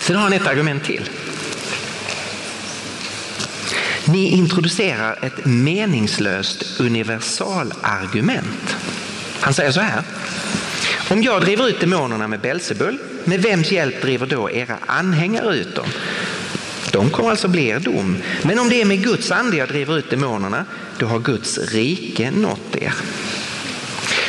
Sen 0.07 0.15
har 0.15 0.23
han 0.23 0.33
ett 0.33 0.47
argument 0.47 0.83
till. 0.83 1.09
Ni 4.05 4.27
introducerar 4.27 5.19
ett 5.21 5.45
meningslöst 5.45 6.79
universalargument. 6.79 8.77
Han 9.39 9.53
säger 9.53 9.71
så 9.71 9.79
här. 9.79 10.03
Om 11.09 11.23
jag 11.23 11.41
driver 11.41 11.69
ut 11.69 11.79
demonerna 11.79 12.27
med 12.27 12.39
Belsebul, 12.39 12.97
med 13.23 13.41
vems 13.41 13.71
hjälp 13.71 14.01
driver 14.01 14.25
då 14.25 14.51
era 14.51 14.77
anhängare 14.85 15.55
ut 15.55 15.75
dem? 15.75 15.87
De 16.91 17.09
kommer 17.09 17.29
alltså 17.29 17.47
bli 17.47 17.67
er 17.67 17.79
dom. 17.79 18.17
Men 18.43 18.59
om 18.59 18.69
det 18.69 18.81
är 18.81 18.85
med 18.85 19.03
Guds 19.03 19.31
ande 19.31 19.57
jag 19.57 19.67
driver 19.67 19.97
ut 19.97 20.09
demonerna, 20.09 20.65
då 20.97 21.05
har 21.05 21.19
Guds 21.19 21.57
rike 21.57 22.31
nått 22.31 22.75
er. 22.75 22.93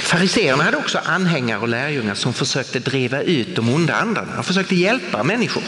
Fariseerna 0.09 0.63
hade 0.63 0.77
också 0.77 0.99
anhängare 1.05 1.59
och 1.59 1.69
lärjungar 1.69 2.15
som 2.15 2.35
försökte 2.35 2.79
driva 2.79 3.23
ut 3.23 3.57
de 3.57 3.69
onda 3.69 3.95
andarna 3.95 4.39
och 4.39 4.47
försökte 4.47 4.75
hjälpa 4.75 5.23
människor. 5.23 5.63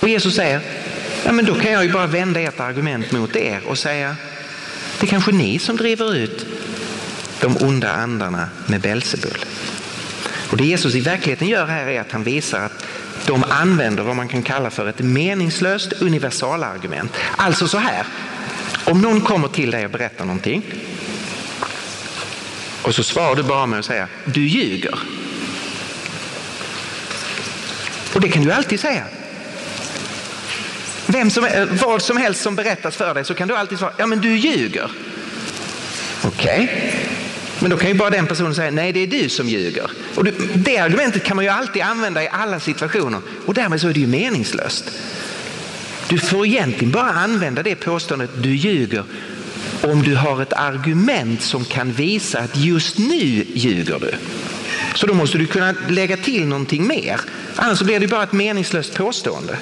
Och 0.00 0.08
Jesus 0.08 0.34
säger, 0.34 0.60
ja, 1.24 1.32
men 1.32 1.44
då 1.44 1.54
kan 1.54 1.72
jag 1.72 1.84
ju 1.84 1.92
bara 1.92 2.06
vända 2.06 2.40
ert 2.40 2.60
argument 2.60 3.12
mot 3.12 3.36
er 3.36 3.60
och 3.66 3.78
säga, 3.78 4.16
det 5.00 5.06
är 5.06 5.10
kanske 5.10 5.32
ni 5.32 5.58
som 5.58 5.76
driver 5.76 6.14
ut 6.14 6.46
de 7.40 7.56
onda 7.56 7.92
andarna 7.92 8.48
med 8.66 8.80
Belsebul. 8.80 9.44
Och 10.50 10.56
det 10.56 10.64
Jesus 10.64 10.94
i 10.94 11.00
verkligheten 11.00 11.48
gör 11.48 11.66
här 11.66 11.86
är 11.86 12.00
att 12.00 12.12
han 12.12 12.22
visar 12.22 12.60
att 12.60 12.86
de 13.26 13.44
använder 13.44 14.02
vad 14.02 14.16
man 14.16 14.28
kan 14.28 14.42
kalla 14.42 14.70
för 14.70 14.88
ett 14.88 14.98
meningslöst 14.98 15.92
universalargument. 15.92 17.12
Alltså 17.36 17.68
så 17.68 17.78
här, 17.78 18.06
om 18.84 19.00
någon 19.00 19.20
kommer 19.20 19.48
till 19.48 19.70
dig 19.70 19.84
och 19.84 19.90
berättar 19.90 20.24
någonting 20.24 20.62
och 22.86 22.94
så 22.94 23.02
svarar 23.02 23.34
du 23.34 23.42
bara 23.42 23.66
med 23.66 23.78
att 23.78 23.84
säga 23.84 24.08
du 24.24 24.46
ljuger. 24.46 24.98
Och 28.14 28.20
det 28.20 28.28
kan 28.28 28.44
du 28.44 28.52
alltid 28.52 28.80
säga. 28.80 29.04
Vem 31.06 31.30
som, 31.30 31.44
eh, 31.44 31.64
vad 31.64 32.02
som 32.02 32.16
helst 32.16 32.42
som 32.42 32.56
berättas 32.56 32.96
för 32.96 33.14
dig 33.14 33.24
så 33.24 33.34
kan 33.34 33.48
du 33.48 33.56
alltid 33.56 33.78
svara 33.78 33.92
ja 33.96 34.06
men 34.06 34.20
du 34.20 34.36
ljuger. 34.36 34.90
Okej, 36.24 36.64
okay. 36.64 36.90
men 37.58 37.70
då 37.70 37.76
kan 37.76 37.88
ju 37.88 37.94
bara 37.94 38.10
den 38.10 38.26
personen 38.26 38.54
säga 38.54 38.70
nej 38.70 38.92
det 38.92 39.00
är 39.00 39.06
du 39.06 39.28
som 39.28 39.48
ljuger. 39.48 39.90
Och 40.14 40.24
det 40.54 40.78
argumentet 40.78 41.24
kan 41.24 41.36
man 41.36 41.44
ju 41.44 41.50
alltid 41.50 41.82
använda 41.82 42.22
i 42.22 42.28
alla 42.32 42.60
situationer 42.60 43.20
och 43.46 43.54
därmed 43.54 43.80
så 43.80 43.88
är 43.88 43.92
det 43.92 44.00
ju 44.00 44.06
meningslöst. 44.06 44.84
Du 46.08 46.18
får 46.18 46.46
egentligen 46.46 46.92
bara 46.92 47.10
använda 47.10 47.62
det 47.62 47.74
påståendet 47.74 48.30
du 48.42 48.54
ljuger 48.54 49.04
om 49.90 50.02
du 50.02 50.16
har 50.16 50.42
ett 50.42 50.52
argument 50.52 51.42
som 51.42 51.64
kan 51.64 51.92
visa 51.92 52.38
att 52.38 52.56
just 52.56 52.98
nu 52.98 53.46
ljuger 53.54 53.98
du. 53.98 54.14
Så 54.94 55.06
då 55.06 55.14
måste 55.14 55.38
du 55.38 55.46
kunna 55.46 55.74
lägga 55.88 56.16
till 56.16 56.46
någonting 56.46 56.86
mer. 56.86 57.20
Annars 57.56 57.82
blir 57.82 58.00
det 58.00 58.08
bara 58.08 58.22
ett 58.22 58.32
meningslöst 58.32 58.94
påstående. 58.94 59.58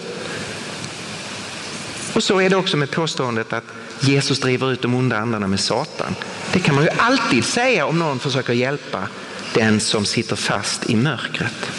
Och 2.15 2.23
så 2.23 2.41
är 2.41 2.51
det 2.51 2.57
också 2.57 2.77
med 2.77 2.91
påståendet 2.91 3.53
att 3.53 3.65
Jesus 4.01 4.41
driver 4.41 4.73
ut 4.73 4.83
de 4.83 4.95
onda 4.95 5.19
andarna 5.19 5.47
med 5.47 5.61
Satan. 5.61 6.15
Det 6.53 6.61
kan 6.61 6.75
man 6.75 6.85
ju 6.85 6.91
alltid 6.97 7.45
säga 7.45 7.87
om 7.87 7.99
någon 7.99 8.19
försöker 8.19 8.53
hjälpa 8.53 9.09
den 9.55 9.81
som 9.81 10.05
sitter 10.05 10.37
fast 10.37 10.91
i 10.91 10.97
mörkret. 10.97 11.71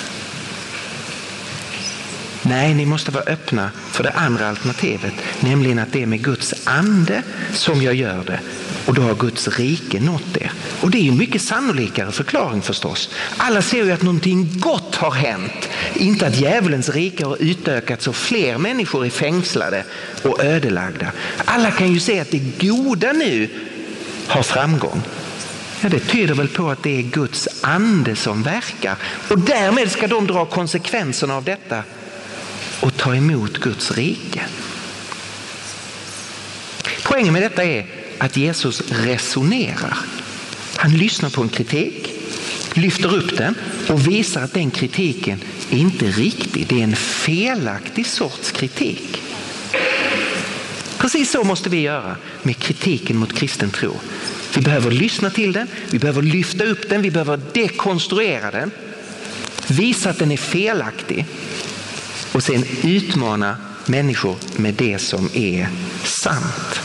Nej, 2.48 2.74
ni 2.74 2.86
måste 2.86 3.12
vara 3.12 3.24
öppna 3.24 3.72
för 3.92 4.04
det 4.04 4.12
andra 4.12 4.50
alternativet, 4.50 5.14
nämligen 5.40 5.80
att 5.80 5.94
det 5.94 6.02
är 6.02 6.06
med 6.06 6.24
Guds 6.24 6.54
ande 6.64 7.24
som 7.54 7.82
jag 7.82 7.96
gör 7.96 8.24
det 8.24 8.40
och 8.86 8.94
då 8.94 9.02
har 9.02 9.16
Guds 9.16 9.48
rike 9.48 10.00
nått 10.00 10.38
er. 10.38 10.52
Och 10.82 10.92
det 10.92 10.98
är 10.98 11.02
ju 11.02 11.10
en 11.10 11.18
mycket 11.18 11.42
sannolikare 11.42 12.12
förklaring 12.12 12.62
förstås. 12.62 13.10
Alla 13.38 13.62
ser 13.62 13.84
ju 13.84 13.92
att 13.92 14.02
någonting 14.02 14.50
gott 14.60 14.96
har 14.96 15.12
hänt, 15.12 15.70
inte 15.94 16.28
att 16.28 16.40
djävulens 16.40 16.90
rike 16.90 17.26
har 17.26 17.38
utökats 17.40 18.08
och 18.08 18.16
fler 18.16 18.58
människor 18.58 19.06
är 19.06 19.10
fängslade 19.10 19.84
och 20.24 20.44
ödelagda. 20.44 21.12
Alla 21.46 21.72
kan 21.72 21.94
ju 21.94 22.00
se 22.00 22.20
att 22.20 22.32
det 22.32 22.68
goda 22.68 23.14
nu 23.14 23.50
har 24.28 24.44
framgång. 24.44 25.02
Ja, 25.82 25.90
det 25.90 26.00
tyder 26.00 26.34
väl 26.34 26.48
på 26.48 26.70
att 26.70 26.84
det 26.84 26.98
är 26.98 27.02
Guds 27.02 27.48
ande 27.62 28.16
som 28.16 28.44
verkar 28.44 28.96
och 29.30 29.40
därmed 29.40 29.92
ska 29.92 30.08
de 30.08 30.28
dra 30.28 30.46
konsekvenserna 30.46 31.36
av 31.36 31.44
detta 31.44 31.84
och 32.80 32.98
ta 32.98 33.16
emot 33.16 33.58
Guds 33.58 33.92
rike. 33.92 34.42
Poängen 37.04 37.34
med 37.34 37.42
detta 37.42 37.64
är 37.64 37.86
att 38.18 38.38
Jesus 38.38 38.82
resonerar. 38.90 39.98
Han 40.76 40.92
lyssnar 40.92 41.30
på 41.30 41.42
en 41.42 41.50
kritik, 41.50 42.14
lyfter 42.74 43.16
upp 43.16 43.38
den 43.38 43.56
och 43.90 44.08
visar 44.08 44.42
att 44.42 44.54
den 44.54 44.72
kritiken 44.72 45.40
är 45.70 45.78
inte 45.78 46.06
riktig. 46.06 46.68
Det 46.68 46.80
är 46.80 46.84
en 46.84 46.96
felaktig 46.96 48.08
sorts 48.08 48.52
kritik. 48.52 49.22
Precis 50.98 51.32
så 51.32 51.44
måste 51.44 51.70
vi 51.70 51.80
göra 51.80 52.16
med 52.44 52.58
kritiken 52.58 53.18
mot 53.18 53.34
kristen 53.34 53.70
tro. 53.70 54.00
Vi 54.56 54.62
behöver 54.62 54.92
lyssna 54.92 55.30
till 55.30 55.54
den, 55.54 55.68
vi 55.90 56.00
behöver 56.00 56.22
lyfta 56.22 56.64
upp 56.64 56.90
den, 56.90 57.02
vi 57.02 57.12
behöver 57.12 57.40
dekonstruera 57.54 58.52
den, 58.52 58.72
visa 59.68 60.10
att 60.10 60.20
den 60.20 60.32
är 60.32 60.38
felaktig 60.38 61.26
och 62.32 62.44
sen 62.44 62.64
utmana 62.84 63.58
människor 63.86 64.36
med 64.56 64.74
det 64.74 65.00
som 65.00 65.30
är 65.34 65.68
sant. 66.04 66.82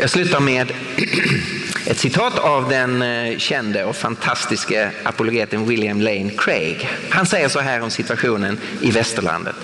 Jag 0.00 0.10
slutar 0.10 0.40
med 0.40 0.72
ett 1.86 1.98
citat 1.98 2.38
av 2.38 2.68
den 2.68 3.02
eh, 3.02 3.38
kände 3.38 3.84
och 3.84 3.96
fantastiske 3.96 4.90
apologeten 5.02 5.66
William 5.66 6.00
Lane 6.00 6.30
Craig. 6.38 6.88
Han 7.10 7.26
säger 7.26 7.48
så 7.48 7.60
här 7.60 7.80
om 7.80 7.90
situationen 7.90 8.58
i 8.80 8.90
västerlandet. 8.90 9.56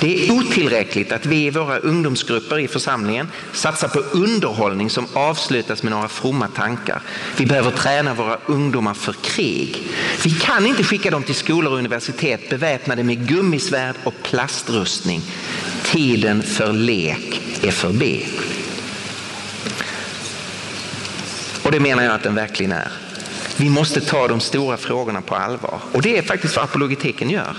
Det 0.00 0.26
är 0.26 0.32
otillräckligt 0.32 1.12
att 1.12 1.26
vi 1.26 1.46
i 1.46 1.50
våra 1.50 1.78
ungdomsgrupper 1.78 2.58
i 2.58 2.68
församlingen 2.68 3.28
satsar 3.52 3.88
på 3.88 3.98
underhållning 3.98 4.90
som 4.90 5.06
avslutas 5.12 5.82
med 5.82 5.92
några 5.92 6.08
fromma 6.08 6.48
tankar. 6.48 7.02
Vi 7.36 7.46
behöver 7.46 7.70
träna 7.70 8.14
våra 8.14 8.38
ungdomar 8.46 8.94
för 8.94 9.12
krig. 9.12 9.82
Vi 10.24 10.30
kan 10.30 10.66
inte 10.66 10.84
skicka 10.84 11.10
dem 11.10 11.22
till 11.22 11.34
skolor 11.34 11.72
och 11.72 11.78
universitet 11.78 12.50
beväpnade 12.50 13.02
med 13.02 13.28
gummisvärd 13.28 13.96
och 14.04 14.14
plastrustning. 14.22 15.22
Tiden 15.84 16.42
för 16.42 16.72
lek 16.72 17.40
är 17.62 17.70
förbi. 17.70 18.26
Och 21.62 21.72
det 21.72 21.80
menar 21.80 22.02
jag 22.02 22.14
att 22.14 22.22
den 22.22 22.34
verkligen 22.34 22.72
är. 22.72 22.88
Vi 23.56 23.70
måste 23.70 24.00
ta 24.00 24.28
de 24.28 24.40
stora 24.40 24.76
frågorna 24.76 25.20
på 25.20 25.34
allvar. 25.34 25.78
Och 25.92 26.02
det 26.02 26.18
är 26.18 26.22
faktiskt 26.22 26.56
vad 26.56 26.64
apologetiken 26.64 27.30
gör. 27.30 27.56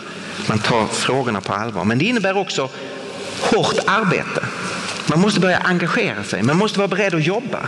Man 0.48 0.60
tar 0.60 0.88
frågorna 0.88 1.42
på 1.42 1.54
allvar. 1.54 1.86
Men 1.86 1.98
det 1.98 2.06
innebär 2.06 2.38
också 2.38 2.70
hårt 3.42 3.80
arbete. 3.86 4.46
Man 5.08 5.20
måste 5.20 5.40
börja 5.40 5.58
engagera 5.58 6.24
sig. 6.24 6.44
Man 6.44 6.58
måste 6.58 6.80
vara 6.80 6.88
beredd 6.88 7.16
att 7.16 7.26
jobba. 7.26 7.60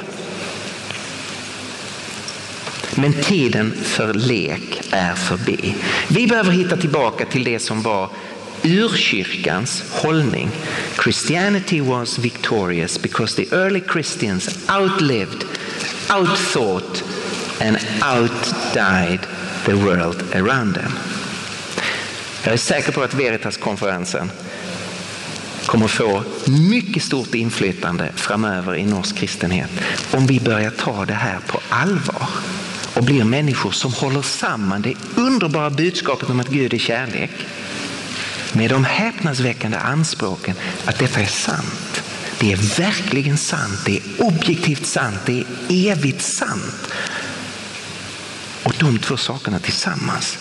Men 2.96 3.14
tiden 3.14 3.74
för 3.84 4.14
lek 4.14 4.82
är 4.92 5.14
förbi. 5.14 5.76
Vi 6.08 6.28
behöver 6.28 6.52
hitta 6.52 6.78
tillbaka 6.78 7.26
till 7.26 7.44
det 7.44 7.60
som 7.60 7.82
var 7.82 8.10
urkyrkans 8.64 9.84
hållning. 9.92 10.50
Christianity 11.04 11.82
was 11.82 12.20
victorious 12.20 13.02
because 13.02 13.36
the 13.36 13.56
early 13.56 13.82
Christians 13.92 14.70
outlived 14.70 15.46
outthought 16.10 17.04
and 17.62 17.78
outdied 18.02 19.20
the 19.66 19.74
world 19.74 20.24
around 20.36 20.76
them. 20.76 20.92
Jag 22.44 22.54
är 22.54 22.58
säker 22.58 22.92
på 22.92 23.02
att 23.02 23.14
Veritas-konferensen 23.14 24.32
kommer 25.66 25.88
få 25.88 26.24
mycket 26.70 27.04
stort 27.04 27.36
inflytande 27.36 28.12
framöver 28.16 28.76
i 28.76 28.86
norsk 28.86 29.18
kristenhet 29.18 29.70
om 30.12 30.28
vi 30.28 30.40
börjar 30.40 30.70
ta 30.70 31.06
det 31.06 31.14
här 31.14 31.40
på 31.48 31.60
allvar 31.70 32.28
och 32.96 33.04
blir 33.04 33.24
människor 33.24 33.72
som 33.72 33.94
håller 33.94 34.22
samman 34.22 34.82
det 34.82 34.96
underbara 35.16 35.70
budskapet 35.70 36.30
om 36.30 36.40
att 36.40 36.48
Gud 36.48 36.74
är 36.74 36.78
kärlek 36.78 37.32
med 38.54 38.70
de 38.70 38.84
häpnadsväckande 38.84 39.78
anspråken 39.78 40.56
att 40.86 41.00
detta 41.00 41.20
är 41.20 41.26
sant 41.26 41.95
det 42.40 42.52
är 42.52 42.78
verkligen 42.78 43.38
sant, 43.38 43.80
det 43.86 43.98
är 43.98 44.04
objektivt 44.18 44.86
sant, 44.86 45.20
det 45.26 45.40
är 45.40 45.46
evigt 45.92 46.22
sant. 46.22 46.94
Och 48.64 48.76
de 48.80 49.00
två 49.00 49.18
sakerna 49.18 49.60
tillsammans 49.60 50.38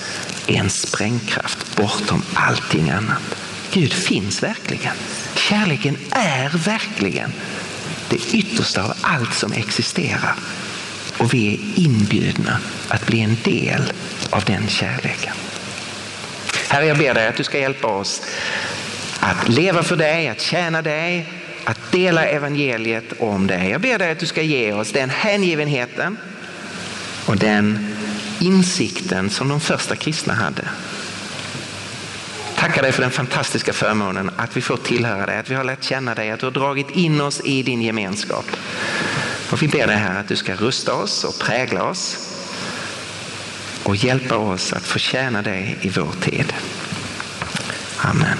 är 0.46 0.54
en 0.54 0.70
sprängkraft 0.70 1.76
bortom 1.76 2.22
allting 2.34 2.90
annat. 2.90 3.22
Gud 3.72 3.92
finns 3.92 4.42
verkligen. 4.42 4.94
Kärleken 5.36 5.96
är 6.10 6.48
verkligen 6.48 7.32
det 8.08 8.34
yttersta 8.34 8.84
av 8.84 8.92
allt 9.00 9.34
som 9.34 9.52
existerar. 9.52 10.34
Och 11.18 11.34
vi 11.34 11.54
är 11.54 11.84
inbjudna 11.84 12.58
att 12.88 13.06
bli 13.06 13.20
en 13.20 13.36
del 13.44 13.92
av 14.30 14.44
den 14.44 14.68
kärleken. 14.68 15.34
Herre, 16.68 16.86
jag 16.86 16.98
ber 16.98 17.14
dig 17.14 17.28
att 17.28 17.36
du 17.36 17.44
ska 17.44 17.58
hjälpa 17.58 17.86
oss 17.86 18.22
att 19.20 19.48
leva 19.48 19.82
för 19.82 19.96
dig, 19.96 20.28
att 20.28 20.40
tjäna 20.40 20.82
dig, 20.82 21.26
att 21.64 21.92
dela 21.92 22.26
evangeliet 22.26 23.12
om 23.18 23.46
det. 23.46 23.68
Jag 23.68 23.80
ber 23.80 23.98
dig 23.98 24.10
att 24.10 24.18
du 24.18 24.26
ska 24.26 24.42
ge 24.42 24.72
oss 24.72 24.92
den 24.92 25.10
hängivenheten 25.10 26.16
och 27.26 27.36
den 27.36 27.96
insikten 28.40 29.30
som 29.30 29.48
de 29.48 29.60
första 29.60 29.96
kristna 29.96 30.34
hade. 30.34 30.68
Tackar 32.56 32.82
dig 32.82 32.92
för 32.92 33.02
den 33.02 33.10
fantastiska 33.10 33.72
förmånen 33.72 34.30
att 34.36 34.56
vi 34.56 34.60
får 34.60 34.76
tillhöra 34.76 35.26
dig, 35.26 35.38
att 35.38 35.50
vi 35.50 35.54
har 35.54 35.64
lärt 35.64 35.84
känna 35.84 36.14
dig, 36.14 36.30
att 36.30 36.40
du 36.40 36.46
har 36.46 36.50
dragit 36.50 36.90
in 36.90 37.20
oss 37.20 37.40
i 37.44 37.62
din 37.62 37.82
gemenskap. 37.82 38.46
Och 39.50 39.62
vi 39.62 39.68
ber 39.68 39.86
dig 39.86 39.96
här 39.96 40.20
att 40.20 40.28
du 40.28 40.36
ska 40.36 40.54
rusta 40.54 40.94
oss 40.94 41.24
och 41.24 41.38
prägla 41.38 41.84
oss 41.84 42.18
och 43.82 43.96
hjälpa 43.96 44.36
oss 44.36 44.72
att 44.72 44.82
förtjäna 44.82 45.42
dig 45.42 45.78
i 45.80 45.88
vår 45.88 46.12
tid. 46.20 46.54
Amen. 47.98 48.38